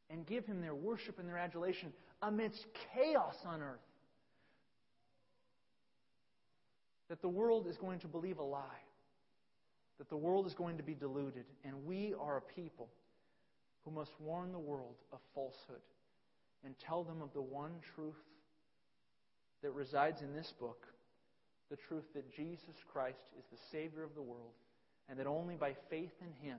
and 0.10 0.26
give 0.26 0.46
him 0.46 0.62
their 0.62 0.76
worship 0.76 1.20
and 1.20 1.28
their 1.28 1.38
adulation 1.38 1.94
amidst 2.22 2.66
chaos 2.94 3.36
on 3.46 3.62
earth. 3.62 3.80
That 7.10 7.22
the 7.22 7.30
world 7.30 7.68
is 7.68 7.78
going 7.78 8.00
to 8.00 8.08
believe 8.08 8.40
a 8.40 8.44
lie 8.44 8.82
that 10.02 10.10
the 10.10 10.18
world 10.18 10.48
is 10.48 10.56
going 10.56 10.78
to 10.78 10.84
be 10.84 10.96
deluded, 10.96 11.46
and 11.64 11.86
we 11.86 12.16
are 12.20 12.38
a 12.38 12.42
people 12.42 12.90
who 13.84 13.92
must 13.92 14.12
warn 14.20 14.52
the 14.52 14.60
world 14.60 14.96
of 15.12 15.20
falsehood 15.34 15.82
and 16.64 16.76
tell 16.80 17.04
them 17.04 17.22
of 17.22 17.34
the 17.34 17.42
one 17.42 17.74
truth 17.96 18.14
that 19.64 19.72
resides 19.72 20.22
in 20.22 20.34
this 20.34 20.54
book 20.60 20.88
the 21.70 21.78
truth 21.88 22.04
that 22.14 22.32
Jesus 22.36 22.76
Christ 22.92 23.18
is 23.40 23.46
the 23.52 23.58
Savior 23.72 24.04
of 24.04 24.14
the 24.14 24.22
world, 24.22 24.54
and 25.10 25.18
that 25.18 25.26
only 25.26 25.56
by 25.56 25.74
faith 25.90 26.12
in 26.20 26.48
Him 26.48 26.58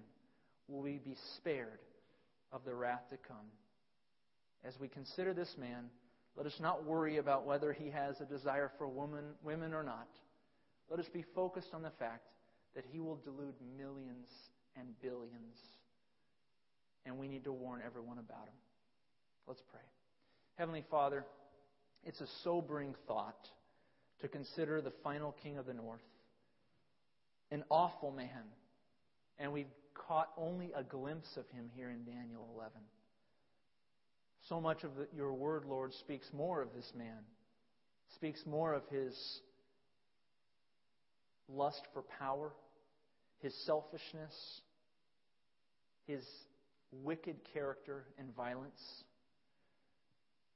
will 0.69 0.81
we 0.81 0.99
be 0.99 1.17
spared 1.37 1.81
of 2.51 2.65
the 2.65 2.75
wrath 2.75 3.03
to 3.11 3.17
come. 3.29 3.47
As 4.65 4.75
we 4.81 4.89
consider 4.89 5.35
this 5.35 5.55
man, 5.59 5.91
let 6.37 6.47
us 6.47 6.59
not 6.61 6.85
worry 6.85 7.19
about 7.19 7.47
whether 7.47 7.73
he 7.73 7.91
has 7.91 8.21
a 8.21 8.25
desire 8.25 8.71
for 8.79 8.89
woman, 8.89 9.25
women 9.43 9.75
or 9.75 9.83
not. 9.83 10.09
Let 10.89 10.99
us 10.99 11.09
be 11.13 11.25
focused 11.35 11.75
on 11.75 11.83
the 11.83 11.93
fact 11.99 12.29
that 12.75 12.85
he 12.91 13.01
will 13.01 13.17
delude 13.17 13.55
millions 13.77 14.29
and 14.77 14.89
billions. 15.03 15.59
And 17.05 17.19
we 17.19 17.29
need 17.29 17.45
to 17.45 17.53
warn 17.53 17.81
everyone 17.85 18.19
about 18.19 18.47
him. 18.47 18.55
Let's 19.47 19.63
pray. 19.71 19.81
Heavenly 20.57 20.85
Father, 20.91 21.25
it's 22.05 22.21
a 22.21 22.27
sobering 22.45 22.95
thought 23.07 23.49
to 24.21 24.29
consider 24.29 24.81
the 24.81 24.93
final 25.03 25.35
king 25.43 25.59
of 25.59 25.67
the 25.67 25.75
north. 25.75 26.01
An 27.51 27.65
awful 27.71 28.11
man. 28.11 28.45
And 29.39 29.53
we've 29.53 29.67
caught 29.95 30.31
only 30.37 30.73
a 30.77 30.83
glimpse 30.83 31.37
of 31.37 31.49
him 31.51 31.71
here 31.75 31.91
in 31.91 32.05
Daniel 32.05 32.49
11. 32.55 32.73
So 34.49 34.61
much 34.61 34.85
of 34.85 34.95
the, 34.97 35.07
your 35.15 35.33
word, 35.33 35.65
Lord, 35.65 35.93
speaks 35.95 36.27
more 36.33 36.63
of 36.63 36.69
this 36.75 36.91
man, 36.97 37.19
speaks 38.15 38.41
more 38.47 38.75
of 38.75 38.83
his 38.91 39.15
lust 41.49 41.83
for 41.93 42.03
power, 42.19 42.53
his 43.41 43.55
selfishness, 43.67 44.61
his 46.07 46.23
wicked 46.93 47.37
character 47.53 48.05
and 48.19 48.35
violence. 48.35 48.81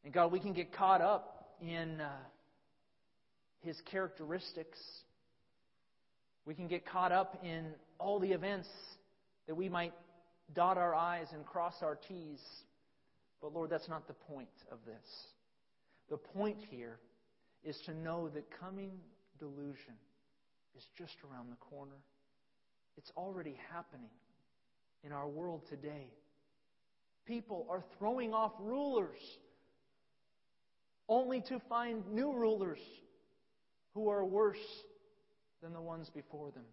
And 0.05 0.12
God, 0.12 0.30
we 0.30 0.41
can 0.41 0.53
get 0.53 0.72
caught 0.72 1.01
up 1.01 1.57
in 1.61 2.01
uh, 2.01 2.11
his 3.61 3.80
characteristics. 3.91 4.78
We 6.45 6.55
can 6.55 6.68
get 6.68 6.87
caught 6.87 7.12
up 7.12 7.41
in 7.43 7.66
all 7.99 8.20
the 8.20 8.32
events 8.32 8.68
that 9.47 9.55
we 9.55 9.68
might 9.68 9.93
dot 10.55 10.78
our 10.78 10.95
I's 10.95 11.26
and 11.32 11.45
cross 11.45 11.74
our 11.82 11.99
T's. 12.09 12.41
But 13.41 13.53
Lord, 13.53 13.70
that's 13.70 13.89
not 13.89 14.07
the 14.07 14.14
point 14.14 14.49
of 14.70 14.78
this. 14.87 15.05
The 16.09 16.16
point 16.16 16.59
here 16.70 16.99
is 17.64 17.76
to 17.87 17.95
know 17.95 18.28
that 18.28 18.45
coming 18.61 18.93
delusion 19.41 19.95
is 20.76 20.84
just 20.97 21.14
around 21.28 21.51
the 21.51 21.57
corner. 21.57 21.97
It's 22.97 23.11
already 23.16 23.59
happening 23.72 24.11
in 25.03 25.12
our 25.12 25.26
world 25.26 25.62
today. 25.68 26.11
People 27.27 27.66
are 27.68 27.83
throwing 27.99 28.33
off 28.33 28.53
rulers 28.61 29.20
only 31.09 31.41
to 31.43 31.61
find 31.68 32.07
new 32.12 32.33
rulers 32.33 32.81
who 33.95 34.09
are 34.09 34.24
worse 34.24 34.85
than 35.62 35.72
the 35.72 35.81
ones 35.81 36.11
before 36.11 36.51
them. 36.53 36.64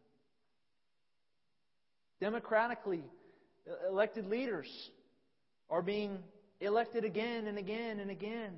Democratically 2.19 3.03
elected 3.89 4.27
leaders 4.27 4.91
are 5.69 5.81
being 5.81 6.19
elected 6.61 7.03
again 7.03 7.47
and 7.47 7.57
again 7.57 7.99
and 7.99 8.11
again 8.11 8.53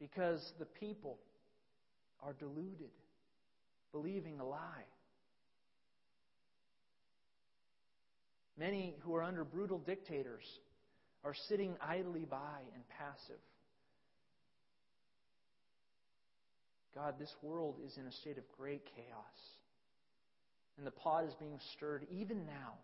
because 0.00 0.52
the 0.58 0.64
people 0.64 1.18
are 2.22 2.32
deluded, 2.32 2.90
believing 3.92 4.40
a 4.40 4.44
lie. 4.44 4.86
Many 8.58 8.94
who 9.00 9.14
are 9.14 9.22
under 9.22 9.44
brutal 9.44 9.78
dictators 9.78 10.44
are 11.24 11.34
sitting 11.48 11.74
idly 11.80 12.24
by 12.24 12.60
and 12.74 12.82
passive. 12.98 13.40
God, 16.94 17.14
this 17.18 17.34
world 17.42 17.76
is 17.86 17.96
in 17.96 18.06
a 18.06 18.12
state 18.12 18.36
of 18.36 18.44
great 18.58 18.82
chaos. 18.94 19.38
And 20.76 20.86
the 20.86 20.90
pot 20.90 21.24
is 21.24 21.34
being 21.38 21.58
stirred 21.76 22.06
even 22.10 22.44
now 22.44 22.74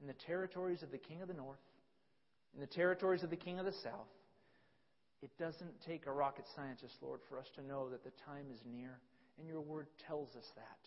in 0.00 0.06
the 0.06 0.14
territories 0.26 0.82
of 0.82 0.90
the 0.90 0.98
king 0.98 1.22
of 1.22 1.28
the 1.28 1.34
north, 1.34 1.58
in 2.54 2.60
the 2.60 2.66
territories 2.66 3.22
of 3.22 3.30
the 3.30 3.36
king 3.36 3.58
of 3.58 3.64
the 3.64 3.72
south. 3.82 4.08
It 5.22 5.30
doesn't 5.38 5.80
take 5.86 6.06
a 6.06 6.12
rocket 6.12 6.44
scientist, 6.54 6.94
Lord, 7.00 7.20
for 7.28 7.38
us 7.38 7.46
to 7.56 7.66
know 7.66 7.88
that 7.88 8.04
the 8.04 8.12
time 8.26 8.46
is 8.52 8.60
near, 8.70 8.98
and 9.38 9.48
your 9.48 9.60
word 9.60 9.86
tells 10.06 10.28
us 10.36 10.44
that. 10.56 10.78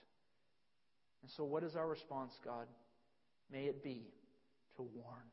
And 1.24 1.32
so, 1.36 1.43
what 1.43 1.64
is 1.64 1.76
our 1.76 1.88
response, 1.88 2.34
God? 2.45 2.68
May 3.52 3.66
it 3.66 3.84
be 3.84 4.08
to 4.76 4.82
warn. 4.82 5.24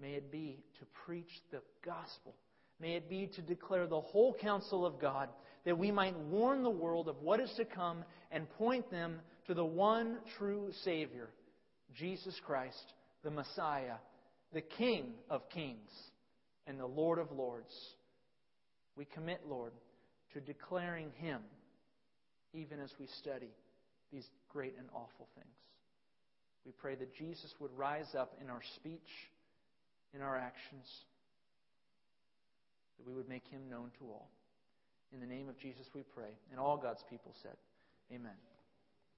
May 0.00 0.12
it 0.12 0.30
be 0.30 0.64
to 0.78 0.86
preach 1.06 1.30
the 1.50 1.60
gospel. 1.84 2.34
May 2.80 2.94
it 2.94 3.08
be 3.08 3.28
to 3.36 3.42
declare 3.42 3.86
the 3.86 4.00
whole 4.00 4.34
counsel 4.34 4.84
of 4.84 5.00
God, 5.00 5.28
that 5.64 5.78
we 5.78 5.90
might 5.90 6.18
warn 6.18 6.62
the 6.62 6.70
world 6.70 7.08
of 7.08 7.16
what 7.22 7.40
is 7.40 7.52
to 7.56 7.64
come 7.64 8.04
and 8.30 8.50
point 8.50 8.90
them 8.90 9.20
to 9.46 9.54
the 9.54 9.64
one 9.64 10.18
true 10.38 10.70
Savior, 10.84 11.28
Jesus 11.94 12.38
Christ, 12.44 12.92
the 13.22 13.30
Messiah, 13.30 13.96
the 14.52 14.62
King 14.62 15.12
of 15.30 15.48
kings, 15.50 15.90
and 16.66 16.78
the 16.78 16.86
Lord 16.86 17.18
of 17.18 17.30
lords. 17.30 17.72
We 18.96 19.04
commit, 19.04 19.42
Lord, 19.48 19.72
to 20.34 20.40
declaring 20.40 21.10
Him 21.16 21.40
even 22.54 22.80
as 22.80 22.90
we 22.98 23.06
study 23.20 23.50
these 24.12 24.26
great 24.50 24.74
and 24.78 24.88
awful 24.92 25.28
things. 25.34 25.46
We 26.64 26.72
pray 26.72 26.94
that 26.94 27.14
Jesus 27.14 27.52
would 27.60 27.70
rise 27.76 28.14
up 28.16 28.34
in 28.40 28.48
our 28.48 28.62
speech, 28.76 29.30
in 30.14 30.22
our 30.22 30.36
actions, 30.36 30.86
that 32.98 33.06
we 33.06 33.14
would 33.14 33.28
make 33.28 33.46
him 33.48 33.68
known 33.68 33.90
to 33.98 34.04
all. 34.04 34.28
In 35.12 35.20
the 35.20 35.26
name 35.26 35.48
of 35.48 35.58
Jesus 35.58 35.86
we 35.94 36.02
pray. 36.14 36.30
And 36.50 36.60
all 36.60 36.76
God's 36.76 37.02
people 37.10 37.34
said, 37.42 37.56
Amen. 38.12 38.36